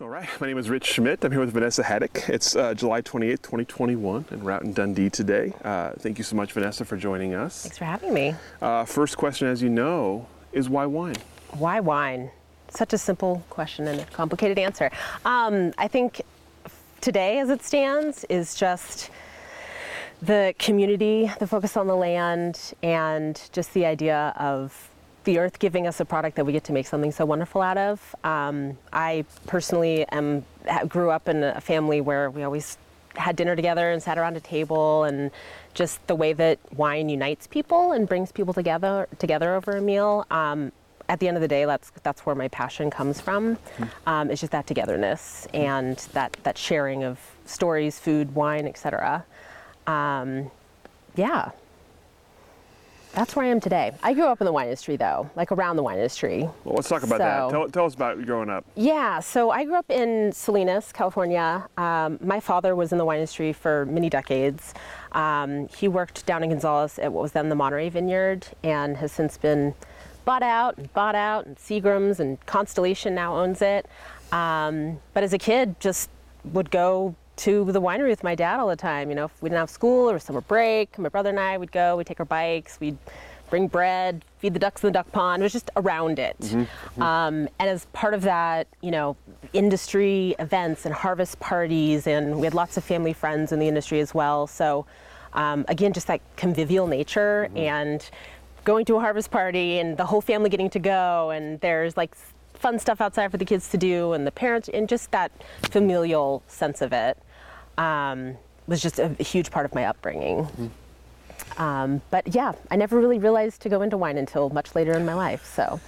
[0.00, 1.22] All right, my name is Rich Schmidt.
[1.26, 2.26] I'm here with Vanessa Hadick.
[2.30, 5.52] It's uh, July 28th, 2021, and we're out in Dundee today.
[5.62, 7.64] Uh, thank you so much, Vanessa, for joining us.
[7.64, 8.34] Thanks for having me.
[8.62, 11.16] Uh, first question, as you know, is why wine?
[11.50, 12.30] Why wine?
[12.70, 14.90] Such a simple question and a complicated answer.
[15.26, 16.22] Um, I think
[17.02, 19.10] today, as it stands, is just
[20.22, 24.89] the community, the focus on the land, and just the idea of
[25.24, 27.76] the earth giving us a product that we get to make something so wonderful out
[27.76, 28.14] of.
[28.24, 30.44] Um, I personally am
[30.88, 32.78] grew up in a family where we always
[33.16, 35.30] had dinner together and sat around a table and
[35.74, 40.26] just the way that wine unites people and brings people together together over a meal.
[40.30, 40.72] Um,
[41.08, 43.58] at the end of the day, that's that's where my passion comes from.
[44.06, 49.24] Um, it's just that togetherness and that that sharing of stories, food, wine, etc.
[49.88, 50.50] Um,
[51.16, 51.50] yeah,
[53.12, 53.92] that's where I am today.
[54.02, 56.48] I grew up in the wine industry, though, like around the wine industry.
[56.64, 57.50] Well, let's talk about that.
[57.50, 58.64] Tell, tell us about growing up.
[58.76, 61.66] Yeah, so I grew up in Salinas, California.
[61.76, 64.74] Um, my father was in the wine industry for many decades.
[65.12, 69.12] Um, he worked down in Gonzales at what was then the Monterey Vineyard and has
[69.12, 69.74] since been
[70.24, 73.86] bought out and bought out, and Seagram's and Constellation now owns it.
[74.32, 76.10] Um, but as a kid, just
[76.44, 79.08] would go to the winery with my dad all the time.
[79.08, 81.72] You know, if we didn't have school or summer break, my brother and I would
[81.72, 82.98] go, we'd take our bikes, we'd
[83.48, 85.42] bring bread, feed the ducks in the duck pond.
[85.42, 86.36] It was just around it.
[86.98, 89.16] Um, and as part of that, you know,
[89.54, 94.00] industry events and harvest parties, and we had lots of family friends in the industry
[94.00, 94.46] as well.
[94.46, 94.86] So,
[95.32, 98.08] um, again, just that convivial nature and
[98.64, 102.14] going to a harvest party and the whole family getting to go, and there's like
[102.52, 106.42] fun stuff outside for the kids to do, and the parents, and just that familial
[106.46, 107.16] sense of it
[107.78, 108.36] um,
[108.66, 110.48] was just a, huge part of my upbringing.
[111.58, 115.04] Um, but yeah, I never really realized to go into wine until much later in
[115.04, 115.44] my life.
[115.44, 115.80] So,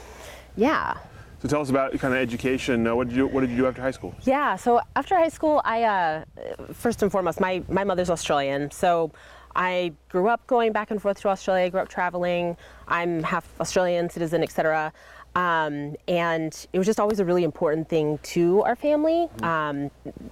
[0.57, 0.95] yeah.
[1.41, 2.87] So tell us about kind of education.
[2.87, 4.15] Uh, what did you What did you do after high school?
[4.23, 6.25] Yeah, so after high school, I uh,
[6.73, 9.13] first and foremost, my, my mother's Australian, so
[9.55, 11.67] I grew up going back and forth to Australia.
[11.67, 12.57] I grew up traveling.
[12.89, 14.93] I'm half Australian citizen, etc.
[15.35, 19.29] Um, and it was just always a really important thing to our family.
[19.43, 19.91] Um,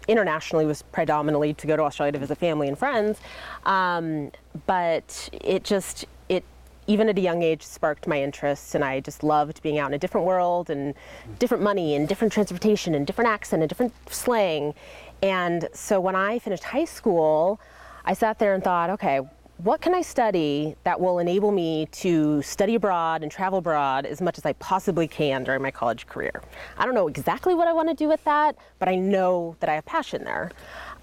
[0.09, 3.19] internationally was predominantly to go to Australia to visit family and friends,
[3.65, 4.31] um,
[4.67, 6.45] but it just it
[6.87, 9.95] even at a young age sparked my interests and i just loved being out in
[9.95, 10.95] a different world and
[11.39, 14.75] different money and different transportation and different accent and different slang.
[15.23, 17.61] And so when i finished high school
[18.05, 19.21] i sat there and thought okay
[19.63, 24.21] what can i study that will enable me to study abroad and travel abroad as
[24.21, 26.43] much as i possibly can during my college career?
[26.79, 29.69] I don't know exactly what i want to do with that but i know that
[29.69, 30.51] i have passion there.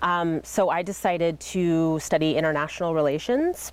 [0.01, 3.72] Um, so i decided to study international relations.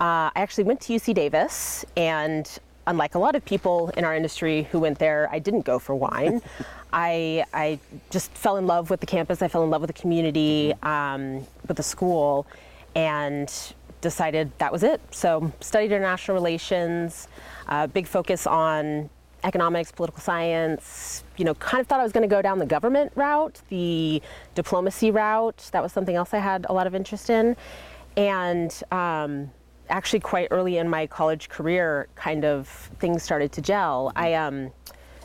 [0.00, 2.46] Uh, I actually went to UC Davis, and
[2.86, 5.94] unlike a lot of people in our industry who went there, I didn't go for
[5.94, 6.42] wine.
[6.92, 7.78] I, I
[8.10, 11.46] just fell in love with the campus, I fell in love with the community, um,
[11.66, 12.46] with the school,
[12.94, 13.50] and
[14.00, 15.00] decided that was it.
[15.10, 17.28] So, studied international relations,
[17.68, 19.10] uh, big focus on
[19.44, 22.66] economics, political science, you know, kind of thought I was going to go down the
[22.66, 24.20] government route, the
[24.54, 25.68] diplomacy route.
[25.72, 27.56] That was something else I had a lot of interest in.
[28.16, 29.50] And um,
[29.88, 32.68] actually, quite early in my college career, kind of
[32.98, 34.12] things started to gel.
[34.16, 34.72] I, um,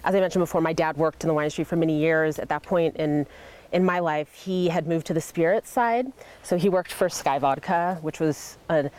[0.04, 2.38] as I mentioned before, my dad worked in the wine industry for many years.
[2.38, 3.26] At that point in
[3.72, 6.12] in my life, he had moved to the spirits side.
[6.44, 8.90] So he worked for Skyy Vodka, which was an,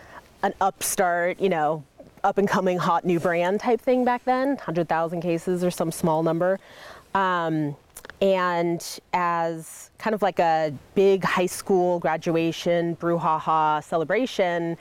[0.42, 1.84] an upstart, you know,
[2.24, 6.22] up and coming hot new brand type thing back then, 100,000 cases or some small
[6.22, 6.58] number.
[7.14, 7.76] Um,
[8.20, 14.76] and as kind of like a big high school graduation brouhaha celebration,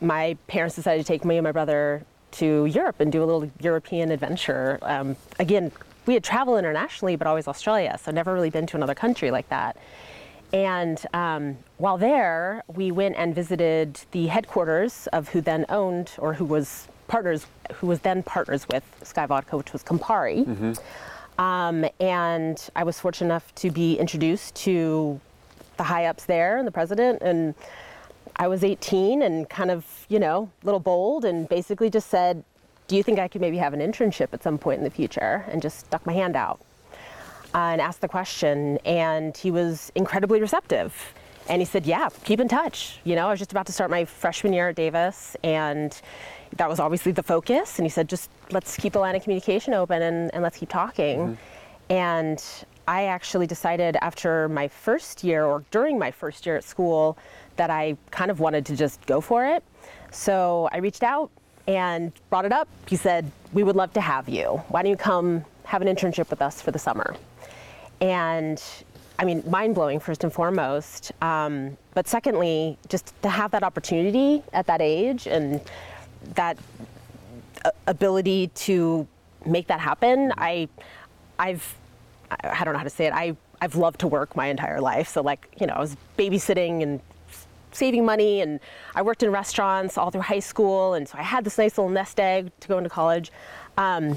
[0.00, 3.50] my parents decided to take me and my brother to Europe and do a little
[3.60, 4.78] European adventure.
[4.82, 5.70] Um, again,
[6.06, 9.48] we had traveled internationally, but always Australia, so never really been to another country like
[9.48, 9.76] that.
[10.52, 16.34] And um, while there, we went and visited the headquarters of who then owned, or
[16.34, 20.44] who was partners, who was then partners with Skyy Vodka, which was Campari.
[21.38, 25.20] Um, and I was fortunate enough to be introduced to
[25.76, 27.22] the high ups there and the president.
[27.22, 27.54] And
[28.36, 32.44] I was 18 and kind of, you know, a little bold and basically just said,
[32.90, 35.44] Do you think I could maybe have an internship at some point in the future?
[35.48, 36.58] And just stuck my hand out
[37.54, 38.78] uh, and asked the question.
[38.78, 41.14] And he was incredibly receptive.
[41.48, 42.98] And he said, yeah, keep in touch.
[43.04, 46.00] You know, I was just about to start my freshman year at Davis, and
[46.56, 47.78] that was obviously the focus.
[47.78, 50.68] And he said, just let's keep the line of communication open and, and let's keep
[50.68, 51.18] talking.
[51.20, 51.92] Mm-hmm.
[51.92, 52.44] And
[52.88, 57.16] I actually decided after my first year or during my first year at school
[57.54, 59.62] that I kind of wanted to just go for it.
[60.10, 61.30] So I reached out
[61.70, 62.68] and brought it up.
[62.88, 64.62] He said, We would love to have you.
[64.68, 67.14] Why don't you come have an internship with us for the summer?
[68.00, 68.60] And
[69.18, 71.12] I mean, mind blowing first and foremost.
[71.22, 75.60] Um, but secondly, just to have that opportunity at that age and
[76.34, 76.58] that
[77.64, 79.06] uh, ability to
[79.46, 80.68] make that happen, I,
[81.38, 81.76] I've,
[82.30, 83.12] I don't know how to say it.
[83.12, 85.08] I, I've loved to work my entire life.
[85.08, 87.00] So like, you know, I was babysitting and
[87.74, 88.60] saving money and
[88.94, 91.90] I worked in restaurants all through high school and so I had this nice little
[91.90, 93.30] nest egg to go into college.
[93.76, 94.16] Um,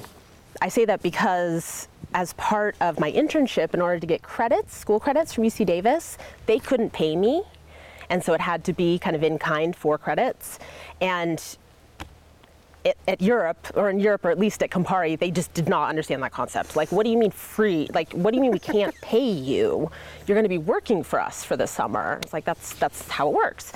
[0.61, 4.99] I say that because as part of my internship, in order to get credits, school
[4.99, 7.43] credits from UC Davis, they couldn't pay me.
[8.09, 10.59] And so it had to be kind of in kind for credits.
[11.01, 11.41] And
[13.07, 16.21] at Europe, or in Europe, or at least at Campari, they just did not understand
[16.23, 16.75] that concept.
[16.75, 17.87] Like, what do you mean free?
[17.93, 19.89] Like, what do you mean we can't pay you?
[20.27, 22.19] You're going to be working for us for the summer.
[22.23, 23.73] It's like that's that's how it works.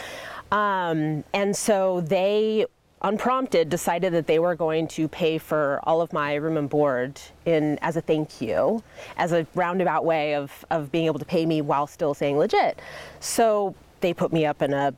[0.51, 2.65] Um, and so they
[3.03, 7.21] unprompted decided that they were going to pay for all of my room and board
[7.45, 8.81] in as a thank you
[9.17, 12.79] as a roundabout way of, of being able to pay me while still staying legit
[13.19, 14.91] so they put me up in a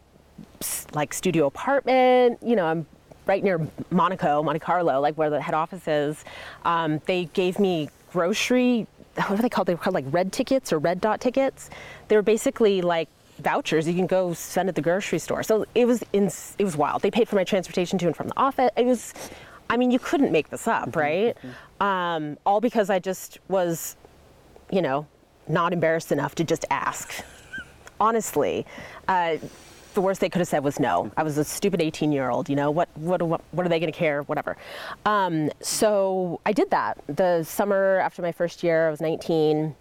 [0.94, 2.85] like studio apartment you know i'm
[3.29, 6.25] right near monaco monte carlo like where the head office is
[6.65, 8.87] um, they gave me grocery
[9.27, 11.69] what are they called they were called like red tickets or red dot tickets
[12.07, 13.07] they were basically like
[13.39, 15.43] vouchers you can go spend at the grocery store.
[15.43, 17.01] So it was in, it was wild.
[17.01, 18.69] They paid for my transportation to and from the office.
[18.75, 19.13] It was,
[19.69, 21.37] I mean, you couldn't make this up, mm-hmm, right?
[21.37, 21.83] Mm-hmm.
[21.83, 23.95] Um, all because I just was,
[24.71, 25.07] you know,
[25.47, 27.23] not embarrassed enough to just ask.
[27.99, 28.65] Honestly,
[29.07, 29.37] uh,
[29.94, 31.12] the worst they could have said was no.
[31.18, 33.91] I was a stupid 18 year old, you know, what, what, what, are they going
[33.91, 34.24] to care?
[34.24, 34.57] Whatever.
[35.06, 36.97] Um, so I did that.
[37.07, 39.75] The summer after my first year, I was 19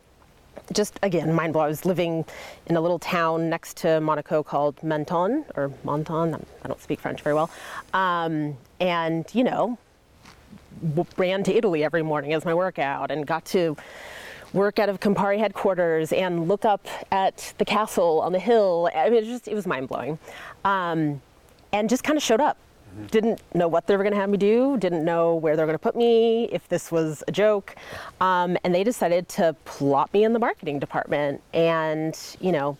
[0.72, 1.66] just again, mind blowing.
[1.66, 2.24] I was living
[2.66, 6.34] in a little town next to Monaco called Menton or Monton.
[6.64, 7.50] I don't speak French very well.
[7.94, 9.78] Um, and, you know,
[11.16, 13.76] ran to Italy every morning as my workout and got to
[14.52, 18.90] work out of Campari headquarters and look up at the castle on the hill.
[18.94, 20.18] I mean, it just, it was mind blowing.
[20.64, 21.20] Um,
[21.72, 22.56] and just kind of showed up
[23.10, 25.66] didn't know what they were going to have me do, didn't know where they were
[25.66, 27.76] going to put me, if this was a joke.
[28.20, 31.40] Um, and they decided to plot me in the marketing department.
[31.52, 32.76] And, you know,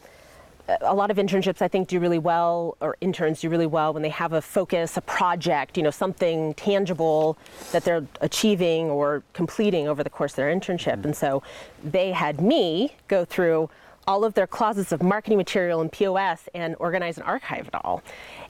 [0.81, 4.03] a lot of internships I think do really well, or interns do really well when
[4.03, 7.39] they have a focus, a project, you know, something tangible
[7.73, 10.97] that they're achieving or completing over the course of their internship.
[10.97, 11.07] Mm-hmm.
[11.07, 11.43] And so
[11.83, 13.71] they had me go through
[14.07, 18.03] all of their closets of marketing material and POS and organize and archive it all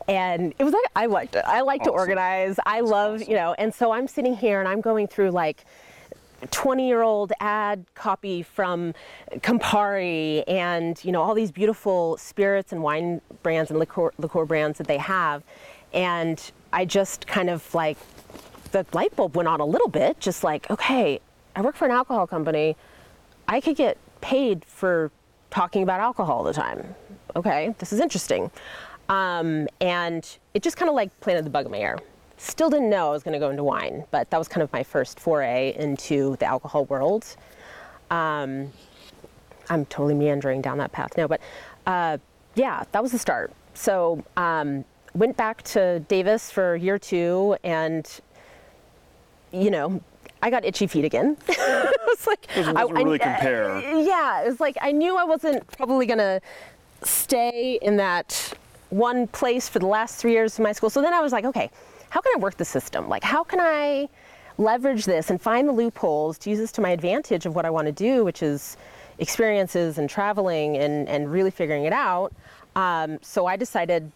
[0.09, 1.45] and it was like I liked it.
[1.47, 1.93] I like awesome.
[1.93, 2.59] to organize.
[2.65, 3.31] I That's love, awesome.
[3.31, 5.65] you know, and so I'm sitting here and I'm going through like
[6.51, 8.95] 20 year old ad copy from
[9.37, 14.79] Campari and you know all these beautiful spirits and wine brands and liqueur, liqueur brands
[14.79, 15.43] that they have.
[15.93, 16.41] And
[16.73, 17.97] I just kind of like
[18.73, 21.21] the light bulb went on a little bit just like okay
[21.57, 22.77] I work for an alcohol company.
[23.49, 25.11] I could get paid for
[25.51, 26.95] talking about alcohol all the time.
[27.35, 28.51] Okay this is interesting.
[29.09, 31.99] Um, and it just kind of like planted the bug in my ear.
[32.39, 34.73] Still didn't know I was going to go into wine, but that was kind of
[34.73, 37.37] my first foray into the alcohol world.
[38.11, 38.73] Um,
[39.69, 41.41] I'm totally meandering down that path now, but
[41.87, 42.19] uh,
[42.55, 43.53] yeah, that was the start.
[43.75, 48.09] So um, went back to Davis for year two, and
[49.53, 50.01] you know,
[50.41, 51.37] I got itchy feet again.
[51.49, 53.81] it was like it I, really I, compare.
[53.81, 56.41] yeah, it was like I knew I wasn't probably gonna
[57.03, 58.55] stay in that
[58.91, 60.91] one place for the last three years of my school.
[60.91, 61.71] So then I was like, okay,
[62.11, 63.09] how can I work the system?
[63.09, 64.09] Like, how can I
[64.59, 67.71] leverage this and find the loopholes to use this to my advantage of what I
[67.71, 68.77] want to do, which is
[69.19, 72.33] experiences and traveling and, and really figuring it out.
[72.77, 74.11] Um, so I decided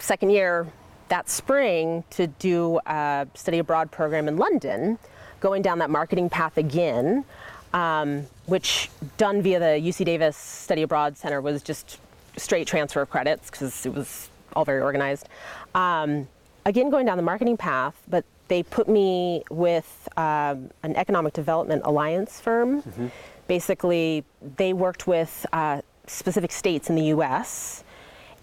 [0.00, 0.66] second year
[1.08, 4.98] that spring to do a study abroad program in London,
[5.40, 7.24] going down that marketing path again,
[7.72, 11.98] um, which done via the UC Davis Study Abroad Center was just
[12.36, 15.28] straight transfer of credits because it was all very organized.
[15.74, 16.28] Um,
[16.68, 21.82] again, going down the marketing path, but they put me with um, an economic development
[21.84, 22.82] alliance firm.
[22.82, 23.06] Mm-hmm.
[23.46, 24.24] Basically,
[24.56, 27.84] they worked with uh, specific states in the U.S.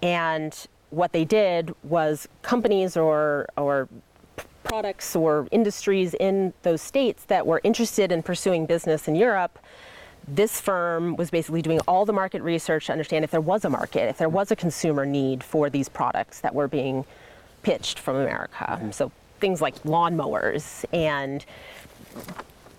[0.01, 3.87] and what they did was companies or or
[4.63, 9.59] products or industries in those states that were interested in pursuing business in Europe
[10.27, 13.69] this firm was basically doing all the market research to understand if there was a
[13.69, 17.05] market, if there was a consumer need for these products that were being
[17.65, 18.67] pitched from America.
[18.69, 18.91] Mm-hmm.
[18.91, 21.43] So things like lawnmowers and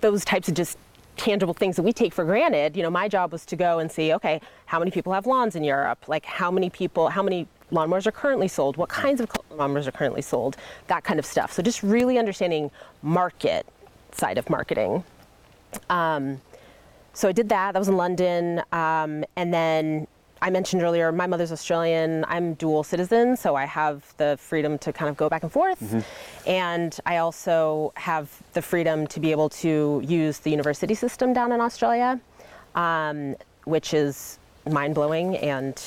[0.00, 0.78] those types of just
[1.16, 2.76] tangible things that we take for granted.
[2.76, 5.56] You know, my job was to go and see, okay, how many people have lawns
[5.56, 6.06] in Europe?
[6.06, 8.76] Like how many people, how many lawnmowers are currently sold?
[8.76, 10.56] What kinds of lawnmowers are currently sold?
[10.86, 11.52] That kind of stuff.
[11.52, 12.70] So just really understanding
[13.02, 13.66] market
[14.12, 15.02] side of marketing.
[15.90, 16.40] Um,
[17.12, 17.72] so I did that.
[17.72, 20.06] That was in London, um, and then
[20.42, 22.24] I mentioned earlier, my mother's Australian.
[22.28, 25.80] I'm dual citizen, so I have the freedom to kind of go back and forth.
[25.80, 26.48] Mm-hmm.
[26.48, 31.52] And I also have the freedom to be able to use the university system down
[31.52, 32.20] in Australia,
[32.74, 34.38] um, which is
[34.70, 35.36] mind blowing.
[35.38, 35.80] And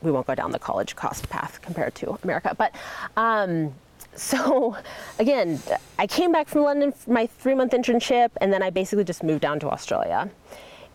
[0.00, 2.54] we won't go down the college cost path compared to America.
[2.56, 2.74] But
[3.16, 3.74] um,
[4.14, 4.76] so
[5.18, 5.60] again,
[5.98, 9.22] I came back from London for my three month internship, and then I basically just
[9.22, 10.30] moved down to Australia.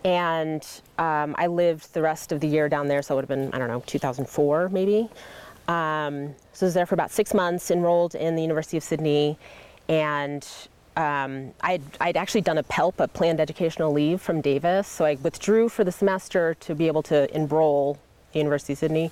[0.03, 0.65] And
[0.97, 3.53] um, I lived the rest of the year down there, so it would have been,
[3.53, 5.09] I don't know, 2004 maybe.
[5.67, 9.37] Um, so I was there for about six months, enrolled in the University of Sydney,
[9.89, 10.47] and
[10.95, 15.15] um, I'd, I'd, actually done a PELP, a planned educational leave from Davis, so I
[15.15, 17.99] withdrew for the semester to be able to enroll
[18.31, 19.11] the University of Sydney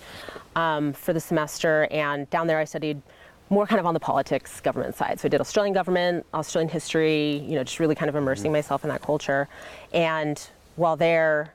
[0.55, 3.01] um, for the semester, and down there I studied
[3.49, 5.19] more kind of on the politics government side.
[5.19, 8.53] So I did Australian government, Australian history, you know, just really kind of immersing mm-hmm.
[8.53, 9.47] myself in that culture.
[9.93, 10.41] And
[10.75, 11.53] while there,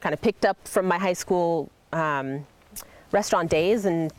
[0.00, 2.46] kind of picked up from my high school um,
[3.12, 4.12] restaurant days and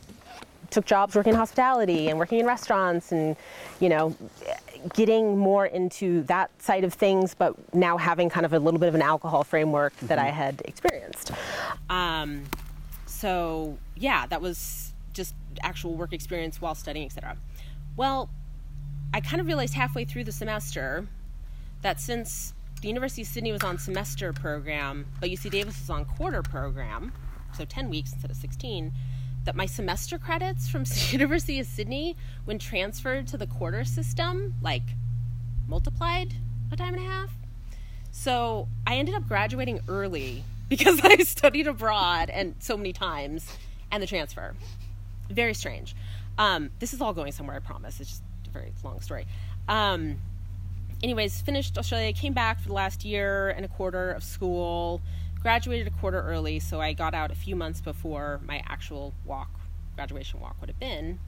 [0.70, 3.36] took jobs working in hospitality and working in restaurants and,
[3.80, 4.16] you know,
[4.94, 8.88] getting more into that side of things, but now having kind of a little bit
[8.88, 10.06] of an alcohol framework mm-hmm.
[10.06, 11.32] that I had experienced.
[11.90, 12.44] Um,
[13.06, 17.36] so yeah, that was just actual work experience while studying, etc.
[17.96, 18.30] Well,
[19.14, 21.06] I kind of realized halfway through the semester
[21.82, 26.04] that since the University of Sydney was on semester program, but UC Davis was on
[26.04, 27.12] quarter program,
[27.56, 28.92] so 10 weeks instead of 16,
[29.44, 34.82] that my semester credits from University of Sydney, when transferred to the quarter system, like
[35.68, 36.34] multiplied
[36.72, 37.30] a time and a half.
[38.10, 43.56] So I ended up graduating early because I studied abroad and so many times
[43.92, 44.54] and the transfer
[45.30, 45.94] very strange.
[46.36, 48.00] Um, this is all going somewhere, I promise.
[48.00, 49.26] It's just a very long story.
[49.68, 50.18] Um,
[51.02, 55.00] anyways, finished Australia, came back for the last year and a quarter of school,
[55.40, 59.50] graduated a quarter early, so I got out a few months before my actual walk,
[59.96, 61.18] graduation walk would have been.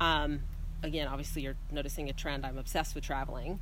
[0.00, 0.40] Um,
[0.82, 2.46] again, obviously, you're noticing a trend.
[2.46, 3.60] I'm obsessed with traveling.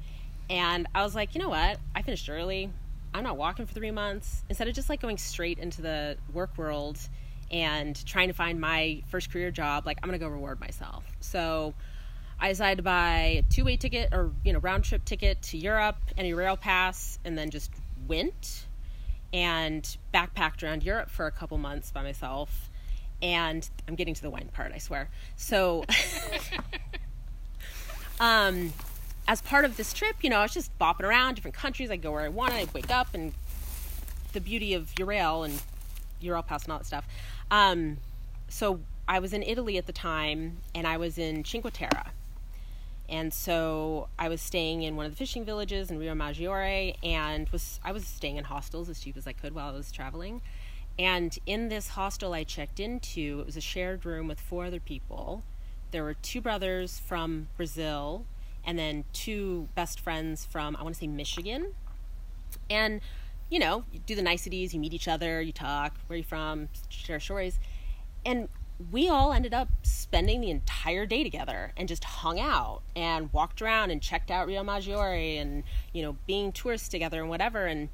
[0.48, 1.78] And I was like, you know what?
[1.94, 2.70] I finished early.
[3.14, 4.42] I'm not walking for three months.
[4.48, 6.98] Instead of just like going straight into the work world
[7.50, 11.04] and trying to find my first career job, like I'm gonna go reward myself.
[11.20, 11.74] So
[12.42, 15.56] I decided to buy a two way ticket or you know round trip ticket to
[15.56, 17.70] Europe and a rail pass, and then just
[18.08, 18.66] went
[19.32, 22.68] and backpacked around Europe for a couple months by myself.
[23.22, 25.08] And I'm getting to the wine part, I swear.
[25.36, 25.84] So,
[28.20, 28.72] um,
[29.28, 31.92] as part of this trip, you know, I was just bopping around different countries.
[31.92, 32.54] I'd go where I want.
[32.54, 33.32] I'd wake up, and
[34.32, 35.62] the beauty of Eurail and
[36.20, 37.06] Eurail Pass and all that stuff.
[37.52, 37.98] Um,
[38.48, 42.06] so I was in Italy at the time, and I was in Cinque Terre.
[43.12, 47.46] And so I was staying in one of the fishing villages in Rio Maggiore, and
[47.50, 50.40] was I was staying in hostels as cheap as I could while I was traveling.
[50.98, 54.80] And in this hostel I checked into, it was a shared room with four other
[54.80, 55.42] people.
[55.90, 58.24] There were two brothers from Brazil,
[58.64, 61.74] and then two best friends from I want to say Michigan.
[62.70, 63.02] And
[63.50, 66.24] you know, you do the niceties, you meet each other, you talk, where are you
[66.24, 67.58] from, share stories.
[68.24, 68.48] And
[68.90, 73.62] we all ended up spending the entire day together and just hung out and walked
[73.62, 75.62] around and checked out Rio Maggiore and,
[75.92, 77.66] you know, being tourists together and whatever.
[77.66, 77.88] And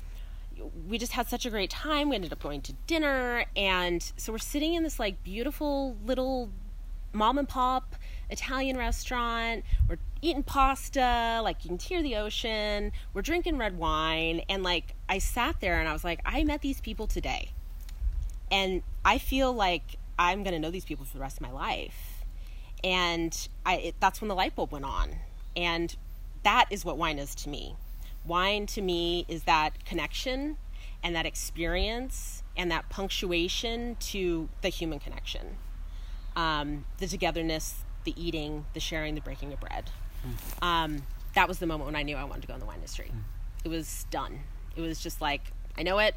[0.89, 2.09] we just had such a great time.
[2.09, 3.45] We ended up going to dinner.
[3.57, 6.51] And so we're sitting in this like beautiful little
[7.13, 7.97] mom and pop
[8.31, 9.65] Italian restaurant.
[9.89, 12.93] We're eating pasta, like you can hear the ocean.
[13.15, 14.43] We're drinking red wine.
[14.49, 17.53] And like I sat there and I was like, I met these people today.
[18.51, 21.53] And I feel like I'm going to know these people for the rest of my
[21.53, 22.25] life.
[22.83, 25.17] And I, it, that's when the light bulb went on.
[25.57, 25.95] And
[26.45, 27.77] that is what wine is to me.
[28.27, 30.57] Wine to me is that connection
[31.03, 35.57] and that experience and that punctuation to the human connection.
[36.37, 39.91] Um, the togetherness, the eating, the sharing, the breaking of bread.
[40.27, 40.63] Mm.
[40.67, 41.03] Um,
[41.35, 43.11] that was the moment when I knew I wanted to go in the wine industry.
[43.13, 43.23] Mm.
[43.65, 44.41] It was done.
[44.77, 46.17] It was just like, I know it.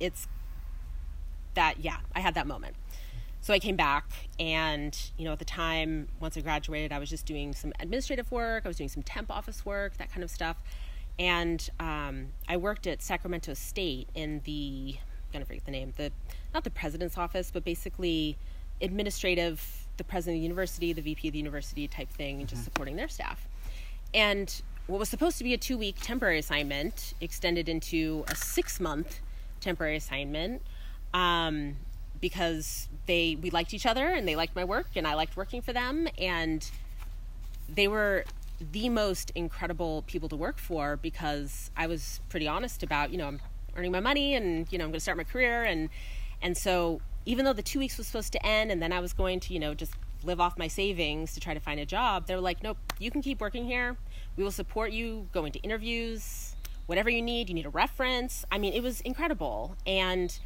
[0.00, 0.28] It's
[1.54, 2.76] that, yeah, I had that moment.
[3.42, 4.06] So I came back,
[4.38, 8.30] and you know, at the time, once I graduated, I was just doing some administrative
[8.30, 8.62] work.
[8.64, 10.56] I was doing some temp office work, that kind of stuff.
[11.18, 16.12] and um, I worked at Sacramento State in the I'm gonna forget the name the
[16.54, 18.38] not the president's office, but basically
[18.80, 22.64] administrative, the president of the university, the VP of the university type thing, and just
[22.64, 23.46] supporting their staff.
[24.14, 28.78] And what was supposed to be a two week temporary assignment extended into a six
[28.78, 29.20] month
[29.60, 30.62] temporary assignment
[31.14, 31.76] um,
[32.22, 35.60] because they we liked each other and they liked my work and I liked working
[35.60, 36.08] for them.
[36.16, 36.70] And
[37.68, 38.24] they were
[38.70, 43.26] the most incredible people to work for because I was pretty honest about you know
[43.26, 43.40] I'm
[43.76, 45.64] earning my money and you know I'm going to start my career.
[45.64, 45.90] And
[46.40, 49.12] and so even though the two weeks was supposed to end and then I was
[49.12, 49.92] going to you know just
[50.24, 53.10] live off my savings to try to find a job they were like nope you
[53.10, 53.96] can keep working here.
[54.36, 55.26] We will support you.
[55.32, 56.54] Going to interviews.
[56.86, 58.44] Whatever you need you need a reference.
[58.52, 59.76] I mean it was incredible.
[59.86, 60.38] And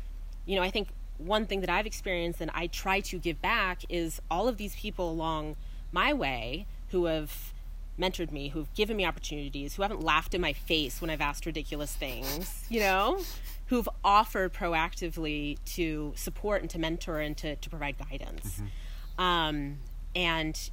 [0.47, 3.83] you know I think one thing that I've experienced and I try to give back
[3.89, 5.57] is all of these people along
[5.93, 7.53] my way who have
[7.99, 11.47] mentored me, who've given me opportunities, who haven't laughed in my face when I've asked
[11.47, 13.21] ridiculous things, you know,
[13.67, 18.61] who've offered proactively to support and to mentor and to, to provide guidance.
[18.61, 19.23] Mm-hmm.
[19.23, 19.79] Um,
[20.15, 20.71] and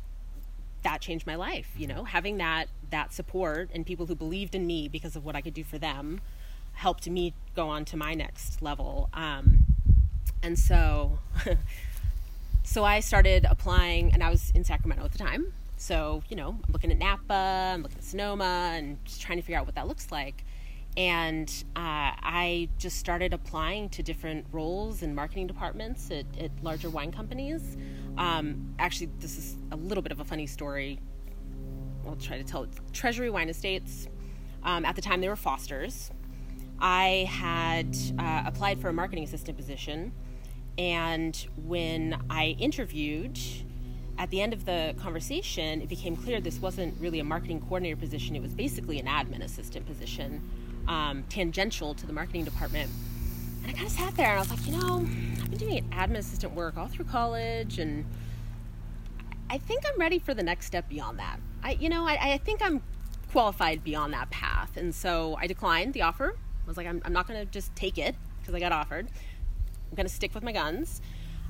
[0.83, 4.67] that changed my life, you know, having that that support and people who believed in
[4.67, 6.21] me because of what I could do for them
[6.73, 9.09] helped me go on to my next level.
[9.13, 9.65] Um,
[10.42, 11.20] and so
[12.63, 15.53] so I started applying and I was in Sacramento at the time
[15.84, 19.42] so, you know, I'm looking at Napa, I'm looking at Sonoma, and just trying to
[19.42, 20.46] figure out what that looks like.
[20.96, 26.89] And uh, I just started applying to different roles in marketing departments at, at larger
[26.89, 27.75] wine companies.
[28.18, 31.01] Um, actually, this is a little bit of a funny story.
[32.08, 32.70] I'll try to tell it.
[32.94, 34.08] Treasury Wine Estates,
[34.63, 36.12] um, at the time they were Foster's.
[36.84, 40.12] I had uh, applied for a marketing assistant position,
[40.78, 41.34] and
[41.66, 43.40] when I interviewed,
[44.18, 47.96] at the end of the conversation, it became clear this wasn't really a marketing coordinator
[47.96, 48.36] position.
[48.36, 50.42] It was basically an admin assistant position,
[50.90, 52.92] um, tangential to the marketing department.
[53.63, 55.08] And I kind of sat there and I was like, you know,
[55.42, 58.04] I've been doing admin assistant work all through college, and
[59.50, 61.40] I think I'm ready for the next step beyond that.
[61.63, 62.84] I, you know, I, I think I'm
[63.32, 64.76] qualified beyond that path.
[64.76, 66.36] And so I declined the offer.
[66.65, 69.08] I was like, I'm, I'm not going to just take it because I got offered.
[69.89, 71.02] I'm going to stick with my guns.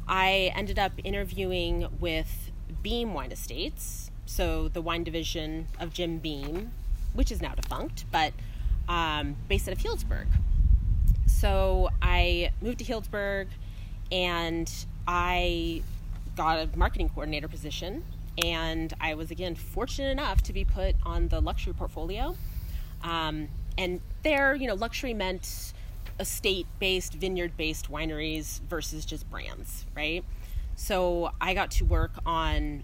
[0.08, 6.72] I ended up interviewing with Beam Wine Estates, so the wine division of Jim Beam,
[7.14, 8.34] which is now defunct, but
[8.90, 10.28] um, based out of Healdsburg.
[11.28, 13.48] So I moved to Healdsburg
[14.12, 14.72] and
[15.08, 15.82] I
[16.36, 18.04] got a marketing coordinator position.
[18.44, 22.36] And I was again fortunate enough to be put on the luxury portfolio.
[23.04, 25.74] Um, and there, you know, luxury meant
[26.20, 30.24] estate based, vineyard based wineries versus just brands, right?
[30.76, 32.84] So I got to work on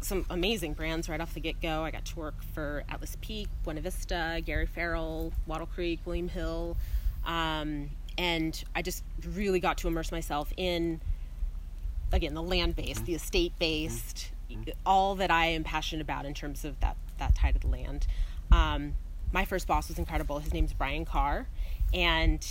[0.00, 1.82] some amazing brands right off the get go.
[1.82, 6.76] I got to work for Atlas Peak, Buena Vista, Gary Farrell, Wattle Creek, William Hill.
[7.24, 9.02] Um, and I just
[9.34, 11.00] really got to immerse myself in,
[12.12, 14.30] again, the land based, the estate based,
[14.84, 18.06] all that I am passionate about in terms of that, that tie to the land.
[18.52, 18.94] Um,
[19.32, 20.38] my first boss was incredible.
[20.38, 21.46] His name's Brian Carr.
[21.92, 22.46] And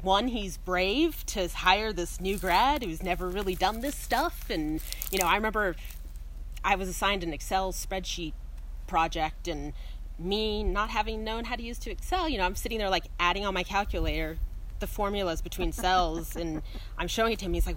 [0.00, 4.50] one, he's brave to hire this new grad who's never really done this stuff.
[4.50, 5.76] And, you know, I remember
[6.64, 8.32] I was assigned an Excel spreadsheet
[8.86, 9.72] project and
[10.18, 13.06] me not having known how to use to Excel, you know, I'm sitting there like
[13.18, 14.38] adding on my calculator
[14.80, 16.62] the formulas between cells and
[16.98, 17.54] I'm showing it to him.
[17.54, 17.76] He's like,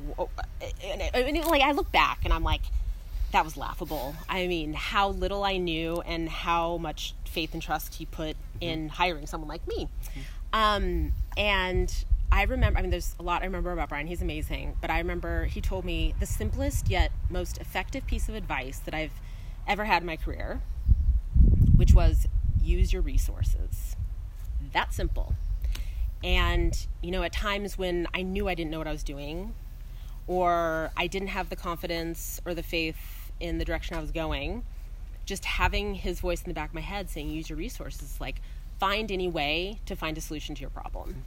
[0.84, 2.62] and, and, like I look back and I'm like,
[3.32, 4.15] that was laughable.
[4.30, 8.89] I mean, how little I knew and how much faith and trust he put in
[8.89, 9.89] hiring someone like me.
[10.54, 11.93] Um, and
[12.32, 14.08] I remember, I mean, there's a lot I remember about Brian.
[14.08, 14.78] He's amazing.
[14.82, 18.93] But I remember he told me the simplest yet most effective piece of advice that
[18.93, 19.19] I've
[19.67, 20.62] ever had in my career,
[21.76, 22.28] which was
[22.63, 23.95] use your resources.
[24.71, 25.36] That simple.
[26.24, 29.54] And, you know, at times when I knew I didn't know what I was doing,
[30.28, 34.63] or I didn't have the confidence or the faith in the direction I was going,
[35.25, 38.41] just having his voice in the back of my head saying, use your resources, like,
[38.79, 41.23] find any way to find a solution to your problem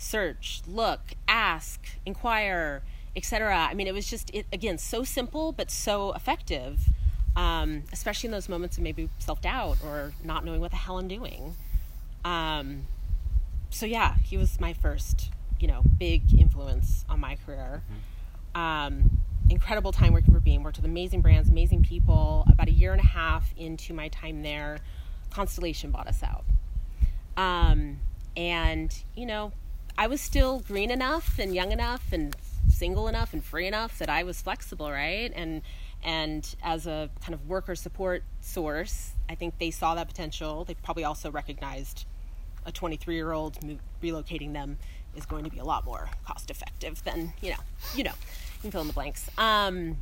[0.00, 2.82] search, look, ask, inquire,
[3.14, 3.68] etc.
[3.70, 6.88] I mean, it was just it, again so simple but so effective,
[7.36, 10.98] um, especially in those moments of maybe self doubt or not knowing what the hell
[10.98, 11.54] I'm doing.
[12.24, 12.86] Um,
[13.68, 17.82] so yeah, he was my first, you know, big influence on my career.
[17.84, 18.60] Mm-hmm.
[18.60, 19.10] Um,
[19.50, 20.62] incredible time working for Beam.
[20.62, 22.46] Worked with amazing brands, amazing people.
[22.50, 24.78] About a year and a half into my time there,
[25.30, 26.44] Constellation bought us out.
[27.36, 27.98] Um,
[28.36, 29.52] and you know,
[29.98, 32.34] I was still green enough and young enough and
[32.68, 35.32] single enough and free enough that I was flexible, right?
[35.34, 35.62] And
[36.02, 40.64] And as a kind of worker support source, I think they saw that potential.
[40.64, 42.06] They probably also recognized
[42.64, 43.58] a 23 year old
[44.02, 44.78] relocating them
[45.16, 47.56] is going to be a lot more cost effective than, you know,
[47.96, 48.12] you know,
[48.60, 49.28] can fill in the blanks.
[49.38, 49.96] Um,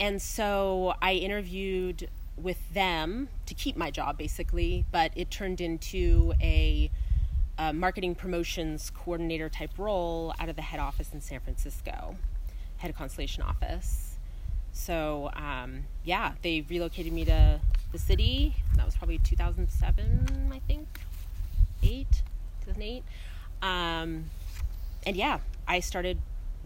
[0.00, 6.32] and so I interviewed with them to keep my job basically, but it turned into
[6.40, 6.90] a,
[7.58, 12.16] a, marketing promotions coordinator type role out of the head office in San Francisco,
[12.78, 14.16] head of Constellation office.
[14.72, 18.54] So um, yeah, they relocated me to the city.
[18.76, 20.86] That was probably 2007, I think,
[21.82, 22.22] eight,
[22.66, 23.02] 2008.
[23.60, 24.26] Um,
[25.04, 26.18] and yeah, I started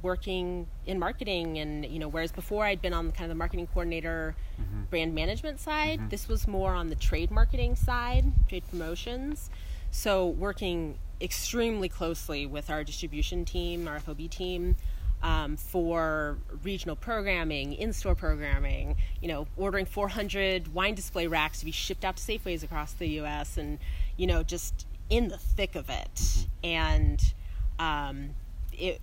[0.03, 3.69] working in marketing and you know whereas before I'd been on kind of the marketing
[3.69, 4.83] coordinator mm-hmm.
[4.91, 6.09] brand management side mm-hmm.
[6.09, 9.51] this was more on the trade marketing side trade promotions
[9.91, 14.77] so working extremely closely with our distribution team our FOB team
[15.23, 21.71] um, for regional programming, in-store programming, you know, ordering 400 wine display racks to be
[21.71, 23.57] shipped out to Safeways across the U.S.
[23.57, 23.79] and,
[24.17, 26.15] you know, just in the thick of it.
[26.15, 26.67] Mm-hmm.
[26.67, 27.35] And
[27.79, 28.31] um,
[28.73, 29.01] it,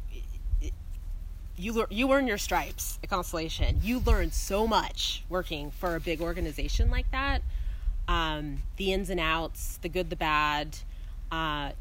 [1.59, 3.79] you learn you earn your stripes at Constellation.
[3.83, 7.41] You learn so much working for a big organization like that.
[8.07, 10.77] Um, the ins and outs, the good, the bad.
[11.31, 11.71] Uh,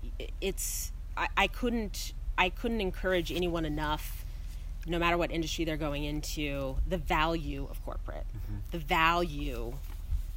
[0.40, 4.24] it's I, I couldn't I couldn't encourage anyone enough,
[4.86, 8.56] no matter what industry they're going into, the value of corporate, mm-hmm.
[8.72, 9.74] the value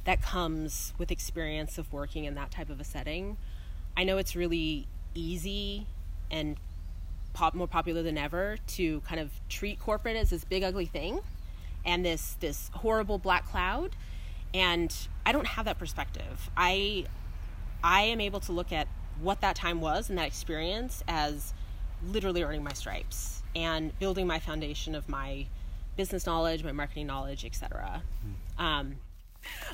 [0.04, 3.36] that comes with experience of working in that type of a setting.
[3.96, 5.86] I know it's really easy
[6.30, 6.56] and
[7.32, 11.20] pop, more popular than ever to kind of treat corporate as this big ugly thing
[11.84, 13.96] and this this horrible black cloud
[14.54, 16.50] and I don't have that perspective.
[16.56, 17.06] I
[17.82, 18.88] I am able to look at
[19.20, 21.52] what that time was and that experience as
[22.06, 25.46] literally earning my stripes and building my foundation of my
[25.96, 28.02] business knowledge, my marketing knowledge, etc.
[28.58, 28.62] Mm.
[28.62, 28.96] Um,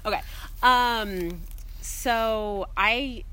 [0.04, 0.20] okay,
[0.62, 1.40] um,
[1.80, 3.24] so I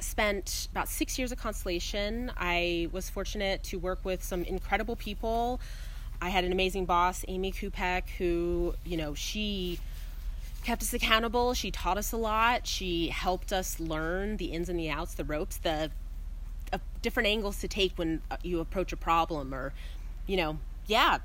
[0.00, 2.32] spent about six years at Constellation.
[2.36, 5.60] I was fortunate to work with some incredible people.
[6.20, 9.78] I had an amazing boss, Amy Kupek, who, you know, she
[10.64, 11.54] kept us accountable.
[11.54, 12.66] She taught us a lot.
[12.66, 15.90] She helped us learn the ins and the outs, the ropes, the
[16.72, 19.72] uh, different angles to take when uh, you approach a problem or,
[20.26, 21.18] you know, yeah,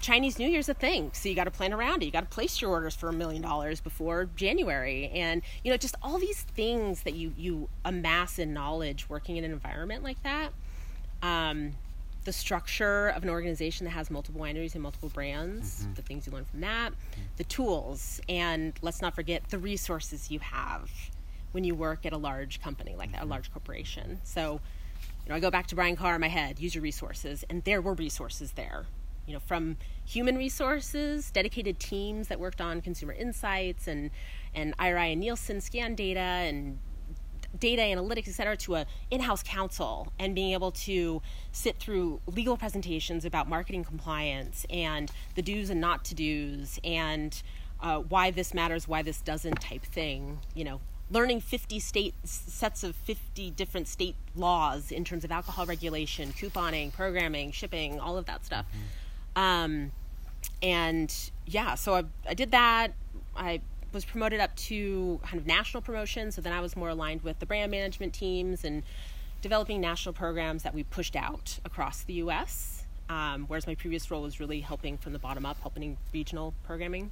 [0.00, 2.06] Chinese New Year's a thing, so you got to plan around it.
[2.06, 5.76] You got to place your orders for a million dollars before January, and you know
[5.76, 10.22] just all these things that you you amass in knowledge working in an environment like
[10.22, 10.52] that.
[11.22, 11.72] Um,
[12.24, 15.94] the structure of an organization that has multiple wineries and multiple brands, mm-hmm.
[15.94, 16.92] the things you learn from that,
[17.36, 20.90] the tools, and let's not forget the resources you have
[21.52, 23.30] when you work at a large company like that, a mm-hmm.
[23.30, 24.20] large corporation.
[24.24, 24.60] So,
[25.24, 27.64] you know, I go back to Brian Carr in my head, use your resources, and
[27.64, 28.86] there were resources there
[29.26, 34.10] you know, from human resources, dedicated teams that worked on consumer insights and
[34.54, 36.78] and IRI and Nielsen scan data and
[37.58, 41.20] data analytics, et cetera, to a in-house counsel and being able to
[41.52, 47.42] sit through legal presentations about marketing compliance and the do's and not to do's and
[47.80, 50.38] uh, why this matters, why this doesn't type thing.
[50.54, 50.80] You know,
[51.10, 56.92] learning 50 state sets of 50 different state laws in terms of alcohol regulation, couponing,
[56.92, 58.66] programming, shipping, all of that stuff.
[58.66, 58.99] Mm-hmm
[59.40, 59.90] um,
[60.62, 61.14] and
[61.46, 62.92] yeah, so I, I did that.
[63.34, 66.30] I was promoted up to kind of national promotion.
[66.30, 68.82] So then I was more aligned with the brand management teams and
[69.40, 72.84] developing national programs that we pushed out across the U.S.
[73.08, 77.10] Um, whereas my previous role was really helping from the bottom up, helping regional programming.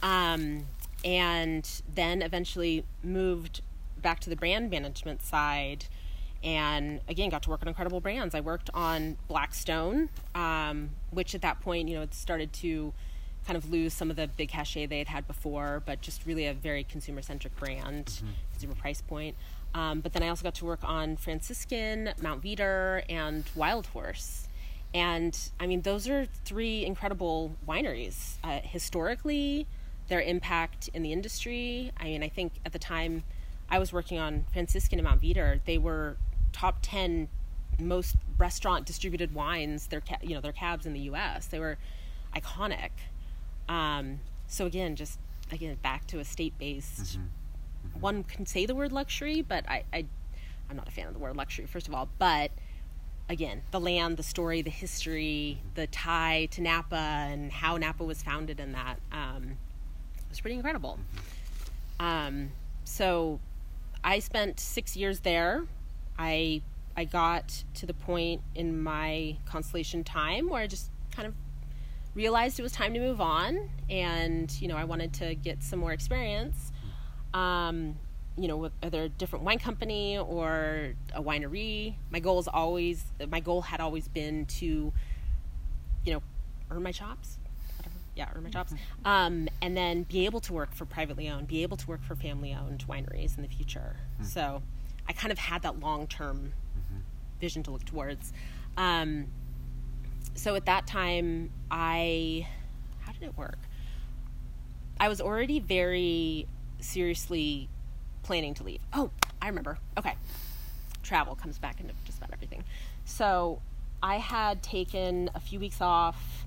[0.00, 0.64] Um,
[1.04, 3.62] and then eventually moved
[4.00, 5.86] back to the brand management side
[6.42, 8.34] and again got to work on incredible brands.
[8.34, 12.92] I worked on blackstone um, which at that point you know it started to
[13.46, 16.46] kind of lose some of the big cachet they had had before but just really
[16.46, 18.28] a very consumer centric brand mm-hmm.
[18.52, 19.36] consumer price point.
[19.74, 24.48] Um, but then i also got to work on franciscan mount veeder and wild horse.
[24.94, 28.36] And i mean those are three incredible wineries.
[28.44, 29.66] Uh, historically
[30.08, 33.24] their impact in the industry i mean i think at the time
[33.70, 36.16] I was working on Franciscan and Mount Veeder, they were
[36.52, 37.28] top 10
[37.80, 41.78] most restaurant distributed wines their you know their cabs in the US they were
[42.34, 42.90] iconic
[43.68, 45.18] um, so again just
[45.52, 47.22] again back to a state based mm-hmm.
[47.22, 48.00] mm-hmm.
[48.00, 50.06] one can say the word luxury but I, I
[50.68, 52.50] I'm not a fan of the word luxury first of all but
[53.28, 58.22] again the land the story the history the tie to Napa and how Napa was
[58.22, 59.56] founded in that um,
[60.28, 60.98] was pretty incredible
[62.00, 62.04] mm-hmm.
[62.04, 62.50] um,
[62.84, 63.40] so
[64.02, 65.64] I spent six years there
[66.18, 66.62] I
[66.96, 71.34] I got to the point in my constellation time where I just kind of
[72.14, 75.78] realized it was time to move on, and you know, I wanted to get some
[75.78, 76.72] more experience.
[77.32, 77.96] Um,
[78.36, 81.94] you know, whether a different wine company or a winery.
[82.10, 84.92] My goal is always, my goal had always been to,
[86.04, 86.22] you know,
[86.70, 87.38] earn my chops.
[87.78, 87.96] Whatever.
[88.14, 88.74] Yeah, earn my chops.
[89.04, 92.14] Um, and then be able to work for privately owned, be able to work for
[92.14, 93.96] family owned wineries in the future.
[94.22, 94.62] So
[95.08, 96.52] I kind of had that long term
[97.40, 98.32] vision to look towards.
[98.76, 99.28] Um,
[100.34, 102.46] so at that time, I,
[103.00, 103.58] how did it work?
[105.00, 106.46] I was already very
[106.80, 107.68] seriously
[108.22, 108.80] planning to leave.
[108.92, 109.78] Oh, I remember.
[109.96, 110.14] Okay.
[111.02, 112.64] Travel comes back into just about everything.
[113.04, 113.60] So
[114.02, 116.44] I had taken a few weeks off.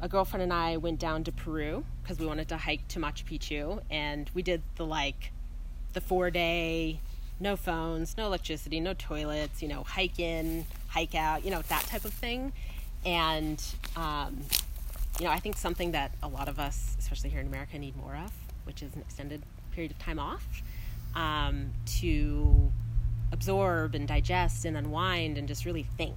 [0.00, 3.24] A girlfriend and I went down to Peru because we wanted to hike to Machu
[3.24, 3.82] Picchu.
[3.90, 5.32] And we did the like,
[5.92, 7.00] the four day,
[7.40, 11.84] no phones, no electricity, no toilets, you know, hike in, hike out, you know, that
[11.84, 12.52] type of thing.
[13.04, 13.62] And,
[13.96, 14.38] um,
[15.18, 17.96] you know, I think something that a lot of us, especially here in America, need
[17.96, 18.30] more of,
[18.64, 20.44] which is an extended period of time off
[21.14, 22.70] um, to
[23.32, 26.16] absorb and digest and unwind and just really think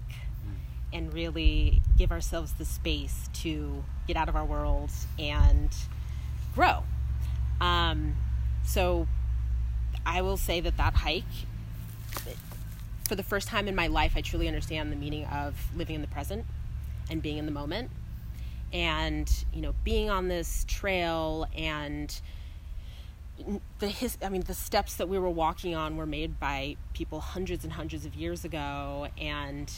[0.91, 5.69] and really give ourselves the space to get out of our worlds and
[6.53, 6.83] grow.
[7.59, 8.15] Um,
[8.63, 9.07] so
[10.05, 11.23] I will say that that hike,
[13.07, 16.01] for the first time in my life, I truly understand the meaning of living in
[16.01, 16.45] the present
[17.09, 17.91] and being in the moment.
[18.71, 22.19] And, you know, being on this trail and
[23.79, 27.19] the his I mean the steps that we were walking on were made by people
[27.19, 29.71] hundreds and hundreds of years ago and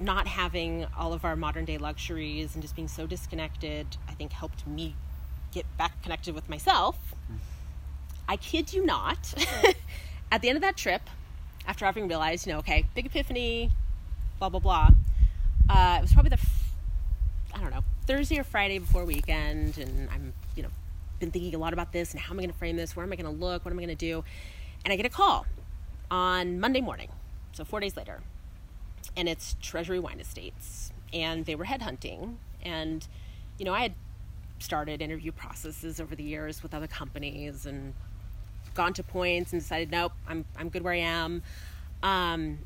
[0.00, 4.32] not having all of our modern day luxuries and just being so disconnected I think
[4.32, 4.96] helped me
[5.52, 6.96] get back connected with myself.
[8.28, 9.34] I kid you not.
[10.32, 11.02] At the end of that trip,
[11.66, 13.70] after having realized, you know, okay, big epiphany,
[14.38, 14.88] blah blah blah.
[15.68, 16.74] Uh, it was probably the f-
[17.54, 20.70] I don't know Thursday or Friday before weekend, and I'm you know
[21.18, 22.94] been thinking a lot about this and how am I going to frame this?
[22.94, 23.64] Where am I going to look?
[23.64, 24.22] What am I going to do?
[24.84, 25.46] And I get a call
[26.10, 27.08] on Monday morning,
[27.52, 28.20] so four days later,
[29.16, 33.06] and it's Treasury Wine Estates, and they were headhunting, and
[33.58, 33.94] you know I had
[34.58, 37.94] started interview processes over the years with other companies and
[38.76, 41.42] gone to points and decided nope I'm I'm good where I am,
[42.02, 42.58] um,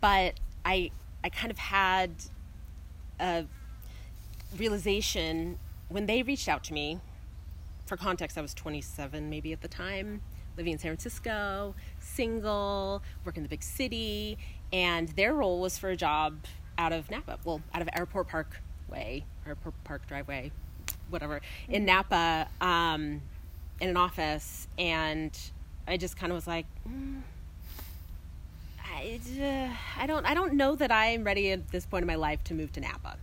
[0.00, 0.90] but I
[1.22, 2.10] I kind of had
[3.20, 3.46] a
[4.58, 7.00] realization when they reached out to me
[7.86, 10.22] for context, I was 27 maybe at the time,
[10.56, 14.38] living in San Francisco, single, working in the big city,
[14.72, 16.36] and their role was for a job
[16.78, 20.50] out of Napa, well, out of Airport Park Way, Airport Park Driveway,
[21.10, 23.20] whatever, in Napa, um,
[23.80, 25.36] in an office, and
[25.86, 26.66] I just kind of was like.
[26.88, 27.22] Mm,
[28.96, 32.14] I, uh, I don't I don't know that I'm ready at this point in my
[32.14, 33.16] life to move to Napa.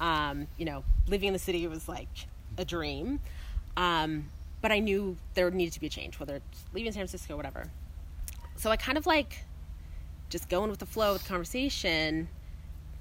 [0.00, 2.08] Um, you know, living in the city was like
[2.58, 3.20] a dream.
[3.76, 7.36] Um, but I knew there needed to be a change, whether it's leaving San Francisco,
[7.36, 7.66] whatever.
[8.56, 9.44] So I kind of like
[10.30, 12.28] just going with the flow with the conversation,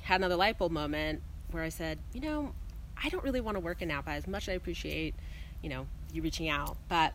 [0.01, 2.53] had another light bulb moment where I said, you know,
[3.01, 5.15] I don't really want to work in Napa as much as I appreciate,
[5.61, 7.13] you know, you reaching out, but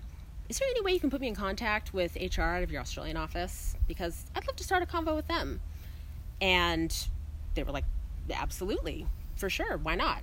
[0.48, 2.80] is there any way you can put me in contact with HR out of your
[2.80, 3.76] Australian office?
[3.86, 5.60] Because I'd love to start a convo with them.
[6.40, 6.94] And
[7.54, 7.84] they were like,
[8.32, 9.06] absolutely,
[9.36, 10.22] for sure, why not?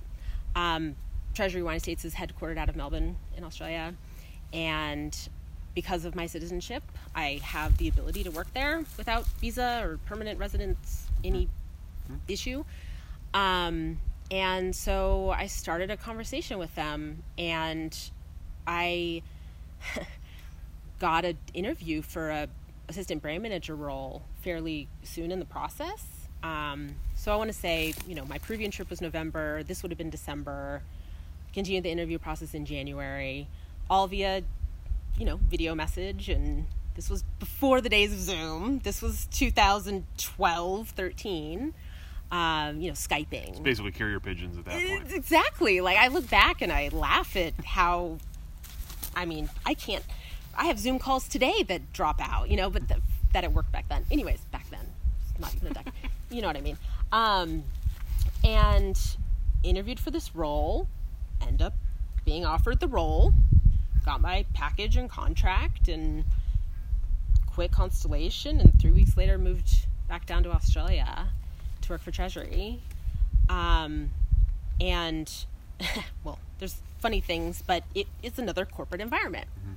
[0.54, 0.96] Um,
[1.34, 3.94] Treasury Wine Estates is headquartered out of Melbourne in Australia,
[4.52, 5.16] and
[5.74, 6.82] because of my citizenship,
[7.14, 12.14] I have the ability to work there without visa or permanent residence, any mm-hmm.
[12.26, 12.64] issue.
[13.34, 17.96] Um, and so I started a conversation with them, and
[18.66, 19.22] I
[20.98, 22.48] got an interview for a
[22.88, 26.04] assistant brand manager role fairly soon in the process.
[26.42, 29.62] Um, so I want to say, you know, my Peruvian trip was November.
[29.62, 30.82] This would have been December.
[31.52, 33.48] Continued the interview process in January,
[33.88, 34.42] all via,
[35.18, 36.28] you know, video message.
[36.28, 38.80] And this was before the days of Zoom.
[38.84, 41.74] This was 2012, 13.
[42.30, 43.50] Um, you know, Skyping.
[43.50, 45.12] It's basically carrier pigeons at that point.
[45.12, 45.80] Exactly.
[45.80, 48.18] Like I look back and I laugh at how
[49.16, 50.04] I mean, I can't.
[50.56, 53.00] I have Zoom calls today that drop out, you know, but the,
[53.32, 54.04] that it worked back then.
[54.10, 54.86] Anyways, back then,
[55.40, 55.92] not even a decade.
[56.30, 56.78] you know what I mean?
[57.12, 57.64] Um,
[58.44, 58.98] and
[59.62, 60.86] interviewed for this role,
[61.40, 61.74] end up
[62.24, 63.32] being offered the role,
[64.04, 66.24] got my package and contract, and
[67.46, 71.28] quit Constellation, and three weeks later moved back down to Australia
[71.82, 72.80] to work for Treasury.
[73.48, 74.10] Um,
[74.80, 75.32] and
[76.24, 79.46] well, there's funny things, but it is another corporate environment.
[79.60, 79.72] Mm-hmm.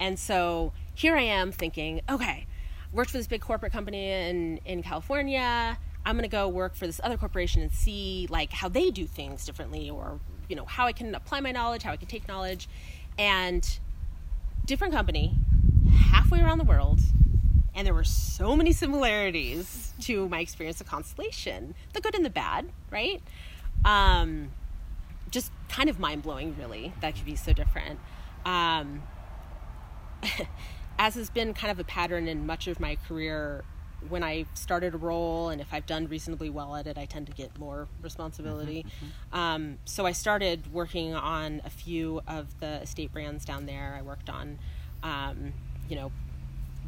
[0.00, 2.46] And so here I am thinking, okay,
[2.92, 5.78] worked for this big corporate company in, in California.
[6.06, 9.06] I'm going to go work for this other corporation and see like how they do
[9.06, 12.26] things differently or you know, how I can apply my knowledge, how I can take
[12.26, 12.68] knowledge,
[13.18, 13.78] and
[14.64, 15.34] different company,
[16.10, 17.00] halfway around the world,
[17.74, 22.30] and there were so many similarities to my experience of Constellation, the good and the
[22.30, 23.22] bad, right?
[23.84, 24.50] Um,
[25.68, 26.92] kind of mind blowing, really.
[27.00, 27.98] That could be so different.
[28.44, 29.02] Um,
[30.98, 33.64] as has been kind of a pattern in much of my career,
[34.08, 37.26] when I started a role and if I've done reasonably well at it, I tend
[37.26, 38.84] to get more responsibility.
[38.84, 39.36] Mm-hmm, mm-hmm.
[39.36, 43.96] Um, so I started working on a few of the estate brands down there.
[43.98, 44.58] I worked on,
[45.02, 45.52] um,
[45.88, 46.12] you know,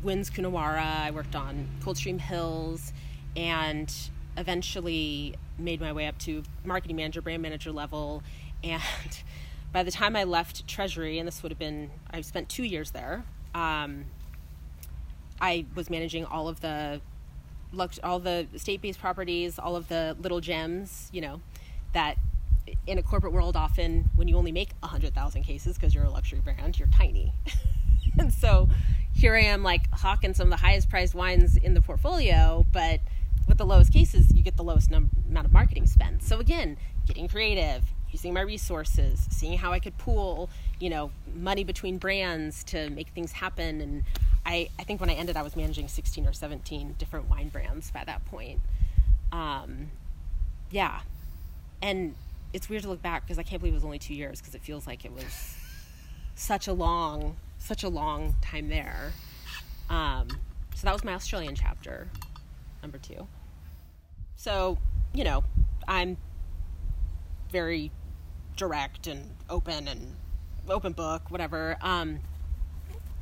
[0.04, 2.92] Wynns Coonawarra, I worked on Coldstream Hills,
[3.36, 3.92] and
[4.36, 8.22] eventually made my way up to marketing manager, brand manager level.
[8.62, 8.82] And
[9.72, 12.90] by the time I left Treasury, and this would have been, I spent two years
[12.90, 13.24] there.
[13.54, 14.06] Um,
[15.40, 17.00] I was managing all of the
[18.02, 21.40] all the state-based properties, all of the little gems, you know,
[21.92, 22.16] that
[22.86, 26.40] in a corporate world often when you only make 100,000 cases because you're a luxury
[26.40, 27.32] brand, you're tiny.
[28.18, 28.68] and so
[29.12, 33.00] here I am like hawking some of the highest priced wines in the portfolio, but
[33.48, 36.22] with the lowest cases, you get the lowest num- amount of marketing spend.
[36.22, 41.64] So again, getting creative, using my resources, seeing how I could pool, you know, money
[41.64, 44.04] between brands to make things happen and
[44.44, 47.90] I, I think when I ended, I was managing 16 or 17 different wine brands
[47.90, 48.60] by that point.
[49.32, 49.90] Um,
[50.70, 51.00] yeah.
[51.82, 52.14] And
[52.52, 54.54] it's weird to look back because I can't believe it was only two years because
[54.54, 55.56] it feels like it was
[56.34, 59.12] such a long, such a long time there.
[59.88, 60.28] Um,
[60.74, 62.08] so that was my Australian chapter,
[62.82, 63.26] number two.
[64.36, 64.78] So,
[65.12, 65.44] you know,
[65.86, 66.16] I'm
[67.52, 67.90] very
[68.60, 70.14] direct and open and
[70.68, 71.78] open book, whatever.
[71.80, 72.20] Um,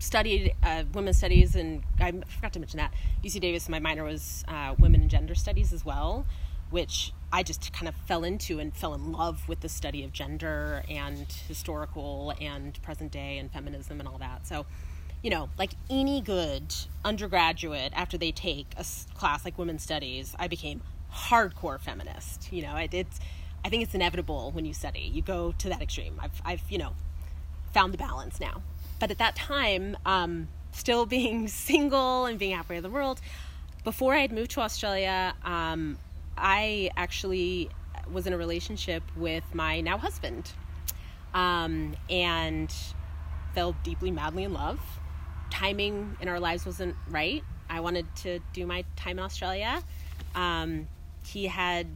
[0.01, 2.93] studied uh, women's studies, and I forgot to mention that
[3.25, 3.69] UC Davis.
[3.69, 6.27] My minor was uh, women and gender studies as well,
[6.71, 10.13] which I just kind of fell into and fell in love with the study of
[10.13, 14.45] gender and historical and present day and feminism and all that.
[14.45, 14.67] So,
[15.23, 16.75] you know, like any good
[17.05, 20.83] undergraduate, after they take a class like women's studies, I became
[21.15, 22.53] hardcore feminist.
[22.53, 23.21] You know, it, it's
[23.65, 25.11] I think it's inevitable when you study.
[25.13, 26.19] You go to that extreme.
[26.21, 26.95] I've I've you know
[27.73, 28.63] found the balance now.
[28.99, 33.21] But at that time, um, still being single and being halfway of the world,
[33.85, 35.99] before I had moved to Australia, um,
[36.37, 37.71] I actually
[38.11, 40.51] was in a relationship with my now husband
[41.35, 42.73] um, and
[43.55, 44.81] fell deeply, madly in love.
[45.51, 47.43] Timing in our lives wasn't right.
[47.71, 49.83] I wanted to do my time in Australia.
[50.35, 50.89] Um,
[51.25, 51.87] he had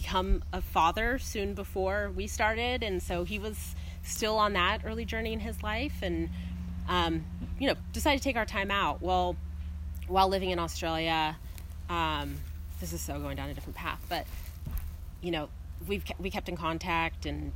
[0.00, 5.04] become a father soon before we started, and so he was still on that early
[5.04, 6.28] journey in his life and
[6.88, 7.24] um,
[7.58, 9.00] you know decided to take our time out.
[9.00, 9.36] Well
[10.08, 11.36] while living in australia
[11.88, 12.36] um,
[12.80, 14.26] this is so going down a different path but
[15.20, 15.48] you know
[15.88, 17.52] we've we kept in contact and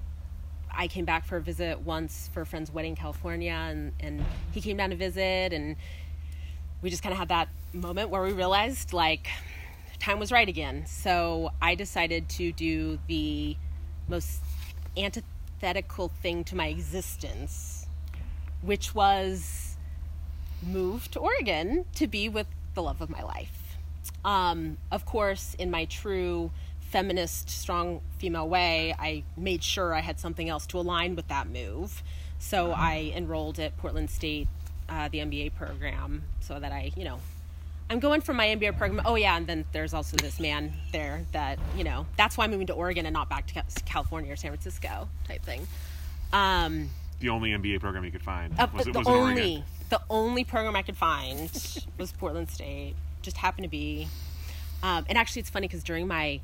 [0.73, 4.25] I came back for a visit once for a friend's wedding in California and, and
[4.53, 5.77] he came down to visit and
[6.81, 9.29] we just kind of had that moment where we realized like
[10.01, 10.87] time was right again.
[10.87, 13.57] So I decided to do the
[14.09, 14.41] most
[14.97, 17.87] antithetical thing to my existence,
[18.63, 19.77] which was
[20.63, 23.77] move to Oregon to be with the love of my life.
[24.25, 30.19] Um, of course, in my true feminist, strong female way, I made sure I had
[30.19, 32.03] something else to align with that move.
[32.39, 34.49] So I enrolled at Portland State,
[34.89, 37.21] uh, the MBA program, so that I, you know,
[37.91, 39.03] I'm going for my MBA program.
[39.05, 42.07] Oh yeah, and then there's also this man there that you know.
[42.17, 45.43] That's why I'm moving to Oregon and not back to California or San Francisco type
[45.43, 45.67] thing.
[46.33, 50.45] Um, the only MBA program you could find uh, was, the was only the only
[50.45, 51.51] program I could find
[51.99, 52.95] was Portland State.
[53.23, 54.07] Just happened to be,
[54.85, 56.41] um, and actually it's funny because during my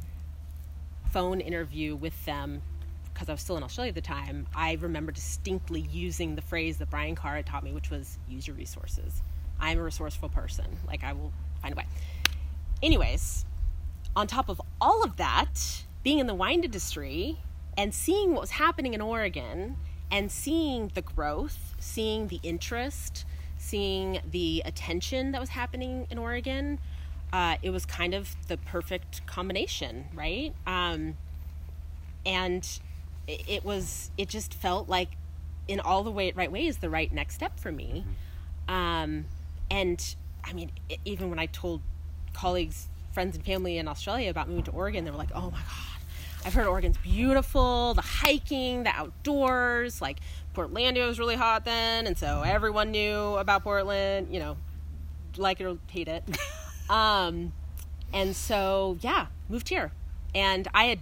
[1.12, 2.61] phone interview with them,
[3.14, 6.78] because I was still in Australia at the time, I remember distinctly using the phrase
[6.78, 9.22] that Brian Carr had taught me, which was "use your resources."
[9.61, 10.66] I'm a resourceful person.
[10.87, 11.87] Like, I will find a way.
[12.83, 13.45] Anyways,
[14.14, 17.38] on top of all of that, being in the wine industry
[17.77, 19.77] and seeing what was happening in Oregon
[20.11, 23.25] and seeing the growth, seeing the interest,
[23.59, 26.79] seeing the attention that was happening in Oregon,
[27.33, 30.55] uh, it was kind of the perfect combination, right?
[30.66, 31.16] Um,
[32.24, 32.66] and
[33.26, 35.11] it, it, was, it just felt like
[35.66, 38.05] in all the way, right ways, the right next step for me.
[38.68, 38.72] Mm-hmm.
[38.72, 39.24] Um,
[39.71, 40.71] and I mean,
[41.05, 41.83] even when I told
[42.33, 45.59] colleagues, friends, and family in Australia about moving to Oregon, they were like, oh my
[45.59, 46.01] God,
[46.45, 50.01] I've heard Oregon's beautiful, the hiking, the outdoors.
[50.01, 50.19] Like,
[50.55, 54.57] Portlandia was really hot then, and so everyone knew about Portland, you know,
[55.37, 56.25] like it or hate it.
[56.91, 57.53] um,
[58.12, 59.93] and so, yeah, moved here.
[60.35, 61.01] And I had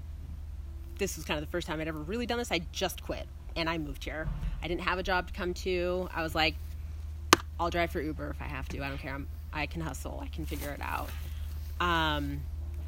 [0.98, 2.52] this was kind of the first time I'd ever really done this.
[2.52, 4.28] I just quit and I moved here.
[4.62, 6.08] I didn't have a job to come to.
[6.14, 6.54] I was like,
[7.58, 8.82] I'll drive for Uber if I have to.
[8.82, 9.14] I don't care.
[9.14, 10.20] I'm, I can hustle.
[10.22, 11.08] I can figure it out.
[11.80, 12.42] Um,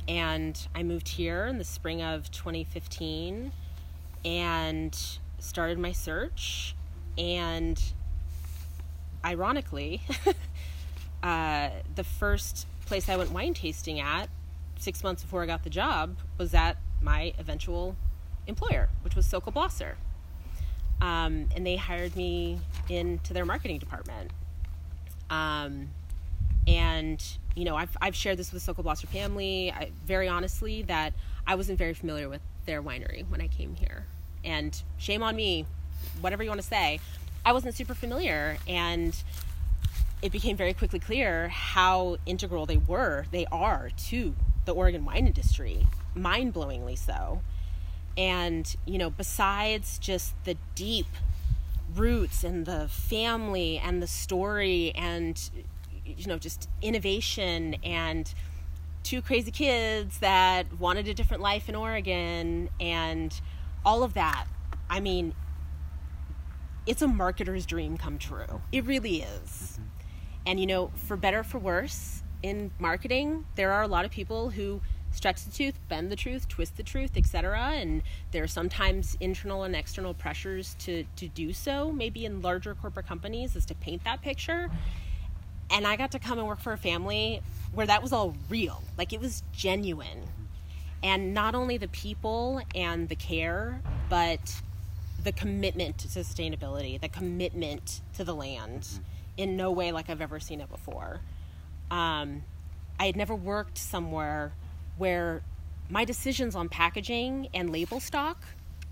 [0.09, 3.53] and I moved here in the spring of 2015
[4.25, 4.99] and
[5.39, 6.75] started my search.
[7.19, 7.83] And
[9.25, 10.03] ironically,
[11.23, 14.29] uh, the first place I went wine tasting at
[14.79, 17.97] six months before I got the job was at my eventual
[18.47, 19.95] employer, which was Sokol Blosser.
[21.01, 22.59] Um, and they hired me
[22.89, 24.31] into their marketing department.
[25.31, 25.89] Um,
[26.67, 27.23] and
[27.55, 29.73] you know, I've I've shared this with Sokol Blosser family.
[29.73, 31.15] I, very honestly, that
[31.47, 34.07] I wasn't very familiar with their winery when I came here,
[34.45, 35.67] and shame on me,
[36.21, 37.01] whatever you want to say,
[37.45, 39.17] I wasn't super familiar, and
[40.23, 45.27] it became very quickly clear how integral they were, they are to the Oregon wine
[45.27, 47.41] industry, mind blowingly so.
[48.19, 51.07] And, you know, besides just the deep
[51.95, 55.51] roots and the family and the story and,
[56.05, 58.33] you know, just innovation and
[59.03, 63.41] two crazy kids that wanted a different life in Oregon and
[63.85, 64.47] all of that.
[64.91, 65.35] I mean,
[66.87, 68.63] it's a marketer's dream come true.
[68.73, 69.51] It really is.
[69.51, 69.83] Mm-hmm.
[70.47, 74.51] And, you know, for better for worse, in marketing, there are a lot of people
[74.51, 74.81] who
[75.17, 77.59] stretch the truth, bend the truth, twist the truth, etc.
[77.59, 78.03] And
[78.33, 83.07] there are sometimes internal and external pressures to, to do so, maybe in larger corporate
[83.07, 84.71] companies, is to paint that picture.
[85.71, 87.41] And I got to come and work for a family
[87.73, 90.23] where that was all real, like it was genuine.
[91.03, 94.61] And not only the people and the care, but
[95.25, 99.01] the commitment to sustainability, the commitment to the land
[99.37, 101.21] in no way like I've ever seen it before.
[101.91, 102.43] Um,
[102.99, 104.53] I had never worked somewhere
[104.97, 105.43] where
[105.89, 108.45] my decisions on packaging and label stock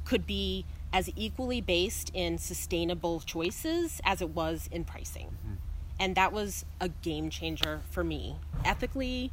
[0.04, 5.26] could be as equally based in sustainable choices as it was in pricing.
[5.26, 5.54] Mm-hmm.
[5.98, 8.36] And that was a game changer for me.
[8.64, 9.32] Ethically,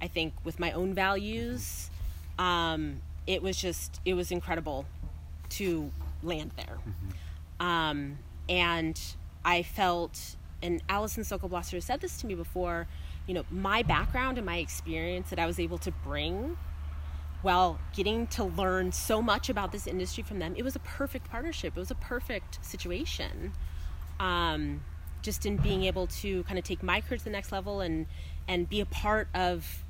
[0.00, 1.90] I think with my own values,
[2.38, 4.86] um, it was just, it was incredible
[5.50, 5.90] to
[6.22, 6.78] land there.
[6.78, 7.66] Mm-hmm.
[7.66, 8.18] Um,
[8.48, 9.00] and
[9.44, 12.86] I felt, and Allison Sokol Blosser said this to me before,
[13.30, 16.56] you know, my background and my experience that I was able to bring
[17.42, 21.30] while getting to learn so much about this industry from them, it was a perfect
[21.30, 21.76] partnership.
[21.76, 23.52] It was a perfect situation.
[24.18, 24.80] Um,
[25.22, 28.06] just in being able to kind of take my career to the next level and
[28.48, 29.84] and be a part of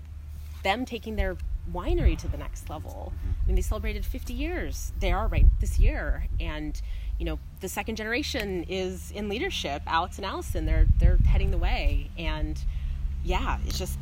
[0.63, 1.39] them taking their
[1.73, 3.11] winery to the next level.
[3.43, 4.93] I mean, they celebrated 50 years.
[4.99, 6.79] They are right this year, and
[7.19, 9.81] you know, the second generation is in leadership.
[9.87, 12.63] Alex and Allison, they're they're heading the way, and
[13.25, 13.99] yeah, it's just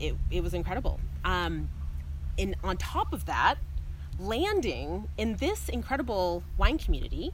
[0.00, 1.00] it it was incredible.
[1.24, 1.68] Um,
[2.38, 3.56] and on top of that,
[4.18, 7.32] landing in this incredible wine community,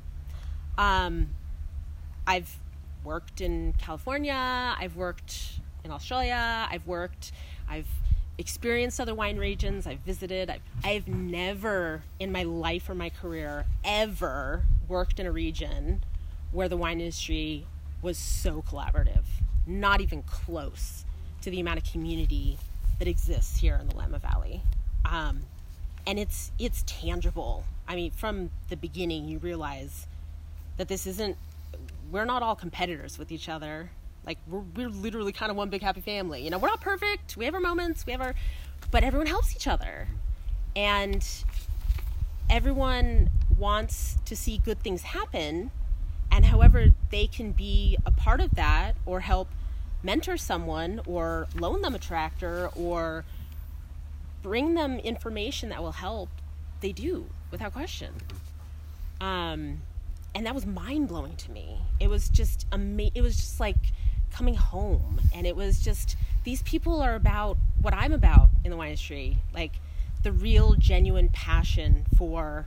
[0.76, 1.28] um,
[2.26, 2.58] I've
[3.04, 4.34] worked in California.
[4.34, 6.68] I've worked in Australia.
[6.70, 7.32] I've worked.
[7.68, 7.88] I've
[8.38, 9.86] experienced other wine regions.
[9.86, 10.50] I've visited.
[10.50, 16.02] I've, I've never in my life or my career ever worked in a region
[16.52, 17.66] where the wine industry
[18.00, 19.24] was so collaborative.
[19.66, 21.04] Not even close
[21.42, 22.58] to the amount of community
[22.98, 24.62] that exists here in the Willamette Valley.
[25.04, 25.42] Um,
[26.06, 27.64] and it's it's tangible.
[27.86, 30.06] I mean, from the beginning, you realize
[30.76, 31.36] that this isn't.
[32.10, 33.90] We're not all competitors with each other.
[34.24, 36.42] Like we're we're literally kind of one big happy family.
[36.42, 37.36] You know, we're not perfect.
[37.36, 38.06] We have our moments.
[38.06, 38.34] We have our,
[38.90, 40.08] but everyone helps each other,
[40.74, 41.24] and
[42.50, 45.70] everyone wants to see good things happen.
[46.30, 49.48] And however they can be a part of that or help
[50.02, 53.24] mentor someone or loan them a tractor or
[54.42, 56.28] bring them information that will help,
[56.80, 58.14] they do without question.
[59.20, 59.82] Um,
[60.34, 61.78] and that was mind blowing to me.
[61.98, 63.76] It was just ama- It was just like
[64.30, 68.76] coming home, and it was just these people are about what I'm about in the
[68.76, 69.72] wine industry, like
[70.22, 72.66] the real, genuine passion for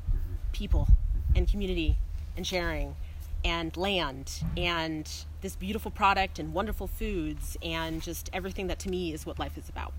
[0.51, 0.87] people
[1.35, 1.97] and community
[2.35, 2.95] and sharing
[3.43, 5.09] and land and
[5.41, 9.57] this beautiful product and wonderful foods and just everything that to me is what life
[9.57, 9.93] is about.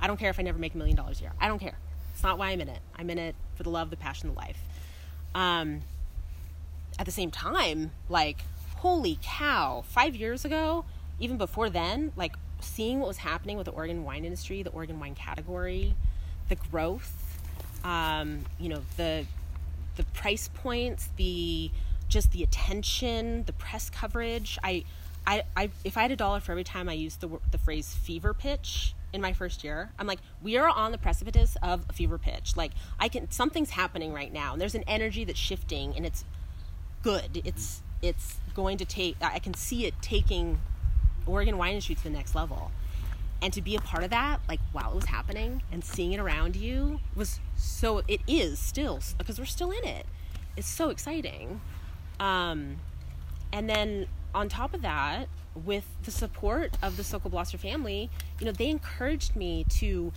[0.00, 1.32] I don't care if I never make a million dollars a year.
[1.40, 1.78] I don't care.
[2.12, 2.80] It's not why I'm in it.
[2.96, 4.58] I'm in it for the love, the passion, the life.
[5.34, 5.82] Um,
[6.98, 8.38] at the same time, like,
[8.76, 10.84] holy cow, five years ago,
[11.18, 14.98] even before then, like, seeing what was happening with the Oregon wine industry, the Oregon
[14.98, 15.94] wine category,
[16.48, 17.38] the growth,
[17.84, 19.26] um, you know, the
[19.96, 21.70] the price points, the
[22.10, 24.58] just the attention, the press coverage.
[24.62, 24.84] I
[25.26, 27.94] I, I if I had a dollar for every time I used the the phrase
[27.94, 31.92] fever pitch in my first year, I'm like, we are on the precipice of a
[31.92, 32.56] fever pitch.
[32.56, 36.24] Like I can something's happening right now, and there's an energy that's shifting, and it's
[37.02, 37.40] good.
[37.44, 39.16] It's it's going to take.
[39.22, 40.60] I can see it taking
[41.26, 42.72] Oregon wine industry to the next level.
[43.42, 46.20] And to be a part of that, like while it was happening and seeing it
[46.20, 48.02] around you, was so.
[48.06, 50.06] It is still because we're still in it.
[50.56, 51.60] It's so exciting.
[52.20, 52.76] Um,
[53.52, 55.28] and then on top of that,
[55.64, 58.08] with the support of the Sokol Blosser family,
[58.38, 60.12] you know, they encouraged me to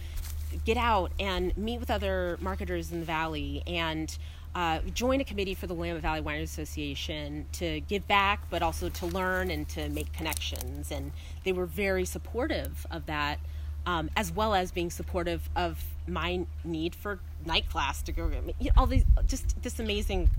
[0.66, 4.16] get out and meet with other marketers in the valley and
[4.54, 8.88] uh, join a committee for the Willamette Valley Wine Association to give back, but also
[8.89, 10.91] to learn and to make connections.
[10.91, 11.12] And
[11.43, 13.39] they were very supportive of that,
[13.88, 18.30] um, as well as being supportive of my need for night class to go.
[18.60, 20.30] You know, all these, just this amazing,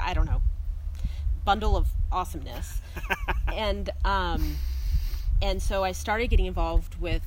[0.00, 0.42] I don't know,
[1.44, 2.80] bundle of awesomeness.
[3.52, 4.56] and um,
[5.42, 7.22] and so I started getting involved with,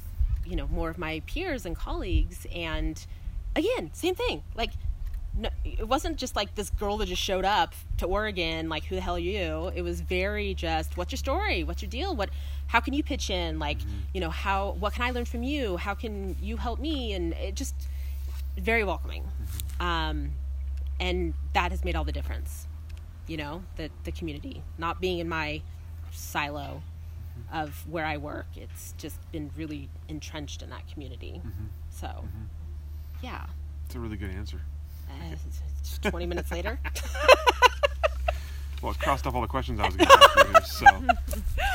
[0.45, 2.47] you know, more of my peers and colleagues.
[2.53, 3.05] And
[3.55, 4.43] again, same thing.
[4.55, 4.71] Like,
[5.37, 8.69] no, it wasn't just like this girl that just showed up to Oregon.
[8.69, 9.69] Like, who the hell are you?
[9.75, 11.65] It was very just, what's your story?
[11.65, 12.15] What's your deal?
[12.15, 12.29] What?
[12.67, 13.59] How can you pitch in?
[13.59, 13.99] Like, mm-hmm.
[14.13, 14.71] you know, how?
[14.79, 15.75] What can I learn from you?
[15.75, 17.13] How can you help me?
[17.13, 17.75] And it just
[18.57, 19.23] very welcoming.
[19.23, 19.85] Mm-hmm.
[19.85, 20.31] Um,
[20.99, 22.67] and that has made all the difference
[23.27, 25.61] you know, the, the community, not being in my
[26.11, 26.81] silo
[27.39, 27.57] mm-hmm.
[27.57, 28.47] of where I work.
[28.55, 31.41] It's just been really entrenched in that community.
[31.45, 31.65] Mm-hmm.
[31.89, 32.45] So, mm-hmm.
[33.21, 33.45] yeah.
[33.85, 34.61] It's a really good answer.
[35.09, 36.79] Uh, 20 minutes later.
[38.81, 40.95] well, it crossed off all the questions I was going to ask you.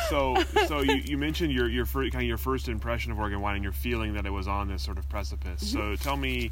[0.09, 3.19] So, so, so you, you mentioned your your first, kind of your first impression of
[3.19, 5.63] Oregon wine and your feeling that it was on this sort of precipice.
[5.63, 5.95] Mm-hmm.
[5.95, 6.51] So, tell me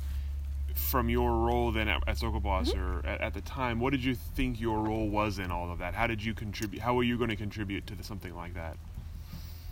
[0.78, 3.06] from your role then at, at Blosser mm-hmm.
[3.06, 5.94] at, at, the time, what did you think your role was in all of that?
[5.94, 6.80] How did you contribute?
[6.80, 8.76] How were you going to contribute to the, something like that?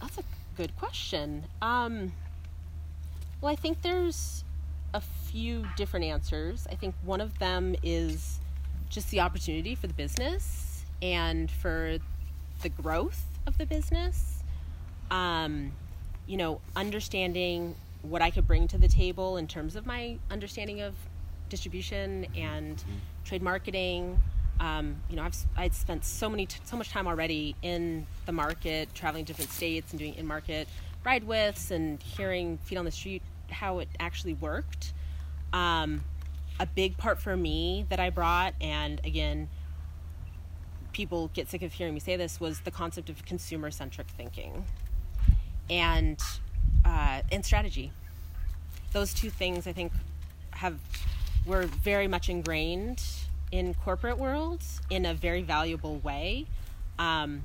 [0.00, 0.22] That's a
[0.56, 1.44] good question.
[1.62, 2.12] Um,
[3.40, 4.44] well, I think there's
[4.92, 6.66] a few different answers.
[6.70, 8.38] I think one of them is
[8.88, 11.98] just the opportunity for the business and for
[12.62, 14.42] the growth of the business.
[15.10, 15.72] Um,
[16.26, 17.74] you know, understanding
[18.08, 20.94] what I could bring to the table in terms of my understanding of
[21.48, 22.92] distribution and mm-hmm.
[23.24, 24.22] trade marketing.
[24.58, 28.32] Um, you know, I've I'd spent so many t- so much time already in the
[28.32, 30.66] market, traveling different states and doing in market
[31.06, 34.92] ride withs and hearing feet on the street how it actually worked.
[35.52, 36.02] Um,
[36.58, 39.48] a big part for me that I brought, and again,
[40.92, 44.64] people get sick of hearing me say this, was the concept of consumer centric thinking.
[45.70, 46.20] And
[47.16, 47.90] uh, and strategy.
[48.92, 49.92] Those two things, I think,
[50.50, 50.78] have
[51.44, 53.02] were very much ingrained
[53.52, 56.46] in corporate worlds in a very valuable way.
[56.98, 57.42] Um,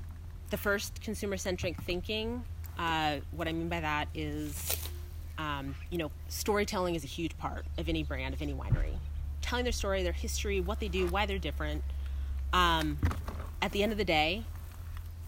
[0.50, 2.44] the first consumer centric thinking,
[2.80, 4.76] uh, what I mean by that is,
[5.38, 8.96] um, you know, storytelling is a huge part of any brand, of any winery.
[9.42, 11.84] Telling their story, their history, what they do, why they're different.
[12.54, 12.98] Um,
[13.62, 14.44] at the end of the day,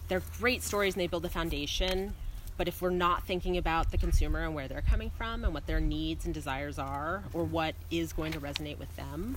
[0.08, 2.14] they're great stories and they build a foundation
[2.56, 5.66] but if we're not thinking about the consumer and where they're coming from and what
[5.66, 9.36] their needs and desires are, or what is going to resonate with them,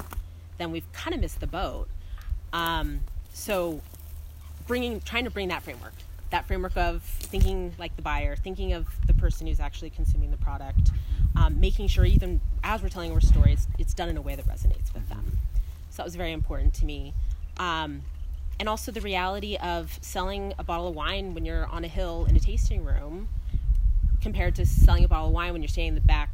[0.57, 1.88] then we've kind of missed the boat.
[2.53, 3.01] Um,
[3.34, 3.82] so,
[4.68, 5.93] bringing, trying to bring that framework,
[6.30, 10.38] that framework of thinking like the buyer, thinking of the person who's actually consuming the
[10.38, 10.91] product,
[11.36, 14.36] um, making sure even as we're telling our story, it's, it's, done in a way
[14.36, 15.38] that resonates with them.
[15.89, 17.13] So that was very important to me.
[17.57, 18.01] Um,
[18.60, 22.26] and also the reality of selling a bottle of wine when you're on a hill
[22.30, 23.30] in a tasting room
[24.22, 26.30] compared to selling a bottle of wine when you're standing in the back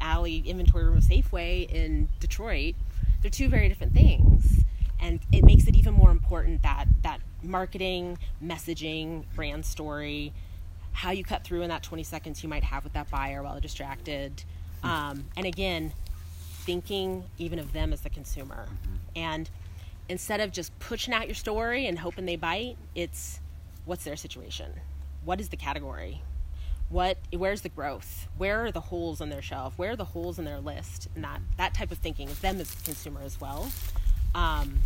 [0.00, 2.74] alley inventory room of Safeway in Detroit.
[3.22, 4.64] They're two very different things.
[5.00, 10.32] And it makes it even more important that that marketing, messaging, brand story,
[10.92, 13.52] how you cut through in that 20 seconds you might have with that buyer while
[13.52, 14.44] they're distracted.
[14.82, 15.92] Um, and again,
[16.64, 18.66] thinking even of them as the consumer.
[18.66, 18.96] Mm-hmm.
[19.16, 19.50] And
[20.10, 23.38] instead of just pushing out your story and hoping they bite, it's
[23.84, 24.72] what's their situation?
[25.24, 26.22] What is the category?
[26.88, 28.26] What where's the growth?
[28.36, 29.74] Where are the holes on their shelf?
[29.76, 31.08] Where are the holes in their list?
[31.14, 33.70] And that that type of thinking is them as a consumer as well.
[34.34, 34.80] Um,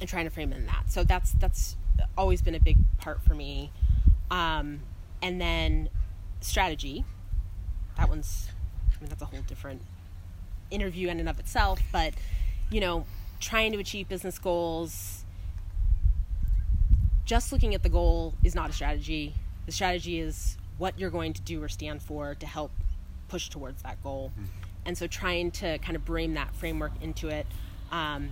[0.00, 0.90] and trying to frame in that.
[0.90, 1.76] So that's that's
[2.16, 3.70] always been a big part for me.
[4.30, 4.80] Um,
[5.20, 5.90] and then
[6.40, 7.04] strategy.
[7.98, 8.48] That one's
[8.96, 9.82] I mean that's a whole different
[10.70, 12.14] interview in and of itself, but
[12.70, 13.04] you know,
[13.40, 15.24] trying to achieve business goals,
[17.24, 19.34] just looking at the goal is not a strategy.
[19.66, 22.70] The strategy is what you're going to do or stand for to help
[23.28, 24.32] push towards that goal.
[24.32, 24.44] Mm-hmm.
[24.86, 27.46] And so trying to kind of bring that framework into it
[27.92, 28.30] um,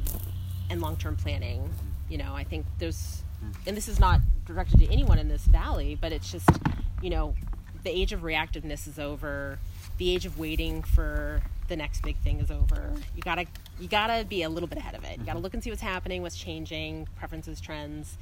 [0.71, 1.69] and long term planning.
[2.09, 3.23] You know, I think there's
[3.67, 6.49] and this is not directed to anyone in this valley, but it's just,
[7.03, 7.35] you know,
[7.83, 9.59] the age of reactiveness is over.
[9.99, 12.93] The age of waiting for the next big thing is over.
[13.15, 13.47] You gotta
[13.81, 15.13] you gotta be a little bit ahead of it.
[15.13, 15.43] You gotta mm-hmm.
[15.45, 18.17] look and see what's happening, what's changing, preferences, trends,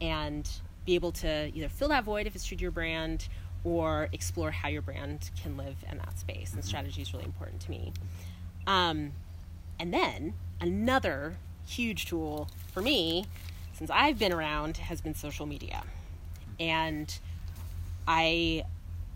[0.00, 0.48] and
[0.86, 3.28] be able to either fill that void if it's true to your brand
[3.64, 6.52] or explore how your brand can live in that space.
[6.52, 6.68] And mm-hmm.
[6.68, 7.92] strategy is really important to me.
[8.66, 9.12] Um,
[9.78, 11.36] and then another
[11.66, 13.26] huge tool for me,
[13.74, 15.82] since I've been around, has been social media.
[15.82, 16.62] Mm-hmm.
[16.62, 17.18] And
[18.06, 18.64] I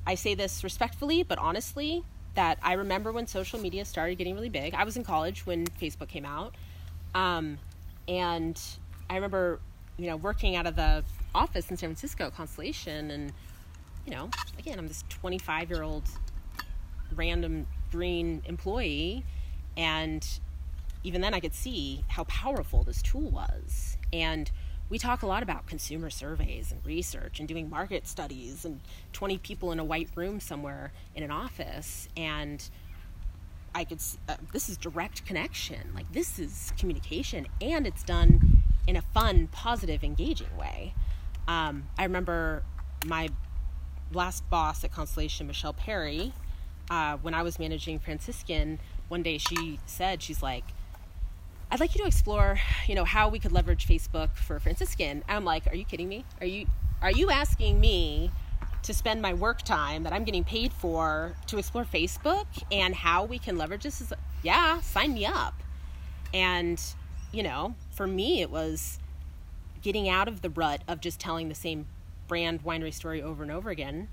[0.07, 2.05] I say this respectfully, but honestly,
[2.35, 4.75] that I remember when social media started getting really big.
[4.75, 6.55] I was in college when Facebook came out.
[7.15, 7.59] Um,
[8.09, 8.61] and
[9.11, 9.61] I remember,
[9.99, 11.05] you know, working out of the
[11.35, 13.33] office in San Francisco, Constellation, and,
[14.07, 16.05] you know, again, I'm this 25 year old
[17.15, 19.25] random green employee.
[19.77, 20.27] And
[21.05, 23.99] even then, I could see how powerful this tool was.
[24.13, 24.51] And
[24.93, 28.79] we talk a lot about consumer surveys and research and doing market studies and
[29.15, 32.11] 20 people in a white room somewhere in an office.
[32.15, 32.63] And
[33.75, 35.81] i could uh, this is direct connection.
[35.95, 40.93] Like this is communication and it's done in a fun positive engaging way.
[41.49, 42.63] Um, i remember
[43.07, 43.31] my
[44.13, 46.35] last boss at constellation michelle perry
[46.91, 48.79] uh, when i was managing franciscan
[49.09, 50.65] one day she said she's like
[51.73, 55.25] I'd like you to explore, you know, how we could leverage Facebook for Franciscan.
[55.27, 56.27] And I'm like, are you kidding me?
[56.43, 56.67] Are you
[57.01, 58.31] are you asking me
[58.83, 63.25] to spend my work time that I'm getting paid for to explore Facebook and how
[63.25, 64.03] we can leverage this?
[64.03, 64.13] Is
[64.43, 65.55] yeah, sign me up.
[66.35, 66.79] And
[67.33, 68.99] you know, for me, it was
[69.81, 71.87] getting out of the rut of just telling the same
[72.29, 74.09] brand winery story over and over again,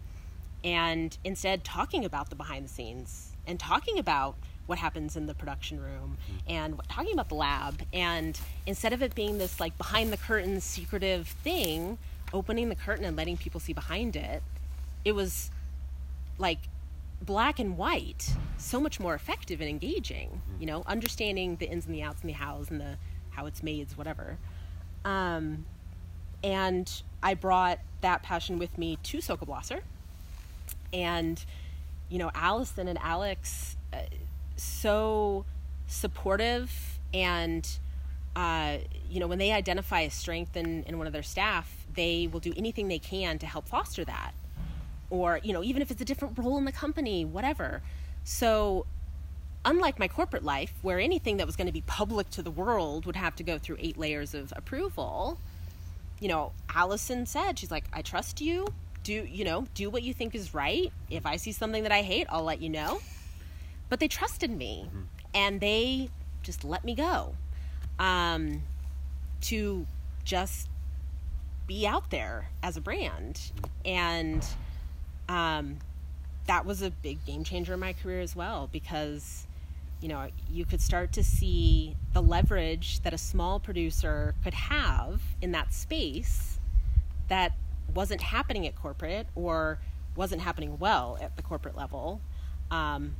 [0.63, 4.37] and instead talking about the behind the scenes and talking about
[4.69, 6.17] what happens in the production room
[6.47, 7.81] and talking about the lab.
[7.91, 11.97] And instead of it being this like behind the curtain secretive thing
[12.31, 14.43] opening the curtain and letting people see behind it
[15.03, 15.49] it was
[16.37, 16.59] like
[17.21, 21.95] black and white so much more effective and engaging you know understanding the ins and
[21.95, 22.97] the outs and the hows and the
[23.31, 24.37] how it's made whatever.
[25.05, 25.65] Um,
[26.43, 29.81] and i brought that passion with me to Sokol Blosser
[30.93, 31.43] and
[32.09, 33.97] you know allison and alex uh,
[34.63, 35.45] so
[35.87, 37.79] supportive and
[38.35, 38.77] uh,
[39.09, 42.39] you know when they identify a strength in, in one of their staff they will
[42.39, 44.33] do anything they can to help foster that.
[45.09, 47.81] Or you know even if it's a different role in the company whatever.
[48.23, 48.85] So
[49.65, 53.05] unlike my corporate life where anything that was going to be public to the world
[53.05, 55.37] would have to go through eight layers of approval
[56.21, 58.67] you know allison said she's like i trust you.
[59.03, 60.91] Do you know do what you think is right.
[61.09, 63.01] If i see something that i hate i'll let you know
[63.89, 65.01] but they trusted me mm-hmm.
[65.33, 66.09] and they
[66.43, 67.35] just let me go
[67.97, 68.63] um,
[69.41, 69.85] to
[70.23, 70.69] just
[71.67, 73.51] be out there as a brand
[73.85, 74.45] and
[75.27, 75.77] um,
[76.47, 79.45] that was a big game changer in my career as well because
[80.01, 85.21] you know you could start to see the leverage that a small producer could have
[85.41, 86.59] in that space
[87.27, 87.53] that
[87.93, 89.77] wasn't happening at corporate or
[90.15, 92.19] wasn't happening well at the corporate level
[92.71, 93.15] um,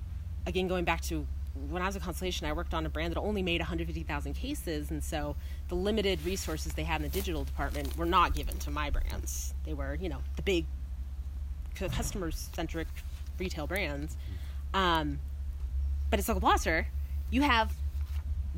[0.45, 1.25] again, going back to
[1.69, 4.91] when I was a Constellation, I worked on a brand that only made 150,000 cases,
[4.91, 5.35] and so
[5.67, 9.53] the limited resources they had in the digital department were not given to my brands.
[9.65, 10.65] They were, you know, the big
[11.75, 12.87] customer-centric
[13.37, 14.15] retail brands.
[14.73, 15.19] Um,
[16.09, 16.85] but at Sokol Blosser,
[17.29, 17.73] you have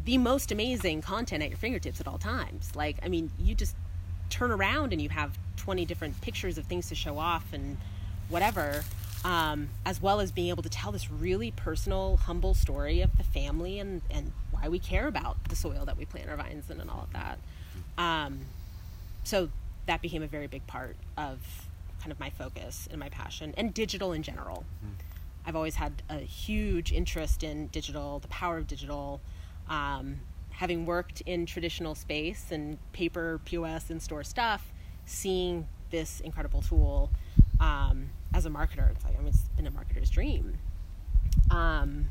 [0.04, 2.76] the most amazing content at your fingertips at all times.
[2.76, 3.76] Like, I mean, you just
[4.30, 7.78] turn around and you have 20 different pictures of things to show off and
[8.30, 8.84] whatever
[9.24, 13.24] um, as well as being able to tell this really personal, humble story of the
[13.24, 16.80] family and, and why we care about the soil that we plant our vines in
[16.82, 17.40] and all of that.
[17.98, 18.40] Um,
[19.24, 19.50] so
[19.86, 21.40] that became a very big part of
[22.00, 24.66] kind of my focus and my passion and digital in general.
[24.84, 25.04] Mm.
[25.46, 29.22] I've always had a huge interest in digital, the power of digital.
[29.70, 34.72] Um, having worked in traditional space and paper, POS, and store stuff,
[35.06, 37.10] seeing this incredible tool
[37.60, 38.92] um, as a marketer.
[38.92, 40.58] It's like I mean, it's been a marketer's dream.
[41.50, 42.06] Um,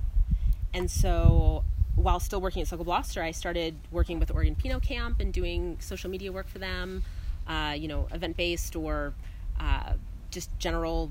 [0.72, 1.64] and so
[1.96, 5.76] while still working at Sokol Blosser, I started working with Oregon Pinot Camp and doing
[5.80, 7.02] social media work for them.
[7.46, 9.12] Uh, you know, event based or
[9.58, 9.94] uh,
[10.30, 11.10] just general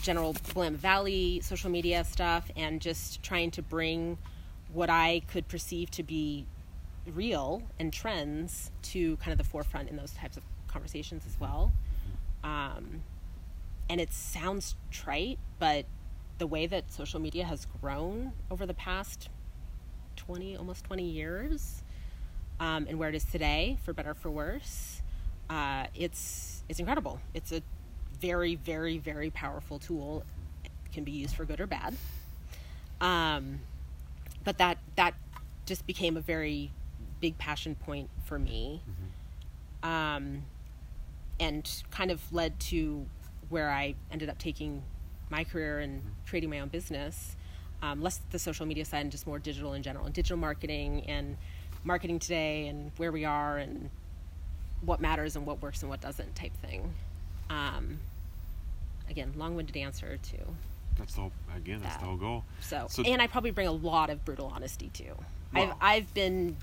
[0.00, 4.18] general Willamette Valley social media stuff, and just trying to bring
[4.72, 6.46] what I could perceive to be
[7.06, 11.72] real and trends to kind of the forefront in those types of conversations as well.
[12.44, 13.02] Um,
[13.90, 15.84] and it sounds trite, but
[16.38, 19.28] the way that social media has grown over the past
[20.14, 21.82] 20, almost 20 years,
[22.60, 25.02] um, and where it is today, for better for worse,
[25.50, 27.20] uh, it's it's incredible.
[27.34, 27.62] It's a
[28.20, 30.22] very, very, very powerful tool.
[30.64, 31.96] It can be used for good or bad.
[33.00, 33.58] Um,
[34.44, 35.14] but that that
[35.66, 36.70] just became a very
[37.20, 38.82] big passion point for me,
[39.82, 40.44] um,
[41.40, 43.06] and kind of led to
[43.50, 44.82] where I ended up taking
[45.28, 47.36] my career and creating my own business.
[47.82, 51.04] Um, less the social media side and just more digital in general, and digital marketing
[51.08, 51.36] and
[51.84, 53.88] marketing today and where we are and
[54.82, 56.92] what matters and what works and what doesn't type thing.
[57.48, 57.98] Um,
[59.08, 60.36] again, long-winded answer to
[60.98, 61.80] That's the whole, again.
[61.80, 62.00] That's That.
[62.00, 62.44] the whole goal.
[62.60, 65.14] so, So- and I probably bring a lot of brutal honesty too.
[65.54, 65.62] Wow.
[65.62, 66.56] I've I've been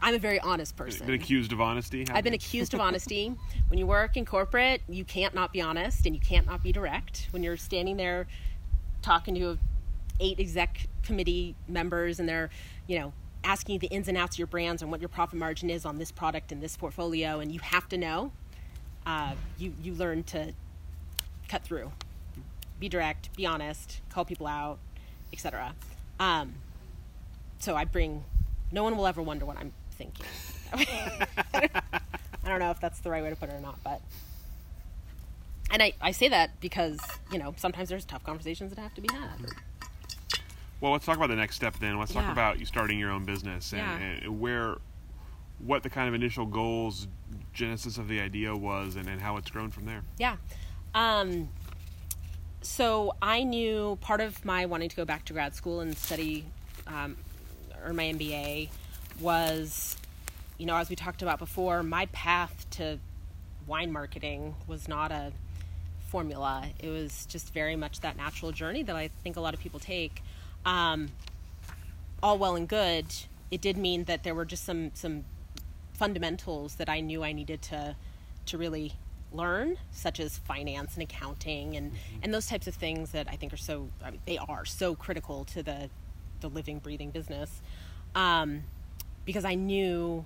[0.00, 1.06] I'm a very honest person.
[1.06, 2.06] Been accused of honesty.
[2.10, 3.34] I've been accused of honesty.
[3.68, 6.72] When you work in corporate, you can't not be honest and you can't not be
[6.72, 7.28] direct.
[7.30, 8.26] When you're standing there
[9.02, 9.58] talking to
[10.20, 12.50] eight exec committee members and they're,
[12.86, 13.12] you know,
[13.44, 15.84] asking you the ins and outs of your brands and what your profit margin is
[15.84, 18.32] on this product and this portfolio, and you have to know,
[19.06, 20.52] uh, you you learn to
[21.48, 21.90] cut through,
[22.78, 24.78] be direct, be honest, call people out,
[25.32, 25.74] etc.
[26.20, 26.54] Um,
[27.58, 28.24] so I bring.
[28.70, 30.24] No one will ever wonder what I'm thinking.
[30.72, 34.00] I don't know if that's the right way to put it or not, but.
[35.70, 36.98] And I, I say that because,
[37.30, 39.52] you know, sometimes there's tough conversations that have to be had.
[40.80, 41.98] Well, let's talk about the next step then.
[41.98, 42.32] Let's talk Yeah.
[42.32, 43.98] about you starting your own business and, Yeah.
[43.98, 44.76] and where,
[45.58, 47.06] what the kind of initial goals,
[47.52, 50.02] genesis of the idea was, and, and how it's grown from there.
[50.18, 50.36] Yeah.
[50.94, 51.50] Um,
[52.62, 56.46] so I knew part of my wanting to go back to grad school and study,
[56.86, 57.16] um,
[57.84, 58.68] or my MBA,
[59.20, 59.96] was,
[60.58, 62.98] you know, as we talked about before, my path to
[63.66, 65.32] wine marketing was not a
[66.08, 66.66] formula.
[66.78, 69.78] It was just very much that natural journey that I think a lot of people
[69.80, 70.22] take.
[70.64, 71.10] Um,
[72.22, 73.06] all well and good.
[73.50, 75.24] It did mean that there were just some some
[75.92, 77.96] fundamentals that I knew I needed to
[78.46, 78.94] to really
[79.32, 81.92] learn, such as finance and accounting and
[82.22, 84.94] and those types of things that I think are so I mean, they are so
[84.94, 85.90] critical to the
[86.40, 87.60] the living breathing business.
[88.14, 88.64] Um,
[89.28, 90.24] because I knew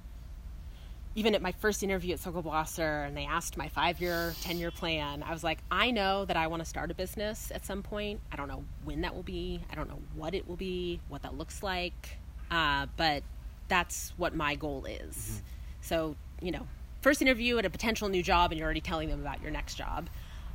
[1.16, 4.58] even at my first interview at Sokol Blosser and they asked my five year, 10
[4.58, 7.66] year plan, I was like, I know that I want to start a business at
[7.66, 8.20] some point.
[8.30, 9.60] I don't know when that will be.
[9.68, 12.16] I don't know what it will be, what that looks like.
[12.48, 13.24] Uh, but
[13.66, 15.42] that's what my goal is.
[15.80, 16.68] So, you know,
[17.00, 19.74] first interview at a potential new job and you're already telling them about your next
[19.74, 20.08] job.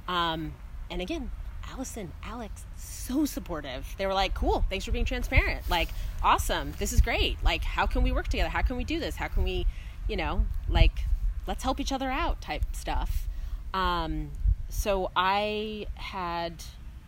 [0.07, 0.53] Um,
[0.89, 1.31] and again,
[1.71, 3.87] Allison, Alex, so supportive.
[3.97, 5.69] They were like, cool, thanks for being transparent.
[5.69, 5.89] Like,
[6.23, 7.37] awesome, this is great.
[7.43, 8.49] Like, how can we work together?
[8.49, 9.15] How can we do this?
[9.15, 9.65] How can we,
[10.07, 11.03] you know, like,
[11.47, 13.27] let's help each other out type stuff.
[13.73, 14.31] Um,
[14.69, 16.63] so I had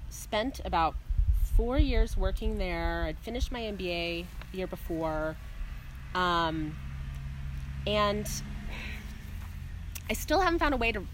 [0.09, 0.95] spent about
[1.55, 3.03] four years working there.
[3.05, 5.35] I'd finished my MBA the year before.
[6.15, 6.75] Um,
[7.85, 8.27] and
[10.09, 11.05] I still haven't found a way to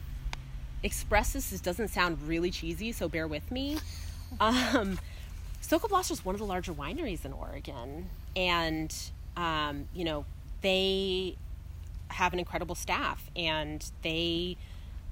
[0.84, 1.50] express this.
[1.50, 3.78] This doesn't sound really cheesy, so bear with me.
[4.40, 5.00] Um,
[5.62, 8.96] Sokol Blosser is one of the larger wineries in Oregon, and
[9.36, 10.26] um, you know
[10.62, 11.38] they
[12.10, 14.58] have an incredible staff, and they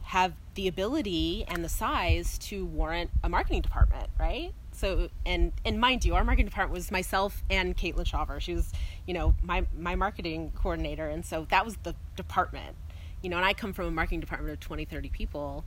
[0.04, 4.54] have the ability and the size to warrant a marketing department, right?
[4.74, 8.40] So, and and mind you, our marketing department was myself and Caitlin Shaver.
[8.40, 8.72] She was,
[9.06, 12.76] you know, my my marketing coordinator, and so that was the department,
[13.24, 13.38] you know.
[13.38, 15.66] And I come from a marketing department of 20, 30 people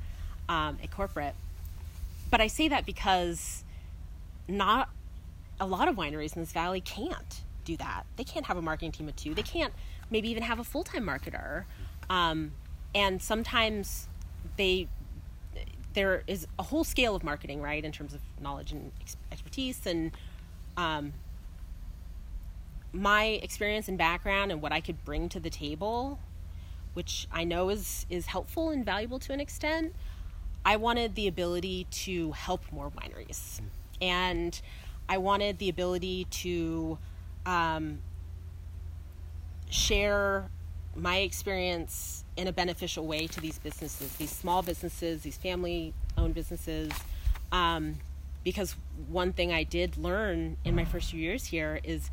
[0.49, 1.35] um, at corporate.
[2.31, 3.65] But I say that because
[4.47, 4.91] not
[5.59, 8.05] a lot of wineries in this valley can't do that.
[8.17, 9.35] They can't have a marketing team of two.
[9.35, 9.73] They can't
[10.11, 11.65] maybe even have a full time marketer.
[12.09, 12.53] Um,
[12.95, 14.09] and sometimes
[14.57, 14.89] they
[15.95, 19.87] there is a whole scale of marketing, right, in terms of knowledge and ex- expertise
[19.87, 20.13] and
[20.77, 21.15] um,
[22.93, 26.19] my experience and background and what I could bring to the table,
[26.97, 29.94] which I know is is helpful and valuable to an extent.
[30.64, 33.61] I wanted the ability to help more wineries,
[34.01, 34.59] and
[35.07, 36.99] I wanted the ability to
[37.44, 37.99] um,
[39.68, 40.51] share
[40.97, 46.34] my experience in a beneficial way to these businesses, these small businesses, these family owned
[46.34, 46.90] businesses.
[47.53, 47.97] Um,
[48.42, 48.74] because
[49.09, 52.11] one thing I did learn in my first few years here is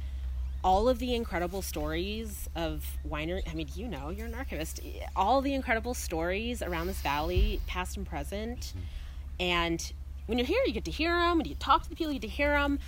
[0.63, 3.41] all of the incredible stories of winery.
[3.49, 4.79] I mean, you know, you're an archivist.
[5.15, 8.73] All the incredible stories around this valley, past and present.
[9.39, 9.91] And
[10.25, 11.37] when you're here, you get to hear them.
[11.37, 12.79] When you talk to the people, you get to hear them.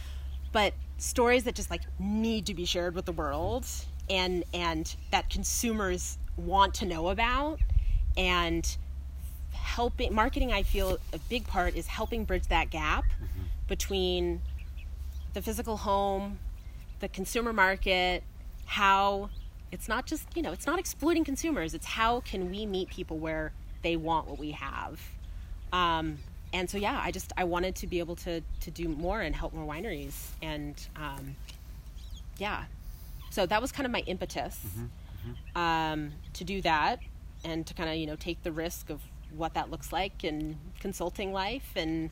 [0.51, 3.65] But stories that just like need to be shared with the world,
[4.09, 7.59] and and that consumers want to know about,
[8.15, 8.77] and
[9.51, 10.53] helping marketing.
[10.53, 13.43] I feel a big part is helping bridge that gap mm-hmm.
[13.67, 14.41] between
[15.33, 16.39] the physical home
[16.99, 18.23] the consumer market,
[18.65, 19.29] how
[19.71, 21.73] it's not just you know it's not exploiting consumers.
[21.73, 24.99] It's how can we meet people where they want what we have.
[25.73, 26.19] Um,
[26.53, 29.35] and so yeah i just i wanted to be able to to do more and
[29.35, 30.29] help more wineries.
[30.41, 31.35] And um,
[32.37, 32.65] yeah.
[33.29, 35.57] So that was kind of my impetus mm-hmm, mm-hmm.
[35.57, 36.99] Um, to do that
[37.43, 39.01] and to kind of you know take the risk of
[39.35, 41.71] what that looks like in consulting life.
[41.75, 42.09] And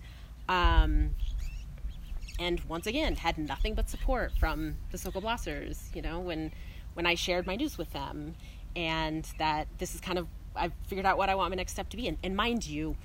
[0.49, 1.11] um,
[2.39, 6.51] and once again had nothing but support from the Sokol Blossers you know when
[6.93, 8.35] when I shared my news with them
[8.75, 11.89] and that this is kind of I've figured out what I want my next step
[11.89, 12.95] to be and, and mind you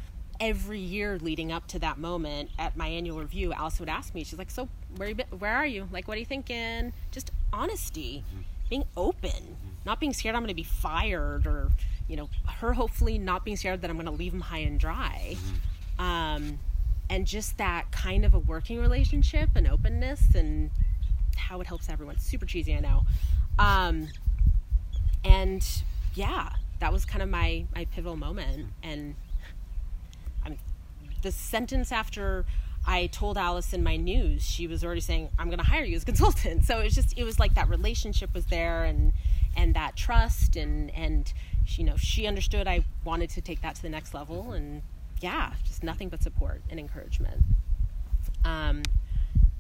[0.40, 4.24] every year leading up to that moment at my annual review Allison would ask me
[4.24, 8.24] she's like so where you where are you like what are you thinking just honesty
[8.28, 8.42] mm-hmm.
[8.70, 9.68] being open mm-hmm.
[9.84, 11.70] not being scared I'm going to be fired or
[12.08, 14.78] you know her hopefully not being scared that I'm going to leave them high and
[14.78, 16.02] dry mm-hmm.
[16.02, 16.58] um,
[17.10, 20.70] and just that kind of a working relationship and openness and
[21.36, 23.04] how it helps everyone super cheesy I know
[23.58, 24.08] um,
[25.24, 25.66] and
[26.14, 26.50] yeah,
[26.80, 28.68] that was kind of my, my pivotal moment.
[28.82, 29.16] And
[30.44, 30.58] I'm,
[31.22, 32.44] the sentence after
[32.86, 36.02] I told Allison my news, she was already saying, I'm going to hire you as
[36.02, 36.64] a consultant.
[36.64, 39.12] So it was just, it was like that relationship was there and,
[39.56, 41.32] and that trust and, and,
[41.66, 44.82] you know, she understood I wanted to take that to the next level and
[45.22, 47.42] yeah, just nothing but support and encouragement.
[48.44, 48.82] Um,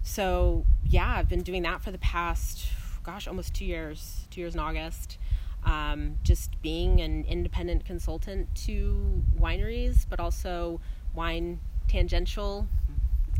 [0.02, 2.68] so yeah, I've been doing that for the past
[3.08, 5.16] gosh, almost two years, two years in August.
[5.64, 10.78] Um, just being an independent consultant to wineries, but also
[11.14, 12.68] wine tangential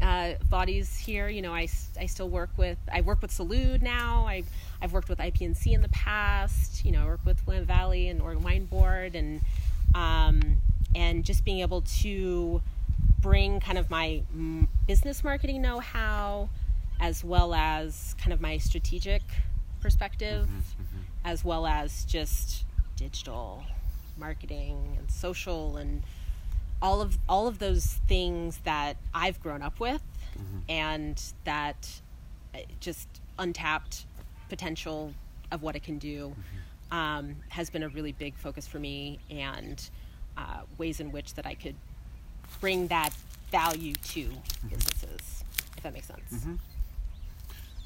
[0.01, 1.29] uh, bodies here.
[1.29, 1.69] You know, I,
[2.01, 4.27] I still work with, I work with Salud now.
[4.27, 4.43] I,
[4.81, 6.83] I've worked with IPNC in the past.
[6.83, 9.43] You know, I work with Willamette Valley and Oregon Wine Board and,
[9.95, 10.57] um,
[10.95, 12.63] and just being able to
[13.21, 14.23] bring kind of my
[14.87, 16.49] business marketing know-how
[17.01, 19.23] as well as kind of my strategic
[19.81, 21.03] perspective, mm-hmm, mm-hmm.
[21.25, 22.65] as well as just
[22.97, 23.63] digital
[24.17, 26.03] marketing and social and
[26.83, 30.03] all of all of those things that I've grown up with
[30.37, 30.59] mm-hmm.
[30.69, 32.01] and that
[32.55, 33.09] uh, just
[33.39, 34.07] untapped
[34.49, 35.13] potential
[35.51, 36.97] of what it can do mm-hmm.
[36.97, 39.91] um, has been a really big focus for me and
[40.39, 41.75] uh, ways in which that I could
[42.61, 43.11] bring that
[43.51, 44.69] value to mm-hmm.
[44.69, 45.45] businesses
[45.77, 46.55] if that makes sense mm-hmm.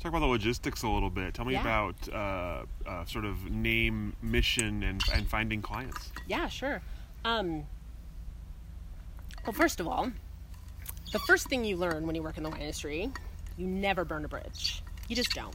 [0.02, 1.32] Talk about the logistics a little bit.
[1.32, 1.60] Tell me yeah.
[1.60, 6.10] about uh, uh, sort of name, mission, and, and finding clients.
[6.26, 6.82] Yeah, sure.
[7.24, 7.62] Um,
[9.46, 10.10] well, first of all,
[11.12, 13.12] the first thing you learn when you work in the wine industry,
[13.56, 14.82] you never burn a bridge.
[15.06, 15.54] You just don't.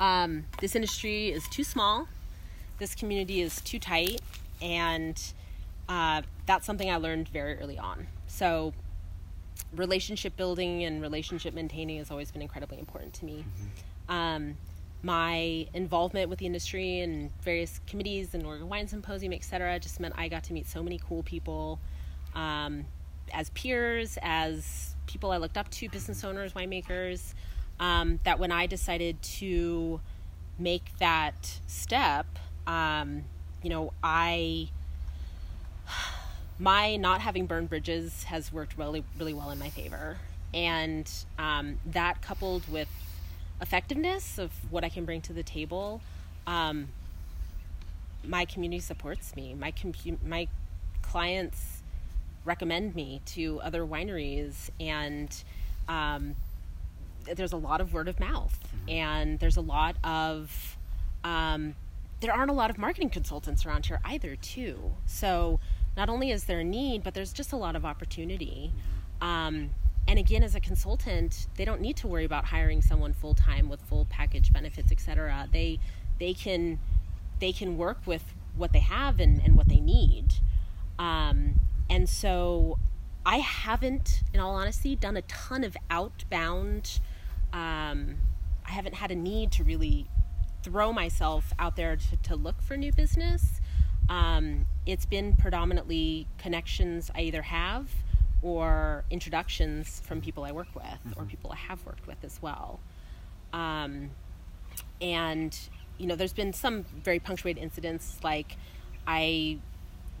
[0.00, 2.08] Um, this industry is too small.
[2.78, 4.22] This community is too tight,
[4.62, 5.20] and
[5.88, 8.06] uh, that's something I learned very early on.
[8.26, 8.72] So
[9.74, 13.44] relationship building and relationship maintaining has always been incredibly important to me.
[14.08, 14.12] Mm-hmm.
[14.12, 14.56] Um,
[15.02, 20.14] my involvement with the industry and various committees and Oregon Wine Symposium, etc., just meant
[20.16, 21.80] I got to meet so many cool people
[22.34, 22.84] um,
[23.32, 27.34] as peers, as people I looked up to, business owners, winemakers.
[27.80, 30.00] Um, that when I decided to
[30.58, 32.26] make that step,
[32.66, 33.24] um,
[33.62, 34.68] you know, I
[36.62, 40.16] my not having burned bridges has worked really, really well in my favor.
[40.54, 42.88] And um, that coupled with
[43.60, 46.00] effectiveness of what I can bring to the table,
[46.46, 46.88] um,
[48.24, 49.54] my community supports me.
[49.54, 50.46] My compu- my
[51.02, 51.82] clients
[52.44, 55.34] recommend me to other wineries, and
[55.88, 56.36] um,
[57.24, 58.90] there's a lot of word of mouth, mm-hmm.
[58.90, 60.76] and there's a lot of
[61.24, 61.74] um,
[62.20, 64.92] there aren't a lot of marketing consultants around here either, too.
[65.06, 65.58] So
[65.96, 68.72] not only is there a need, but there's just a lot of opportunity.
[69.20, 69.70] Um,
[70.08, 73.68] and again, as a consultant, they don't need to worry about hiring someone full time
[73.68, 75.48] with full package benefits, etc.
[75.52, 75.78] They
[76.18, 76.78] they can
[77.38, 80.34] they can work with what they have and, and what they need.
[80.98, 82.78] Um, and so
[83.24, 87.00] I haven't, in all honesty, done a ton of outbound.
[87.52, 88.16] Um,
[88.66, 90.06] I haven't had a need to really
[90.62, 93.60] throw myself out there to, to look for new business.
[94.08, 97.88] Um, it's been predominantly connections I either have
[98.42, 101.20] or introductions from people I work with mm-hmm.
[101.20, 102.80] or people I have worked with as well.
[103.52, 104.10] Um,
[105.00, 105.56] and,
[105.98, 108.56] you know, there's been some very punctuated incidents like
[109.06, 109.58] I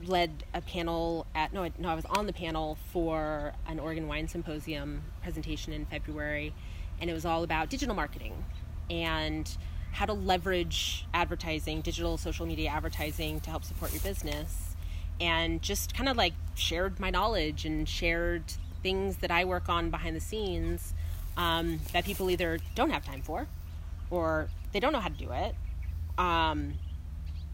[0.04, 4.06] led a panel at, no, I, no, I was on the panel for an Oregon
[4.08, 6.52] Wine Symposium presentation in February,
[7.00, 8.44] and it was all about digital marketing.
[8.90, 9.50] And
[9.92, 14.74] how to leverage advertising, digital social media advertising to help support your business.
[15.20, 18.42] And just kind of like shared my knowledge and shared
[18.82, 20.92] things that I work on behind the scenes
[21.36, 23.46] um, that people either don't have time for,
[24.10, 25.54] or they don't know how to do it,
[26.18, 26.74] Um,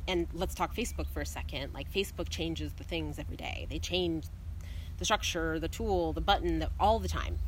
[0.06, 1.74] and let's talk Facebook for a second.
[1.74, 3.66] Like Facebook changes the things every day.
[3.70, 4.26] They change
[4.98, 7.38] the structure, the tool, the button, the, all the time.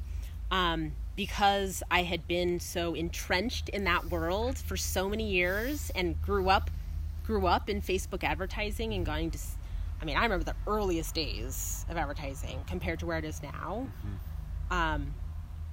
[0.50, 6.18] Um, because I had been so entrenched in that world for so many years and
[6.22, 6.70] grew up
[7.26, 9.38] grew up in Facebook advertising and going to
[10.00, 13.86] I mean, I remember the earliest days of advertising compared to where it is now.
[13.86, 14.74] Mm-hmm.
[14.74, 15.14] Um,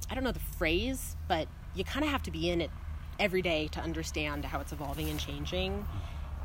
[0.10, 2.70] I don't know the phrase, but you kind of have to be in it
[3.18, 5.88] every day to understand how it's evolving and changing.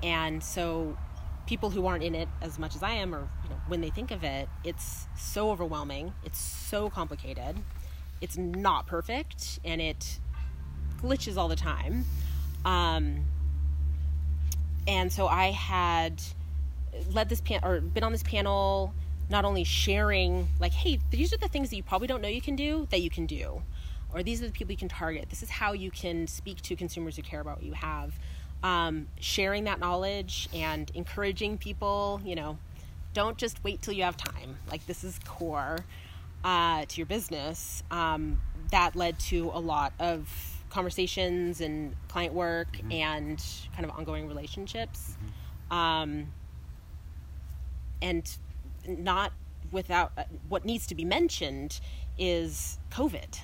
[0.05, 0.97] And so,
[1.49, 3.91] people who aren't in it as much as I am, or you know, when they
[3.91, 6.13] think of it, it's so overwhelming.
[6.23, 7.57] It's so complicated.
[8.23, 10.19] It's not perfect, and it
[11.03, 12.07] glitches all the time.
[12.65, 13.25] Um,
[14.87, 16.23] and so I had
[17.11, 18.95] led this pan or been on this panel
[19.31, 22.43] not only sharing like hey these are the things that you probably don't know you
[22.43, 23.63] can do that you can do.
[24.15, 25.31] Or these are the people you can target.
[25.31, 28.13] This is how you can speak to consumers who care about what you have.
[28.63, 32.59] Um, sharing that knowledge and encouraging people you know
[33.15, 34.59] don't just wait till you have time.
[34.71, 35.85] Like this is core
[36.45, 38.41] uh, to your business um,
[38.71, 40.29] that led to a lot of
[40.71, 42.93] conversations and client work mm-hmm.
[42.93, 45.17] and kind of ongoing relationships
[45.71, 45.77] mm-hmm.
[45.77, 46.27] um,
[48.01, 48.39] and
[48.87, 49.33] not
[49.71, 51.81] without uh, what needs to be mentioned
[52.19, 53.39] is COVID.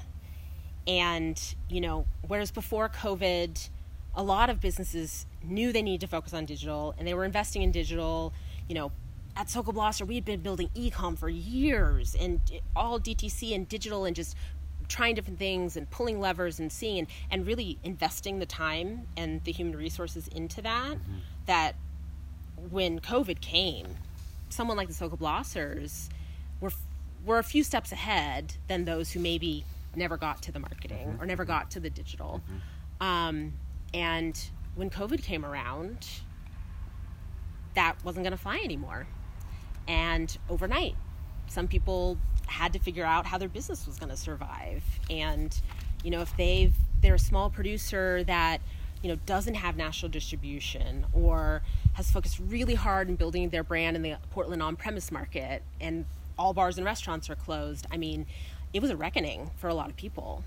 [0.87, 3.69] And, you know, whereas before COVID,
[4.15, 7.63] a lot of businesses knew they needed to focus on digital and they were investing
[7.63, 8.33] in digital,
[8.69, 8.91] you know,
[9.39, 12.41] at Sokol we'd been building e-com for years and
[12.75, 14.37] all DTC and digital and just
[14.89, 19.45] trying different things and pulling levers and seeing and, and really investing the time and
[19.45, 21.19] the human resources into that mm-hmm.
[21.47, 21.77] that
[22.71, 23.87] when COVID came,
[24.49, 26.09] someone like the Sokol Blossers
[26.61, 26.73] were
[27.25, 29.65] were a few steps ahead than those who maybe
[29.95, 31.23] never got to the marketing mm-hmm.
[31.23, 32.41] or never got to the digital.
[32.45, 33.07] Mm-hmm.
[33.07, 33.53] Um,
[33.95, 34.41] and
[34.75, 36.09] when COVID came around,
[37.75, 39.07] that wasn't going to fly anymore.
[39.89, 40.95] And overnight,
[41.49, 44.83] some people had to figure out how their business was going to survive.
[45.11, 45.59] And
[46.05, 48.61] you know, if they've they're a small producer that
[49.03, 51.63] you know doesn't have national distribution or
[51.95, 56.05] has focused really hard in building their brand in the Portland on-premise market and
[56.39, 57.87] all bars and restaurants are closed.
[57.91, 58.27] I mean,
[58.73, 60.45] it was a reckoning for a lot of people.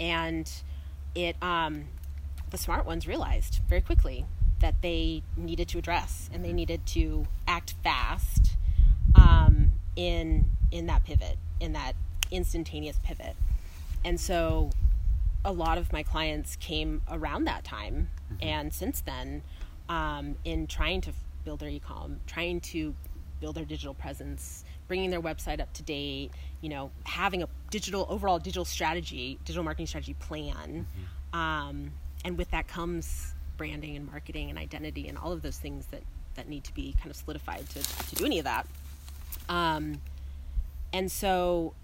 [0.00, 0.50] And
[1.14, 1.84] it um,
[2.50, 4.24] the smart ones realized very quickly
[4.60, 8.56] that they needed to address and they needed to act fast
[9.14, 11.94] um, in in that pivot, in that
[12.30, 13.36] instantaneous pivot.
[14.04, 14.70] And so
[15.44, 18.42] a lot of my clients came around that time mm-hmm.
[18.42, 19.42] and since then
[19.88, 21.12] um, in trying to
[21.44, 22.94] build their e-com trying to
[23.40, 26.30] build their digital presence bringing their website up to date
[26.62, 31.38] you know having a digital overall digital strategy digital marketing strategy plan mm-hmm.
[31.38, 31.90] um,
[32.24, 36.02] and with that comes branding and marketing and identity and all of those things that
[36.36, 38.66] that need to be kind of solidified to, to do any of that
[39.48, 40.00] um,
[40.92, 41.74] and so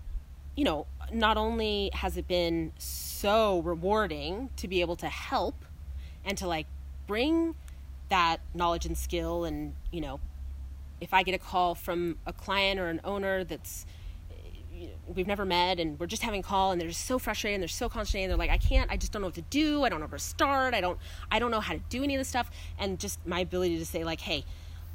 [0.56, 5.64] you know not only has it been so rewarding to be able to help
[6.24, 6.66] and to like
[7.06, 7.54] bring
[8.08, 10.20] that knowledge and skill and you know
[11.00, 13.86] if i get a call from a client or an owner that's
[15.14, 17.62] we've never met and we're just having a call and they're just so frustrated and
[17.62, 19.82] they're so concentrated they're like i can't i just don't know what to do.
[19.82, 20.74] I don't know where to start.
[20.74, 20.98] I don't
[21.30, 22.50] i don't know how to do any of this stuff.
[22.78, 24.44] And just my ability to say like hey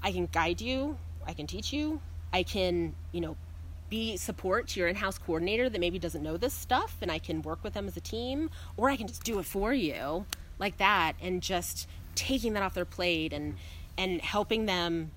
[0.01, 0.97] i can guide you.
[1.27, 2.01] I can teach you
[2.35, 3.35] i can you know
[3.89, 7.41] be support to your in-house coordinator that maybe doesn't know this stuff and I can
[7.41, 10.25] work with them as a team or I can just do it for you
[10.57, 13.55] like that and just taking that off their plate and
[13.97, 15.11] and helping them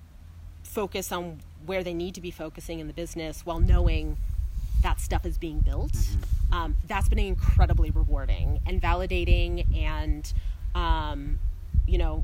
[0.63, 4.17] focus on where they need to be focusing in the business while knowing
[4.83, 6.53] that stuff is being built mm-hmm.
[6.53, 10.31] um, that's been incredibly rewarding and validating and
[10.75, 11.39] um,
[11.87, 12.23] you know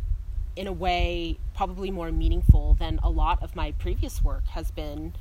[0.56, 5.14] in a way probably more meaningful than a lot of my previous work has been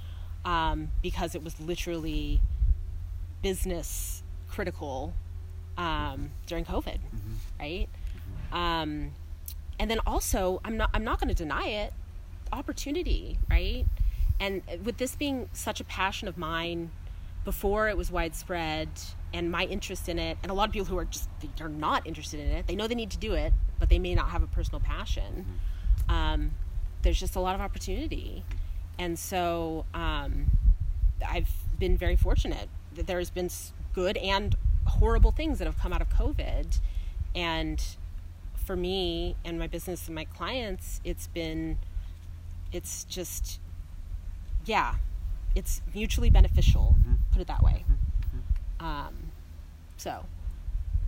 [0.44, 2.40] um, because it was literally
[3.42, 5.14] business critical
[5.76, 7.34] um, during COVID, mm-hmm.
[7.58, 7.88] right?
[8.52, 9.12] Um,
[9.78, 11.92] and then also, I'm not I'm not going to deny it,
[12.52, 13.84] opportunity, right?
[14.38, 16.90] And with this being such a passion of mine,
[17.44, 18.88] before it was widespread,
[19.34, 21.28] and my interest in it, and a lot of people who are just
[21.58, 24.14] they're not interested in it, they know they need to do it, but they may
[24.14, 25.44] not have a personal passion.
[26.08, 26.14] Mm-hmm.
[26.14, 26.50] Um,
[27.02, 28.44] there's just a lot of opportunity
[28.98, 30.46] and so um,
[31.26, 33.50] I've been very fortunate that there's been
[33.92, 34.54] good and
[34.86, 36.78] horrible things that have come out of COVID.
[37.34, 37.82] And
[38.54, 41.78] for me and my business and my clients, it's been,
[42.72, 43.60] it's just,
[44.64, 44.94] yeah,
[45.56, 47.14] it's mutually beneficial, mm-hmm.
[47.32, 47.84] put it that way.
[47.88, 48.84] Mm-hmm.
[48.84, 49.23] Um,
[50.04, 50.22] so,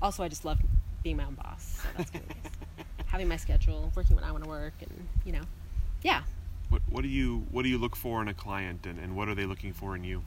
[0.00, 0.58] also, I just love
[1.02, 1.82] being my own boss.
[1.82, 2.22] So that's good.
[3.06, 5.42] having my schedule, working when I want to work, and you know,
[6.02, 6.22] yeah.
[6.70, 9.28] What, what do you what do you look for in a client, and, and what
[9.28, 10.22] are they looking for in you?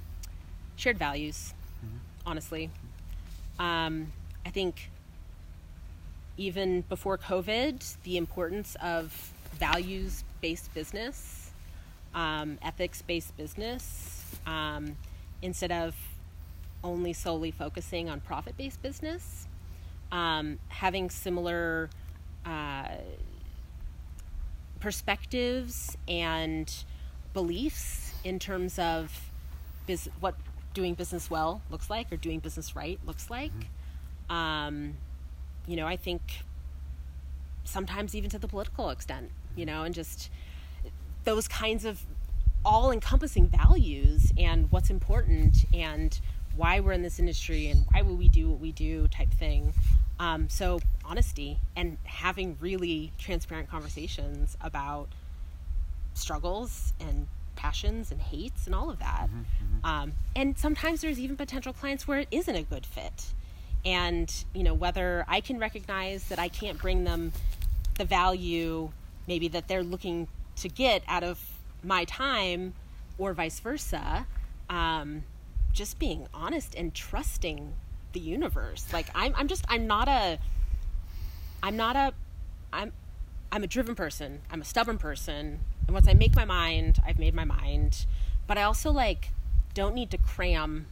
[0.75, 1.55] Shared values,
[2.27, 2.69] honestly.
[3.57, 4.13] Um,
[4.45, 4.91] I think
[6.37, 11.49] even before COVID, the importance of values based business,
[12.13, 14.95] um, ethics based business, um,
[15.41, 15.95] instead of
[16.83, 19.47] only solely focusing on profit based business,
[20.11, 21.89] um, having similar
[22.45, 22.89] uh,
[24.79, 26.83] perspectives and
[27.33, 29.31] beliefs in terms of
[29.87, 30.35] bus- what
[30.73, 33.51] doing business well looks like or doing business right looks like.
[34.29, 34.95] Um,
[35.67, 36.21] you know, I think
[37.63, 40.29] sometimes even to the political extent, you know, and just
[41.23, 42.05] those kinds of
[42.65, 46.19] all encompassing values and what's important and
[46.55, 49.73] why we're in this industry and why will we do what we do type thing.
[50.19, 55.07] Um, so honesty and having really transparent conversations about
[56.13, 59.29] struggles and passions and hates and all of that.
[59.83, 63.33] Um, and sometimes there's even potential clients where it isn't a good fit.
[63.85, 67.31] And, you know, whether I can recognize that I can't bring them
[67.97, 68.91] the value
[69.27, 70.27] maybe that they're looking
[70.57, 71.39] to get out of
[71.83, 72.73] my time
[73.17, 74.25] or vice versa,
[74.69, 75.23] um,
[75.79, 77.73] just being honest and trusting
[78.11, 78.85] the universe.
[78.91, 80.37] Like I'm, I'm just, I'm not a,
[81.63, 82.11] I'm not a,
[82.73, 82.91] I'm,
[83.49, 84.41] I'm a driven person.
[84.51, 85.61] I'm a stubborn person.
[85.87, 88.05] And once I make my mind, I've made my mind.
[88.45, 89.29] But I also like
[89.73, 90.87] don't need to cram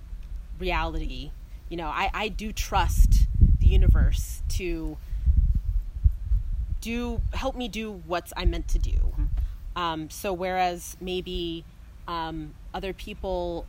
[0.57, 1.31] reality.
[1.67, 3.27] You know, I, I do trust
[3.59, 4.95] the universe to
[6.79, 9.27] do help me do what I'm meant to do.
[9.75, 11.65] Um, so whereas maybe
[12.07, 13.65] um, other people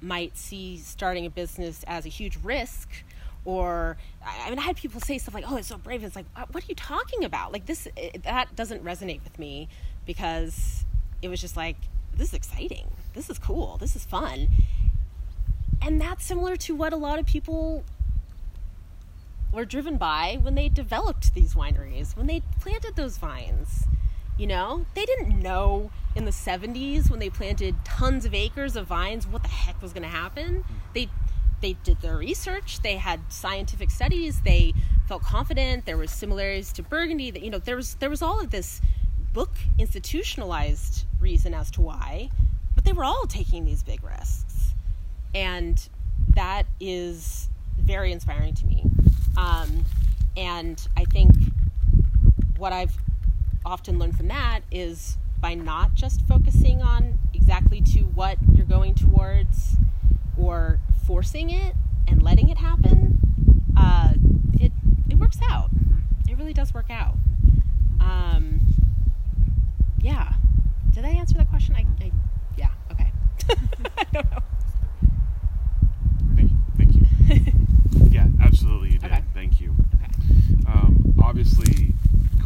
[0.00, 2.88] might see starting a business as a huge risk
[3.44, 6.02] or I mean I had people say stuff like oh it's so brave.
[6.04, 7.52] It's like what are you talking about?
[7.52, 9.68] Like this it, that doesn't resonate with me
[10.04, 10.84] because
[11.22, 11.76] it was just like
[12.14, 12.90] this is exciting.
[13.14, 13.76] This is cool.
[13.78, 14.48] This is fun.
[15.82, 17.84] And that's similar to what a lot of people
[19.52, 23.84] were driven by when they developed these wineries when they planted those vines
[24.38, 28.86] you know, they didn't know in the 70s when they planted tons of acres of
[28.86, 30.64] vines what the heck was going to happen.
[30.94, 31.08] They
[31.62, 34.74] they did their research, they had scientific studies, they
[35.08, 38.40] felt confident, there was similarities to Burgundy, that you know, there was there was all
[38.40, 38.80] of this
[39.32, 42.30] book institutionalized reason as to why,
[42.74, 44.74] but they were all taking these big risks.
[45.34, 45.88] And
[46.34, 48.84] that is very inspiring to me.
[49.36, 49.84] Um,
[50.36, 51.32] and I think
[52.58, 52.96] what I've
[53.66, 58.94] often learn from that is by not just focusing on exactly to what you're going
[58.94, 59.76] towards
[60.38, 61.74] or forcing it
[62.06, 63.18] and letting it happen,
[63.76, 64.14] uh,
[64.60, 64.72] it
[65.10, 65.70] it works out.
[66.28, 67.16] It really does work out.
[68.00, 68.60] Um,
[70.00, 70.34] yeah.
[70.92, 71.74] Did I answer that question?
[71.74, 72.12] I, I
[72.56, 72.70] yeah.
[72.92, 73.10] Okay.
[73.98, 74.38] I don't know.
[76.36, 76.56] Thank you.
[76.78, 77.52] Thank you.
[78.10, 79.10] yeah, absolutely, you did.
[79.10, 79.22] Okay.
[79.34, 79.74] Thank you.
[79.94, 80.10] Okay.
[80.68, 81.95] Um, obviously,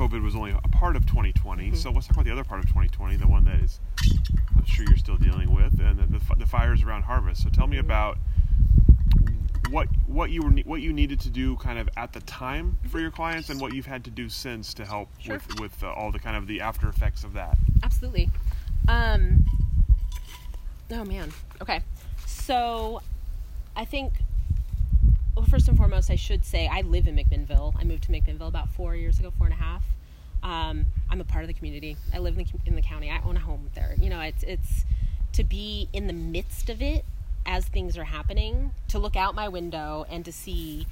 [0.01, 1.62] COVID was only a part of 2020.
[1.62, 1.74] Mm-hmm.
[1.74, 3.80] So let's talk about the other part of 2020, the one that is,
[4.57, 7.42] I'm sure you're still dealing with, and the, the, the fires around harvest.
[7.42, 8.16] So tell me about
[9.68, 12.98] what what you were what you needed to do kind of at the time for
[12.98, 15.34] your clients, and what you've had to do since to help Sure.
[15.34, 17.59] with with uh, all the kind of the after effects of that.
[17.82, 18.30] Absolutely.
[18.88, 19.44] Um,
[20.90, 21.30] oh man.
[21.61, 21.82] Okay.
[22.26, 23.03] So,
[23.76, 24.14] I think.
[25.37, 27.74] Well, first and foremost, I should say I live in McMinnville.
[27.78, 29.83] I moved to McMinnville about four years ago, four and a half.
[30.43, 31.97] Um, I'm a part of the community.
[32.12, 33.11] I live in the, in the county.
[33.11, 33.95] I own a home there.
[34.01, 34.85] You know, it's it's
[35.35, 37.05] to be in the midst of it
[37.47, 40.86] as things are happening, to look out my window and to see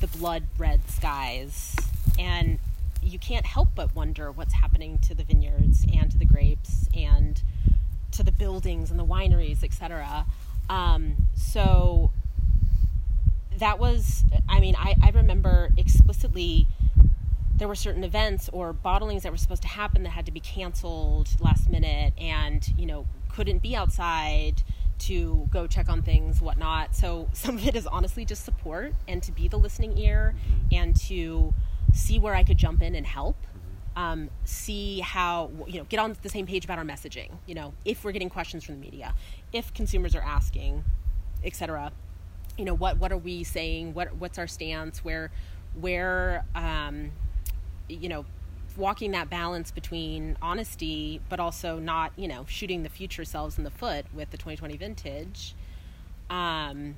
[0.00, 1.76] the blood red skies
[2.18, 2.58] and
[3.02, 7.42] you can't help but wonder what's happening to the vineyards and to the grapes and
[8.12, 10.24] to the buildings and the wineries etc
[10.68, 12.10] um, so
[13.60, 16.66] that was i mean I, I remember explicitly
[17.54, 20.40] there were certain events or bottlings that were supposed to happen that had to be
[20.40, 24.62] canceled last minute and you know couldn't be outside
[24.98, 26.94] to go check on things whatnot.
[26.94, 30.34] So some of it is honestly just support and to be the listening ear
[30.70, 31.54] and to
[31.92, 33.36] see where i could jump in and help
[33.96, 37.72] um, see how you know get on the same page about our messaging you know
[37.84, 39.14] if we're getting questions from the media
[39.52, 40.84] if consumers are asking
[41.44, 41.90] etc
[42.60, 43.94] you know what what are we saying?
[43.94, 45.02] What what's our stance?
[45.02, 45.30] Where
[45.74, 47.10] where um,
[47.88, 48.26] you know
[48.76, 53.64] walking that balance between honesty but also not you know shooting the future selves in
[53.64, 55.54] the foot with the 2020 vintage.
[56.28, 56.96] Um,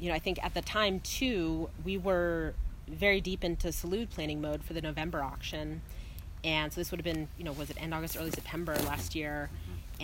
[0.00, 2.52] you know i think at the time too we were
[2.88, 5.82] very deep into Salud planning mode for the november auction.
[6.42, 9.14] And so this would have been, you know, was it end August, early September last
[9.14, 9.48] year.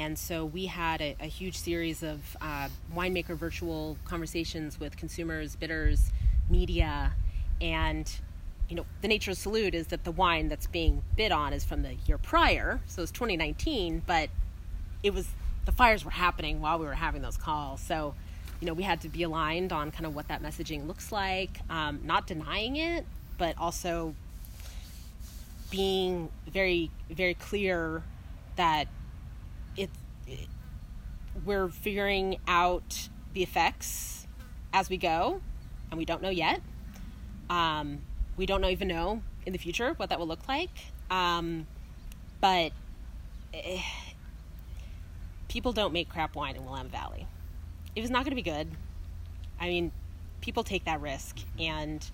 [0.00, 5.56] And so we had a, a huge series of uh, winemaker virtual conversations with consumers,
[5.56, 6.10] bidders,
[6.48, 7.12] media,
[7.60, 8.10] and
[8.70, 11.64] you know the nature of Salud is that the wine that's being bid on is
[11.64, 14.30] from the year prior, so it's 2019, but
[15.02, 15.28] it was
[15.66, 17.82] the fires were happening while we were having those calls.
[17.82, 18.14] So
[18.58, 21.60] you know we had to be aligned on kind of what that messaging looks like,
[21.68, 23.04] um, not denying it,
[23.36, 24.14] but also
[25.70, 28.02] being very very clear
[28.56, 28.88] that
[29.76, 29.90] it,
[30.26, 30.48] it
[31.44, 34.26] we're figuring out the effects
[34.72, 35.40] as we go,
[35.90, 36.60] and we don't know yet.
[37.48, 38.00] Um,
[38.36, 40.70] we don't know, even know in the future what that will look like.
[41.10, 41.66] Um,
[42.40, 42.72] but
[43.52, 43.82] eh,
[45.48, 47.26] people don't make crap wine in Willamette Valley.
[47.96, 48.68] It was not going to be good.
[49.60, 49.92] I mean,
[50.40, 52.04] people take that risk, and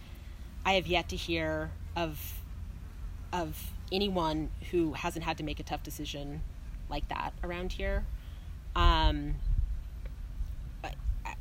[0.64, 2.34] I have yet to hear of
[3.32, 6.40] of anyone who hasn't had to make a tough decision
[6.88, 8.04] like that around here.
[8.74, 9.36] Um,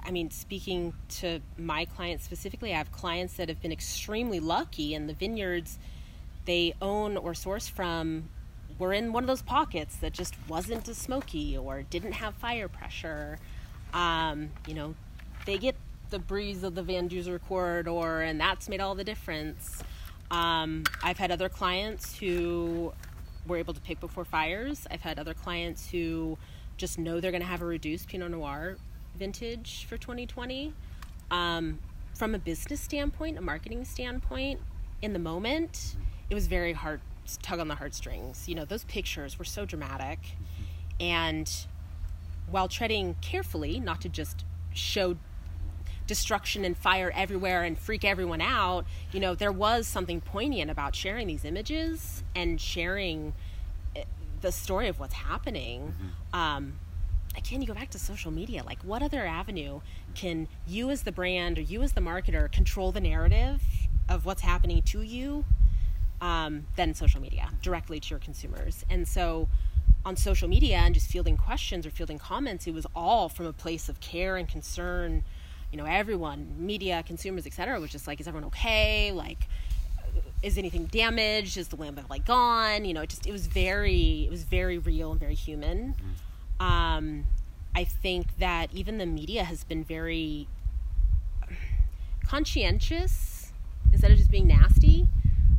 [0.05, 4.93] I mean, speaking to my clients specifically, I have clients that have been extremely lucky,
[4.93, 5.79] and the vineyards
[6.45, 8.29] they own or source from
[8.77, 12.67] were in one of those pockets that just wasn't as smoky or didn't have fire
[12.67, 13.39] pressure.
[13.93, 14.93] Um, you know,
[15.45, 15.75] they get
[16.11, 19.81] the breeze of the Van Duzer corridor, and that's made all the difference.
[20.29, 22.93] Um, I've had other clients who
[23.47, 24.87] were able to pick before fires.
[24.89, 26.37] I've had other clients who
[26.77, 28.77] just know they're going to have a reduced Pinot Noir
[29.15, 30.73] vintage for 2020.
[31.31, 31.79] Um,
[32.13, 34.59] from a business standpoint, a marketing standpoint,
[35.01, 35.95] in the moment,
[36.29, 37.01] it was very hard
[37.41, 38.47] tug on the heartstrings.
[38.47, 40.19] You know, those pictures were so dramatic,
[40.99, 41.51] and
[42.49, 45.17] while treading carefully, not to just show
[46.07, 50.95] destruction and fire everywhere and freak everyone out, you know, there was something poignant about
[50.95, 53.33] sharing these images and sharing
[53.95, 54.03] eh,
[54.41, 55.93] the story of what's happening.
[55.93, 56.39] Mm-hmm.
[56.39, 56.73] Um,
[57.37, 58.63] again, you go back to social media.
[58.63, 59.81] Like, what other avenue
[60.13, 63.61] can you, as the brand or you, as the marketer, control the narrative
[64.07, 65.45] of what's happening to you
[66.21, 68.85] um, than social media directly to your consumers?
[68.89, 69.49] And so,
[70.05, 73.53] on social media and just fielding questions or fielding comments, it was all from a
[73.53, 75.23] place of care and concern.
[75.71, 79.11] You know, everyone, media, consumers, etc., was just like, is everyone okay?
[79.11, 79.47] Like,
[80.41, 81.57] is anything damaged?
[81.57, 82.85] Is the lamp like gone?
[82.85, 85.95] You know, it just it was very it was very real and very human.
[85.95, 86.65] Mm-hmm.
[86.65, 87.25] Um,
[87.75, 90.47] I think that even the media has been very
[92.25, 93.51] conscientious
[93.91, 95.07] instead of just being nasty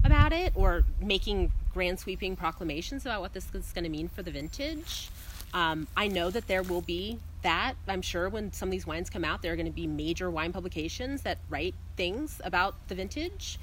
[0.05, 4.23] about it or making grand sweeping proclamations about what this is going to mean for
[4.23, 5.11] the vintage.
[5.57, 7.77] Um, I know that there will be that.
[7.89, 10.31] I'm sure when some of these wines come out, there are going to be major
[10.31, 13.59] wine publications that write things about the vintage,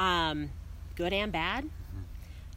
[0.00, 0.50] um,
[0.96, 1.70] good and bad.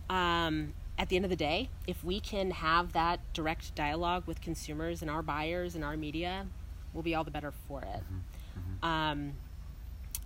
[0.10, 4.42] Um, at the end of the day, if we can have that direct dialogue with
[4.42, 6.48] consumers and our buyers and our media,
[6.92, 7.86] we'll be all the better for it.
[7.86, 8.82] Mm-hmm.
[8.82, 8.86] Mm-hmm.
[8.86, 9.34] Um,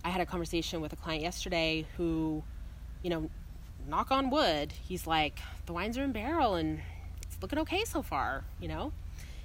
[0.02, 2.42] I had a conversation with a client yesterday who,
[3.02, 3.30] you know,
[3.86, 6.80] knock on wood, he's like, the wines are in barrel and
[7.36, 8.44] it's looking okay so far.
[8.60, 8.92] You know,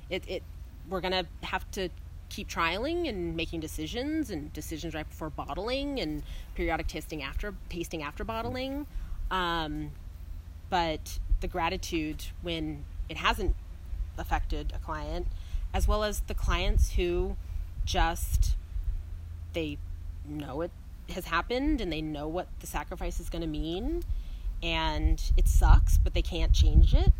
[0.09, 0.43] it, it
[0.89, 1.89] we're gonna have to
[2.29, 6.23] keep trialing and making decisions and decisions right before bottling and
[6.55, 8.87] periodic testing after tasting after bottling.
[9.29, 9.91] Um,
[10.69, 13.55] but the gratitude when it hasn't
[14.17, 15.27] affected a client,
[15.73, 17.35] as well as the clients who
[17.83, 18.55] just
[19.53, 19.77] they
[20.25, 20.71] know it
[21.09, 24.03] has happened and they know what the sacrifice is going to mean
[24.63, 27.11] and it sucks but they can't change it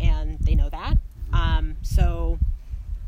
[0.00, 0.96] and they know that
[1.32, 2.38] um, so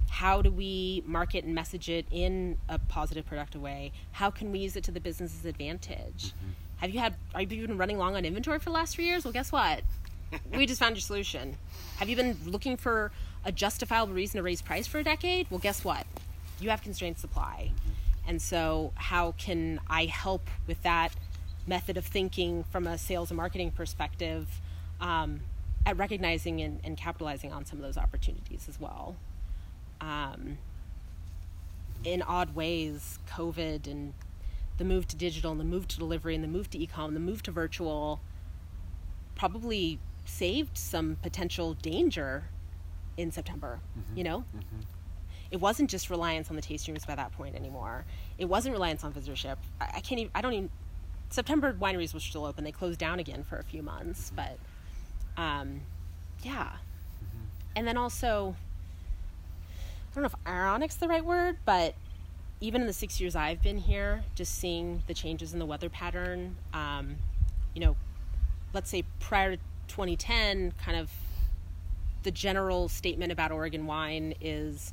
[0.09, 4.59] how do we market and message it in a positive productive way how can we
[4.59, 6.51] use it to the business's advantage mm-hmm.
[6.81, 7.15] Have you had?
[7.35, 9.25] Are you been running long on inventory for the last three years?
[9.25, 9.83] Well, guess what?
[10.55, 11.59] we just found your solution.
[11.99, 13.13] Have you been looking for
[13.45, 15.47] a justifiable reason to raise price for a decade?
[15.51, 16.07] Well, guess what?
[16.59, 17.73] You have constrained supply.
[18.27, 21.13] And so, how can I help with that
[21.67, 24.49] method of thinking from a sales and marketing perspective
[25.03, 25.41] um,
[25.87, 29.17] at recognizing and, and, capitalizing on some of those opportunities as well?
[30.01, 30.59] Um,
[32.05, 34.15] in odd ways, COVID and
[34.79, 37.21] the move to digital and the move to delivery and the move to e-com, the
[37.21, 38.21] move to virtual
[39.35, 42.45] probably saved some potential danger
[43.17, 44.17] in September, mm-hmm.
[44.17, 44.45] you know?
[44.57, 44.81] Mm-hmm.
[45.51, 48.05] It wasn't just reliance on the tasting rooms by that point anymore.
[48.39, 49.57] It wasn't reliance on visitorship.
[49.81, 50.71] I, I can't even, I don't even,
[51.29, 52.65] September wineries were still open.
[52.65, 54.37] They closed down again for a few months, mm-hmm.
[54.37, 54.59] but
[55.37, 55.81] um,
[56.43, 56.65] yeah.
[56.65, 57.45] Mm-hmm.
[57.77, 58.57] And then also,
[60.11, 61.95] I don't know if ironic's the right word, but
[62.61, 65.89] even in the six years I've been here, just seeing the changes in the weather
[65.89, 67.17] pattern, um,
[67.75, 67.97] you know,
[68.75, 71.11] let's say prior to 2010, kind of
[72.23, 74.93] the general statement about Oregon wine is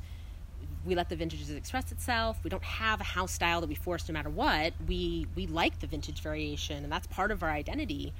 [0.84, 2.38] we let the vintages express itself.
[2.42, 4.72] We don't have a house style that we force no matter what.
[4.86, 8.12] We we like the vintage variation, and that's part of our identity.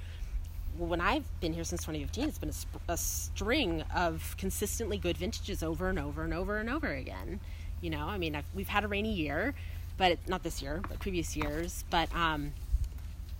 [0.79, 4.97] Well, when I've been here since 2015, it's been a, sp- a, string of consistently
[4.97, 7.41] good vintages over and over and over and over again.
[7.81, 9.53] You know, I mean, I've, we've had a rainy year,
[9.97, 11.83] but it, not this year, but previous years.
[11.89, 12.53] But um,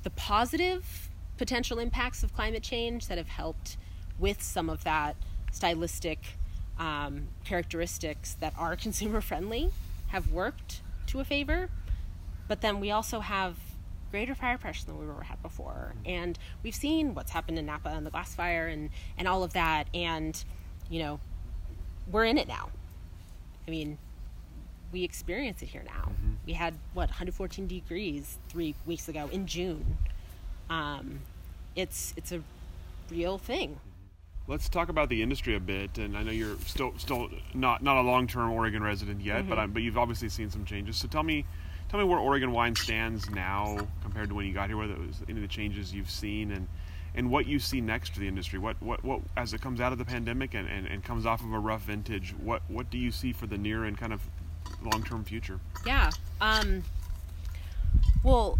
[0.04, 3.78] the positive potential impacts of climate change that have helped
[4.20, 5.16] with some of that
[5.54, 6.20] stylistic
[6.78, 9.70] um, characteristics that are consumer friendly
[10.08, 11.70] have worked to a favor.
[12.50, 13.56] But then we also have
[14.12, 15.94] greater fire pressure than we've ever had before.
[16.06, 19.54] And we've seen what's happened in Napa and the glass fire and, and all of
[19.54, 19.88] that.
[19.94, 20.42] And,
[20.90, 21.20] you know,
[22.12, 22.70] we're in it now.
[23.68, 23.98] I mean,
[24.92, 26.10] we experience it here now.
[26.10, 26.34] Mm-hmm.
[26.48, 29.98] We had, what, 114 degrees three weeks ago in June.
[30.70, 31.20] Um,
[31.76, 32.42] it's, it's a
[33.12, 33.80] real thing.
[34.48, 37.98] Let's talk about the industry a bit, and I know you're still still not not
[37.98, 39.50] a long term Oregon resident yet, mm-hmm.
[39.50, 40.98] but I'm, but you've obviously seen some changes.
[40.98, 41.46] So tell me,
[41.90, 44.78] tell me where Oregon wine stands now compared to when you got here.
[44.78, 46.68] What those any of the changes you've seen, and
[47.16, 48.60] and what you see next for the industry.
[48.60, 51.42] What what what as it comes out of the pandemic and, and, and comes off
[51.44, 52.34] of a rough vintage.
[52.42, 54.22] What what do you see for the near and kind of
[54.84, 55.60] long term future?
[55.86, 56.12] Yeah.
[56.40, 56.84] Um,
[58.24, 58.60] well,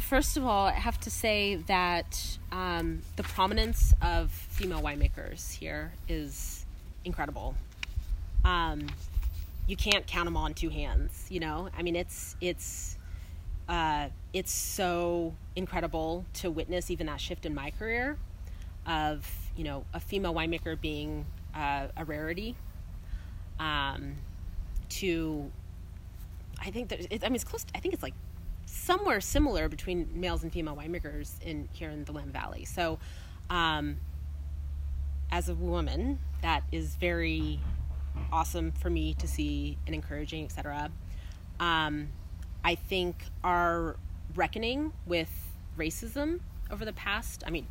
[0.00, 5.92] first of all, I have to say that um, the prominence of female winemakers here
[6.08, 6.64] is
[7.04, 7.54] incredible.
[8.44, 8.86] Um,
[9.66, 11.26] you can't count them on two hands.
[11.28, 12.98] You know, I mean, it's it's
[13.68, 18.16] uh, it's so incredible to witness even that shift in my career
[18.86, 22.54] of you know a female winemaker being uh, a rarity.
[23.58, 24.16] Um,
[24.88, 25.50] to
[26.60, 27.64] I think that I mean it's close.
[27.64, 28.14] To, I think it's like
[28.66, 32.64] somewhere similar between males and female winemakers in here in the Willamette Valley.
[32.64, 32.98] So,
[33.50, 33.96] um,
[35.30, 37.60] as a woman, that is very
[38.32, 40.90] awesome for me to see and encouraging, etc.
[41.60, 42.08] Um,
[42.64, 43.96] I think our
[44.34, 45.30] reckoning with
[45.78, 46.40] racism
[46.70, 47.66] over the past, I mean,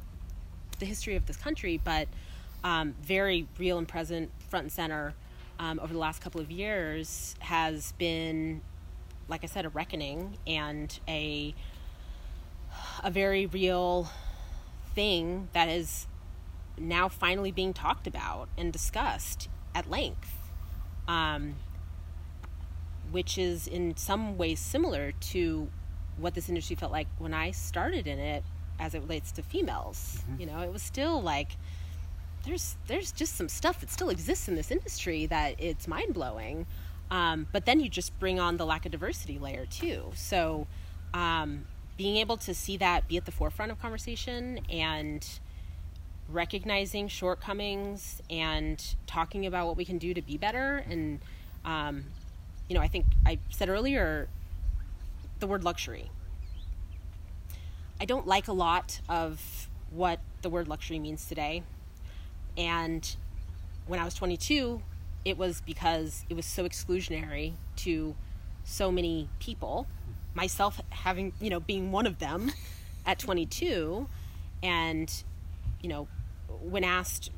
[0.79, 2.07] the history of this country, but
[2.63, 5.13] um, very real and present, front and center
[5.59, 8.61] um, over the last couple of years has been
[9.27, 11.53] like I said, a reckoning and a
[13.03, 14.09] a very real
[14.93, 16.07] thing that is
[16.77, 20.34] now finally being talked about and discussed at length,
[21.07, 21.55] um,
[23.11, 25.69] which is in some ways similar to
[26.17, 28.43] what this industry felt like when I started in it
[28.79, 30.19] as it relates to females.
[30.29, 30.41] Mm-hmm.
[30.41, 31.57] You know, it was still like
[32.45, 36.65] there's there's just some stuff that still exists in this industry that it's mind blowing.
[37.11, 40.11] Um, but then you just bring on the lack of diversity layer too.
[40.15, 40.67] So
[41.13, 41.65] um,
[41.97, 45.27] being able to see that be at the forefront of conversation and
[46.29, 50.83] recognizing shortcomings and talking about what we can do to be better.
[50.89, 51.19] And
[51.63, 52.05] um,
[52.67, 54.27] you know i think i said earlier
[55.39, 56.09] the word luxury.
[57.99, 61.63] I don't like a lot of what the word luxury means today.
[62.57, 63.15] And
[63.87, 64.81] when i was 22
[65.25, 68.15] it was because it was so exclusionary to
[68.63, 69.87] so many people,
[70.35, 72.51] myself having, you know, being one of them
[73.05, 74.07] at 22.
[74.61, 75.11] And,
[75.81, 76.07] you know,
[76.61, 77.31] when asked,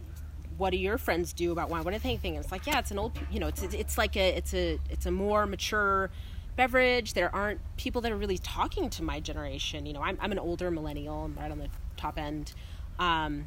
[0.57, 1.83] what do your friends do about wine?
[1.83, 2.37] What do they think?
[2.37, 5.05] It's like, yeah, it's an old, you know, it's, it's like a, it's a, it's
[5.05, 6.09] a more mature
[6.55, 7.13] beverage.
[7.13, 9.85] There aren't people that are really talking to my generation.
[9.85, 11.25] You know, I'm, I'm an older millennial.
[11.25, 12.53] I'm right on the top end.
[12.97, 13.45] Um,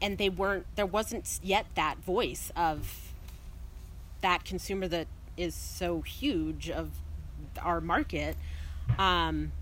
[0.00, 3.12] and they weren't, there wasn't yet that voice of,
[4.22, 5.06] that consumer that
[5.36, 6.90] is so huge of
[7.60, 8.36] our market
[8.98, 9.52] um,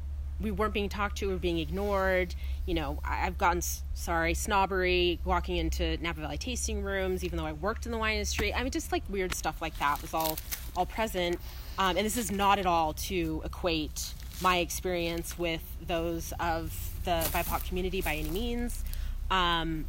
[0.40, 2.34] we weren't being talked to or being ignored
[2.66, 3.60] you know i've gotten
[3.94, 8.14] sorry snobbery walking into napa valley tasting rooms even though i worked in the wine
[8.14, 10.38] industry i mean just like weird stuff like that was all
[10.76, 11.38] all present
[11.78, 17.20] um, and this is not at all to equate my experience with those of the
[17.32, 18.84] bipoc community by any means
[19.30, 19.84] um,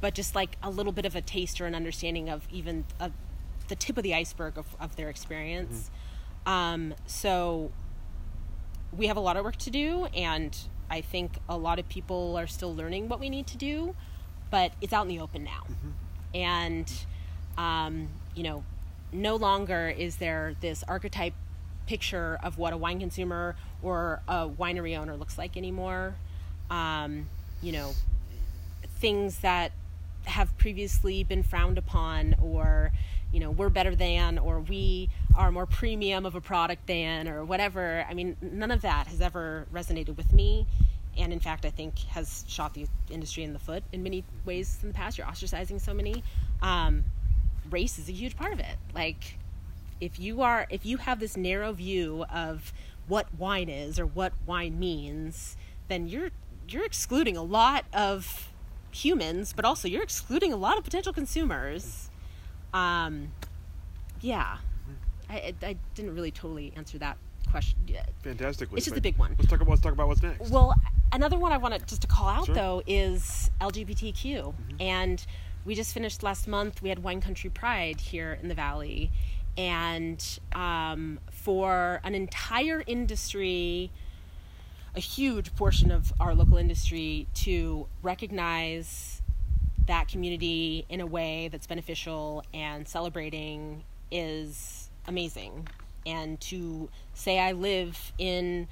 [0.00, 3.10] but just like a little bit of a taste or an understanding of even a,
[3.68, 5.90] the tip of the iceberg of, of their experience.
[6.46, 6.52] Mm-hmm.
[6.52, 7.72] Um, so
[8.96, 10.56] we have a lot of work to do, and
[10.90, 13.94] I think a lot of people are still learning what we need to do,
[14.50, 15.62] but it's out in the open now.
[15.64, 15.90] Mm-hmm.
[16.34, 16.92] And,
[17.56, 18.64] um, you know,
[19.12, 21.34] no longer is there this archetype
[21.86, 26.16] picture of what a wine consumer or a winery owner looks like anymore.
[26.70, 27.28] Um,
[27.62, 27.92] you know,
[28.98, 29.72] things that
[30.24, 32.92] have previously been frowned upon or
[33.32, 37.44] you know we're better than or we are more premium of a product than or
[37.44, 40.66] whatever i mean none of that has ever resonated with me
[41.18, 44.78] and in fact, I think has shot the industry in the foot in many ways
[44.82, 45.16] in the past.
[45.16, 46.22] You're ostracizing so many.
[46.60, 47.04] Um,
[47.70, 48.76] race is a huge part of it.
[48.94, 49.38] Like,
[50.00, 52.72] if you are, if you have this narrow view of
[53.08, 55.56] what wine is or what wine means,
[55.88, 56.30] then you're
[56.68, 58.52] you're excluding a lot of
[58.90, 62.10] humans, but also you're excluding a lot of potential consumers.
[62.76, 63.32] Um,
[64.20, 64.58] yeah,
[65.30, 67.16] I, I didn't really totally answer that
[67.50, 67.78] question.
[67.86, 68.10] yet.
[68.22, 68.76] Fantastically.
[68.76, 69.34] It's just a big one.
[69.38, 70.50] Let's talk about let's talk about what's next.
[70.50, 70.74] Well,
[71.12, 72.54] another one I wanted just to call out Sure.
[72.54, 75.24] though is LGBTQ, and
[75.64, 76.82] we just finished last month.
[76.82, 79.10] We had Wine Country Pride here in the Valley,
[79.56, 80.22] and
[80.54, 83.90] um, for an entire industry,
[84.94, 89.15] a huge portion of our local industry to recognize
[89.86, 95.68] that community in a way that's beneficial and celebrating is amazing.
[96.04, 98.68] And to say I live in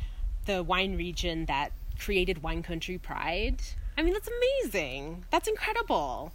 [0.46, 3.60] the wine region that created Wine Country Pride,
[3.96, 5.24] I mean that's amazing.
[5.30, 6.32] That's incredible.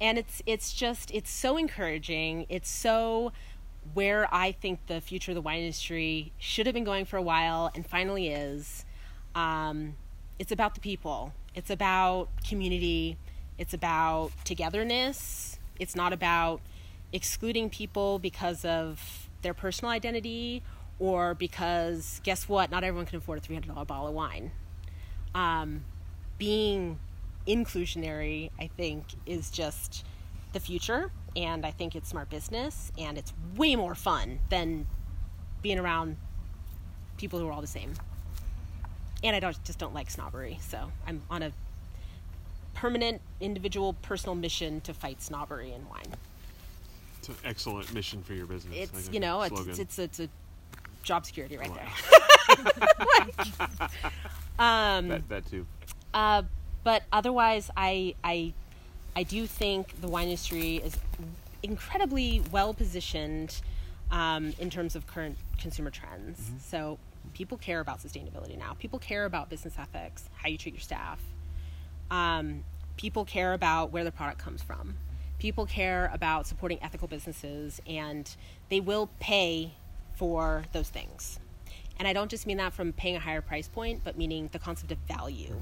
[0.00, 2.46] And it's it's just it's so encouraging.
[2.48, 3.32] It's so
[3.94, 7.22] where I think the future of the wine industry should have been going for a
[7.22, 8.84] while and finally is.
[9.34, 9.96] Um,
[10.38, 11.32] it's about the people.
[11.54, 13.18] It's about community.
[13.60, 15.58] It's about togetherness.
[15.78, 16.62] It's not about
[17.12, 20.62] excluding people because of their personal identity
[20.98, 24.50] or because, guess what, not everyone can afford a $300 bottle of wine.
[25.34, 25.84] Um,
[26.38, 26.98] being
[27.46, 30.06] inclusionary, I think, is just
[30.54, 31.10] the future.
[31.36, 34.86] And I think it's smart business and it's way more fun than
[35.60, 36.16] being around
[37.18, 37.92] people who are all the same
[39.22, 40.58] and I don't just don't like snobbery.
[40.62, 41.52] So I'm on a
[42.80, 46.14] permanent, individual, personal mission to fight snobbery in wine.
[47.18, 48.74] It's an excellent mission for your business.
[48.74, 50.28] It's you know it's it's, it's a
[51.02, 51.76] job security right Wow.
[52.48, 53.88] there.
[54.58, 55.66] um, that, that too.
[56.14, 56.42] uh,
[56.82, 58.54] but otherwise, I I
[59.14, 60.96] I do think the wine industry is
[61.62, 63.60] incredibly well positioned
[64.10, 66.50] um, in terms of current consumer trends.
[66.64, 66.98] So
[67.34, 68.74] people care about sustainability now.
[68.78, 71.20] People care about business ethics, how you treat your staff.
[72.10, 72.64] Um,
[72.96, 74.96] people care about where the product comes from.
[75.38, 78.34] People care about supporting ethical businesses, and
[78.68, 79.72] they will pay
[80.14, 81.38] for those things.
[81.98, 84.58] And I don't just mean that from paying a higher price point, but meaning the
[84.58, 85.54] concept of value.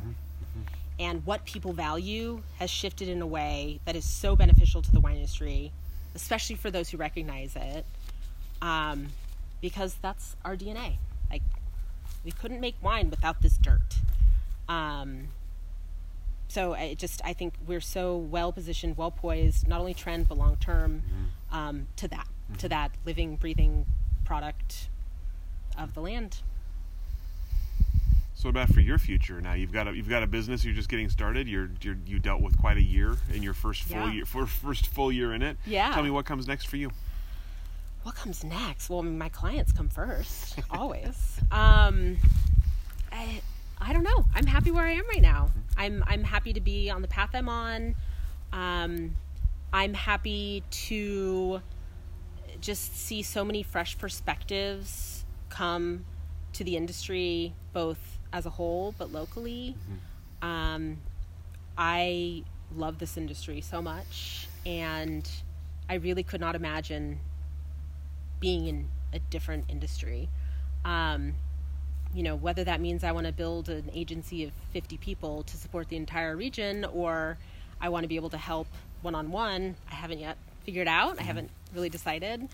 [1.00, 4.98] And what people value has shifted in a way that is so beneficial to the
[4.98, 5.70] wine industry,
[6.14, 7.86] especially for those who recognize it,
[8.60, 9.08] um,
[9.60, 10.94] because that's our DNA.
[11.30, 11.42] Like,
[12.24, 13.96] we couldn't make wine without this dirt.
[14.68, 15.28] Um,
[16.48, 20.38] so I just I think we're so well positioned, well poised, not only trend but
[20.38, 21.02] long term,
[21.52, 22.26] um, to that
[22.58, 23.86] to that living, breathing
[24.24, 24.88] product
[25.78, 26.38] of the land.
[28.34, 29.54] So what about for your future now?
[29.54, 30.64] You've got a you've got a business.
[30.64, 31.48] You're just getting started.
[31.48, 34.12] You're, you're you dealt with quite a year in your first full Yeah.
[34.12, 35.56] year for first full year in it.
[35.66, 35.92] Yeah.
[35.92, 36.90] Tell me what comes next for you.
[38.04, 38.88] What comes next?
[38.88, 41.40] Well, my clients come first, always.
[41.50, 42.18] Um,
[43.10, 43.40] I,
[43.80, 44.26] I don't know.
[44.34, 45.50] I'm happy where I am right now.
[45.76, 47.94] I'm I'm happy to be on the path I'm on.
[48.52, 49.16] Um,
[49.72, 51.62] I'm happy to
[52.60, 56.04] just see so many fresh perspectives come
[56.54, 59.76] to the industry, both as a whole but locally.
[60.42, 60.98] Um,
[61.76, 62.42] I
[62.74, 65.28] love this industry so much, and
[65.88, 67.20] I really could not imagine
[68.40, 70.28] being in a different industry.
[70.84, 71.34] Um,
[72.14, 75.56] you know, whether that means I want to build an agency of 50 people to
[75.56, 77.38] support the entire region or
[77.80, 78.66] I want to be able to help
[79.02, 81.20] one on one, I haven't yet figured out.
[81.20, 82.48] I haven't really decided.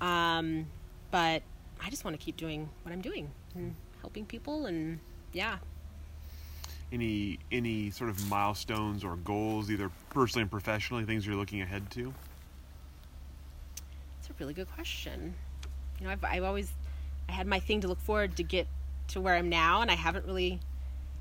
[0.00, 0.66] Um,
[1.10, 1.42] but
[1.82, 4.98] I just want to keep doing what I'm doing and helping people and
[5.32, 5.58] yeah.
[6.92, 11.90] Any any sort of milestones or goals, either personally and professionally, things you're looking ahead
[11.92, 12.14] to?
[14.20, 15.34] It's a really good question.
[15.98, 16.70] You know, I've, I've always,
[17.28, 18.68] I had my thing to look forward to get
[19.08, 20.60] to where I'm now, and I haven't really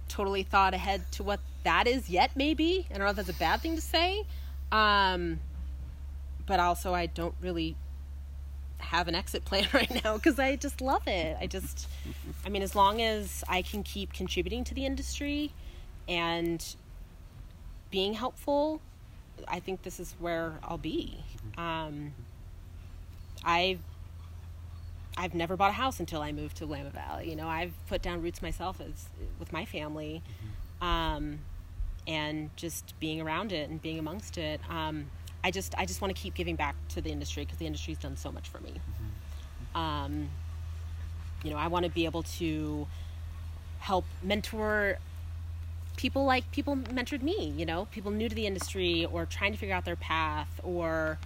[0.08, 2.86] totally thought ahead to what that is yet, maybe.
[2.90, 4.24] I don't know if that's a bad thing to say.
[4.72, 5.40] Um,
[6.46, 7.76] but also, I don't really
[8.78, 11.38] have an exit plan right now because I just love it.
[11.40, 11.88] I just,
[12.46, 15.52] I mean, as long as I can keep contributing to the industry
[16.08, 16.64] and
[17.90, 18.82] being helpful,
[19.48, 21.18] I think this is where I'll be.
[21.58, 22.14] Um,
[23.44, 23.80] I've
[25.18, 27.30] I've never bought a house until I moved to Willamette Valley.
[27.30, 29.10] You know, I've put down roots myself as
[29.40, 30.22] with my family,
[30.82, 31.40] um,
[32.08, 34.60] and just being around it and being amongst it.
[34.70, 35.08] Um,
[35.44, 37.98] I just I just want to keep giving back to the industry because the industry's
[37.98, 38.74] done so much for me.
[39.74, 40.30] Um,
[41.44, 42.88] you know, I want to be able to
[43.80, 44.98] help mentor
[45.96, 49.58] people like people mentored me, you know, people new to the industry or trying to
[49.58, 51.20] figure out their path or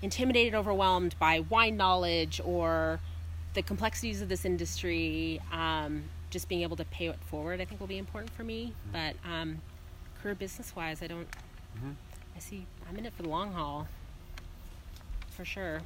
[0.00, 3.00] intimidated, overwhelmed by wine knowledge or
[3.54, 5.40] the complexities of this industry.
[5.52, 8.72] Um, just being able to pay it forward, I think, will be important for me.
[8.72, 8.92] Mm-hmm.
[8.92, 9.60] But um,
[10.20, 11.28] career business wise, I don't.
[11.76, 11.90] Mm-hmm.
[12.34, 12.66] I see.
[12.88, 13.86] I'm in it for the long haul,
[15.30, 15.82] for sure.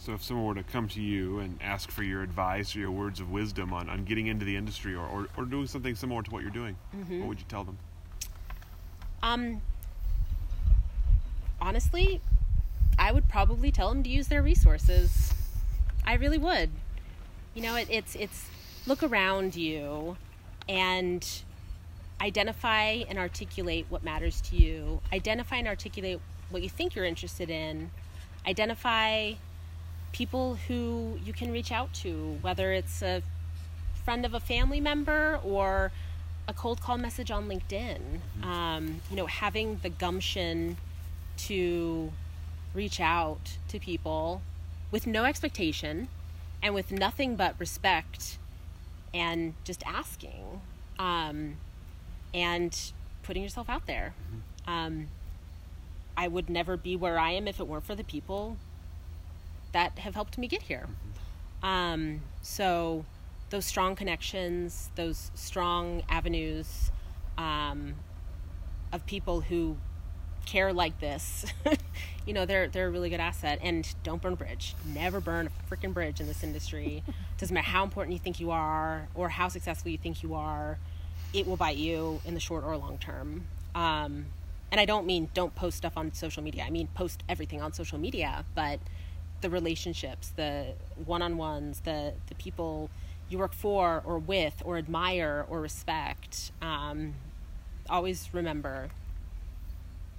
[0.00, 2.90] So, if someone were to come to you and ask for your advice or your
[2.90, 6.24] words of wisdom on, on getting into the industry or, or, or doing something similar
[6.24, 7.20] to what you're doing, mm-hmm.
[7.20, 7.78] what would you tell them?
[9.22, 9.62] Um,
[11.60, 12.20] honestly,
[13.02, 15.34] I would probably tell them to use their resources.
[16.06, 16.70] I really would.
[17.52, 18.46] You know, it, it's it's
[18.86, 20.16] look around you
[20.68, 21.26] and
[22.20, 25.00] identify and articulate what matters to you.
[25.12, 26.20] Identify and articulate
[26.50, 27.90] what you think you're interested in.
[28.46, 29.32] Identify
[30.12, 33.20] people who you can reach out to, whether it's a
[34.04, 35.90] friend of a family member or
[36.46, 37.98] a cold call message on LinkedIn.
[37.98, 38.48] Mm-hmm.
[38.48, 40.76] Um, you know, having the gumption
[41.48, 42.12] to
[42.74, 44.42] reach out to people
[44.90, 46.08] with no expectation
[46.62, 48.38] and with nothing but respect
[49.12, 50.60] and just asking
[50.98, 51.56] um,
[52.32, 52.92] and
[53.22, 54.14] putting yourself out there.
[54.26, 54.70] Mm-hmm.
[54.70, 55.08] Um,
[56.16, 58.56] I would never be where I am if it weren't for the people
[59.72, 60.86] that have helped me get here.
[60.86, 61.66] Mm-hmm.
[61.66, 63.04] Um, so,
[63.50, 66.90] those strong connections, those strong avenues
[67.36, 67.94] um,
[68.92, 69.76] of people who
[70.46, 71.44] care like this,
[72.26, 73.58] you know, they're they're a really good asset.
[73.62, 74.74] And don't burn a bridge.
[74.84, 77.02] Never burn a freaking bridge in this industry.
[77.38, 80.78] Doesn't matter how important you think you are or how successful you think you are,
[81.32, 83.46] it will bite you in the short or long term.
[83.74, 84.26] Um,
[84.70, 86.64] and I don't mean don't post stuff on social media.
[86.66, 88.80] I mean post everything on social media, but
[89.40, 90.74] the relationships, the
[91.04, 92.90] one-on-ones, the the people
[93.28, 96.52] you work for or with or admire or respect.
[96.60, 97.14] Um,
[97.88, 98.90] always remember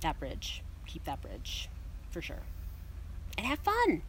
[0.03, 0.61] that bridge.
[0.87, 1.69] Keep that bridge
[2.11, 2.41] for sure.
[3.37, 4.03] And have fun.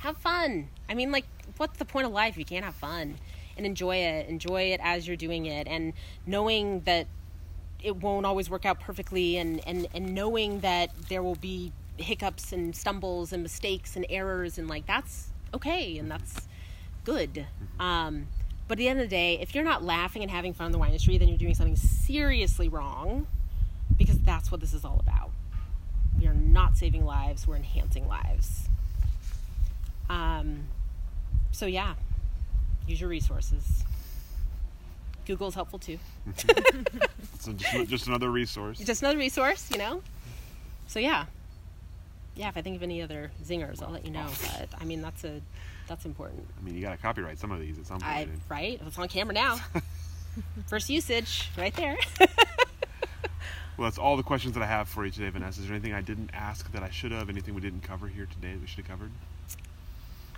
[0.00, 0.68] Have fun.
[0.88, 3.16] I mean, like, what's the point of life if you can't have fun?
[3.56, 4.28] And enjoy it.
[4.28, 5.68] Enjoy it as you're doing it.
[5.68, 5.92] And
[6.26, 7.06] knowing that
[7.82, 12.52] it won't always work out perfectly and, and, and knowing that there will be hiccups
[12.52, 16.48] and stumbles and mistakes and errors and like that's okay and that's
[17.04, 17.46] good.
[17.78, 18.26] Um,
[18.66, 20.72] but at the end of the day, if you're not laughing and having fun in
[20.72, 23.26] the wine industry, then you're doing something seriously wrong
[23.98, 25.30] because that's what this is all about.
[26.18, 28.68] We are not saving lives, we're enhancing lives.
[30.08, 30.64] Um,
[31.50, 31.94] so, yeah,
[32.86, 33.84] use your resources.
[35.26, 35.98] Google is helpful too.
[37.40, 38.78] so just, just another resource.
[38.78, 40.02] Just another resource, you know?
[40.86, 41.26] So, yeah.
[42.36, 44.26] Yeah, if I think of any other zingers, I'll let you know.
[44.42, 45.40] But I mean, that's a
[45.88, 46.46] that's important.
[46.58, 48.12] I mean, you got to copyright some of these at some point.
[48.12, 48.80] I, right?
[48.84, 49.58] It's on camera now.
[50.66, 51.96] First usage, right there.
[53.76, 55.60] Well, that's all the questions that I have for you today, Vanessa.
[55.60, 57.28] Is there anything I didn't ask that I should have?
[57.28, 59.10] Anything we didn't cover here today that we should have covered?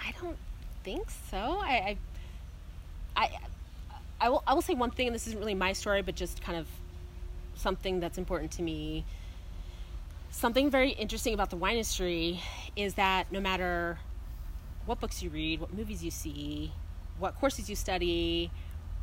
[0.00, 0.38] I don't
[0.84, 1.36] think so.
[1.36, 1.98] I,
[3.16, 3.38] I, I,
[4.20, 4.42] I will.
[4.46, 6.66] I will say one thing, and this isn't really my story, but just kind of
[7.56, 9.04] something that's important to me.
[10.30, 12.40] Something very interesting about the wine industry
[12.74, 13.98] is that no matter
[14.86, 16.72] what books you read, what movies you see,
[17.18, 18.50] what courses you study,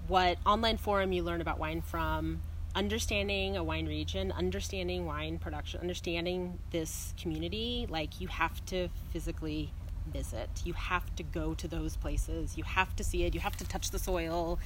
[0.08, 2.42] what online forum you learn about wine from,
[2.76, 9.72] understanding a wine region, understanding wine production, understanding this community, like you have to physically
[10.08, 10.50] visit.
[10.66, 12.58] You have to go to those places.
[12.58, 13.34] You have to see it.
[13.34, 14.60] You have to touch the soil.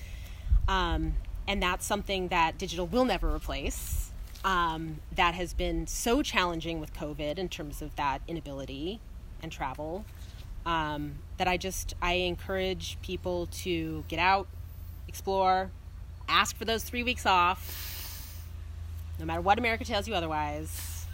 [0.68, 1.16] Um,
[1.48, 4.12] and that's something that digital will never replace.
[4.44, 9.00] Um, that has been so challenging with COVID in terms of that inability
[9.42, 10.06] and travel.
[10.66, 14.48] Um, that I just I encourage people to get out,
[15.08, 15.72] explore,
[16.28, 17.97] ask for those three weeks off,
[19.20, 21.06] no matter what America tells you otherwise,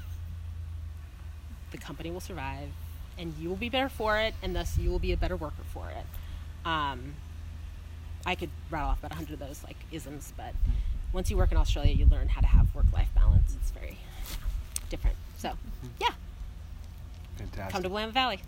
[1.72, 2.70] the company will survive
[3.18, 5.64] and you will be better for it, and thus you will be a better worker
[5.72, 6.06] for it.
[6.68, 7.14] Um,
[8.26, 10.54] I could rattle off about a hundred of those like isms, but
[11.12, 13.56] once you work in Australia, you learn how to have work-life balance.
[13.62, 13.98] It's very
[14.90, 15.16] different.
[15.38, 15.52] So,
[16.00, 16.10] yeah.
[17.38, 17.72] Fantastic.
[17.72, 18.40] Come to Willamette Valley.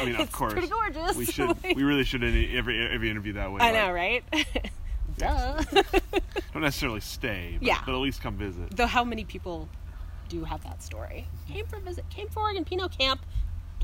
[0.00, 0.52] I mean, of it's course.
[0.52, 1.16] Pretty gorgeous.
[1.16, 1.56] We should.
[1.62, 3.60] We really should every every interview that way.
[3.60, 4.24] I know, right?
[5.18, 5.62] Duh.
[6.52, 7.80] Don't necessarily stay, but, Yeah.
[7.86, 8.76] but at least come visit.
[8.76, 9.68] Though, how many people
[10.28, 11.26] do have that story?
[11.48, 13.20] Came for a visit, came for Oregon Pinot Camp.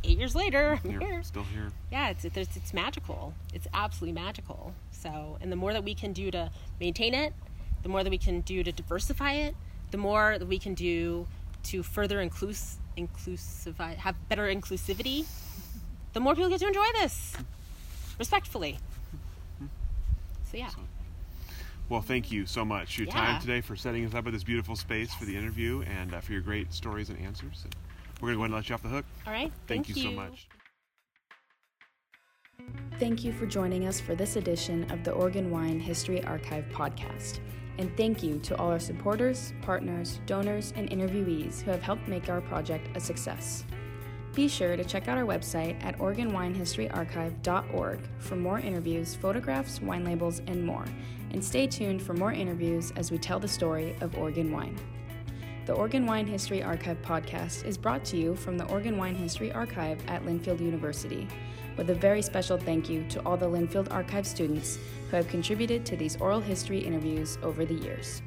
[0.04, 1.22] Eight years later, I'm Here, here.
[1.24, 1.72] still here.
[1.90, 3.34] Yeah, it's it's, it's magical.
[3.52, 4.72] It's absolutely magical.
[4.92, 7.34] So, and the more that we can do to maintain it,
[7.82, 9.56] the more that we can do to diversify it,
[9.90, 11.26] the more that we can do
[11.64, 15.24] to further inclus inclusify, have better inclusivity,
[16.12, 17.34] the more people get to enjoy this
[18.18, 18.78] respectfully.
[20.50, 20.70] So yeah.
[21.88, 23.14] So- Well, thank you so much for your Yeah.
[23.14, 26.20] time today, for setting us up with this beautiful space for the interview, and uh,
[26.20, 27.62] for your great stories and answers.
[27.64, 27.74] And
[28.20, 29.06] we're going to go ahead and let you off the hook.
[29.26, 29.52] All right.
[29.66, 30.48] Thank, you so much.
[32.98, 37.40] Thank you for joining us for this edition of the Oregon Wine History Archive podcast.
[37.78, 42.28] And thank you to all our supporters, partners, donors, and interviewees who have helped make
[42.28, 43.64] our project a success.
[44.34, 50.40] Be sure to check out our website at OregonWineHistoryArchive.org for more interviews, photographs, wine labels,
[50.48, 50.84] and more.
[51.30, 54.76] And stay tuned for more interviews as we tell the story of Oregon wine.
[55.66, 59.52] The Oregon Wine History Archive podcast is brought to you from the Oregon Wine History
[59.52, 61.28] Archive at Linfield University,
[61.76, 64.78] with a very special thank you to all the Linfield Archive students
[65.10, 68.22] who have contributed to these oral history interviews over the years.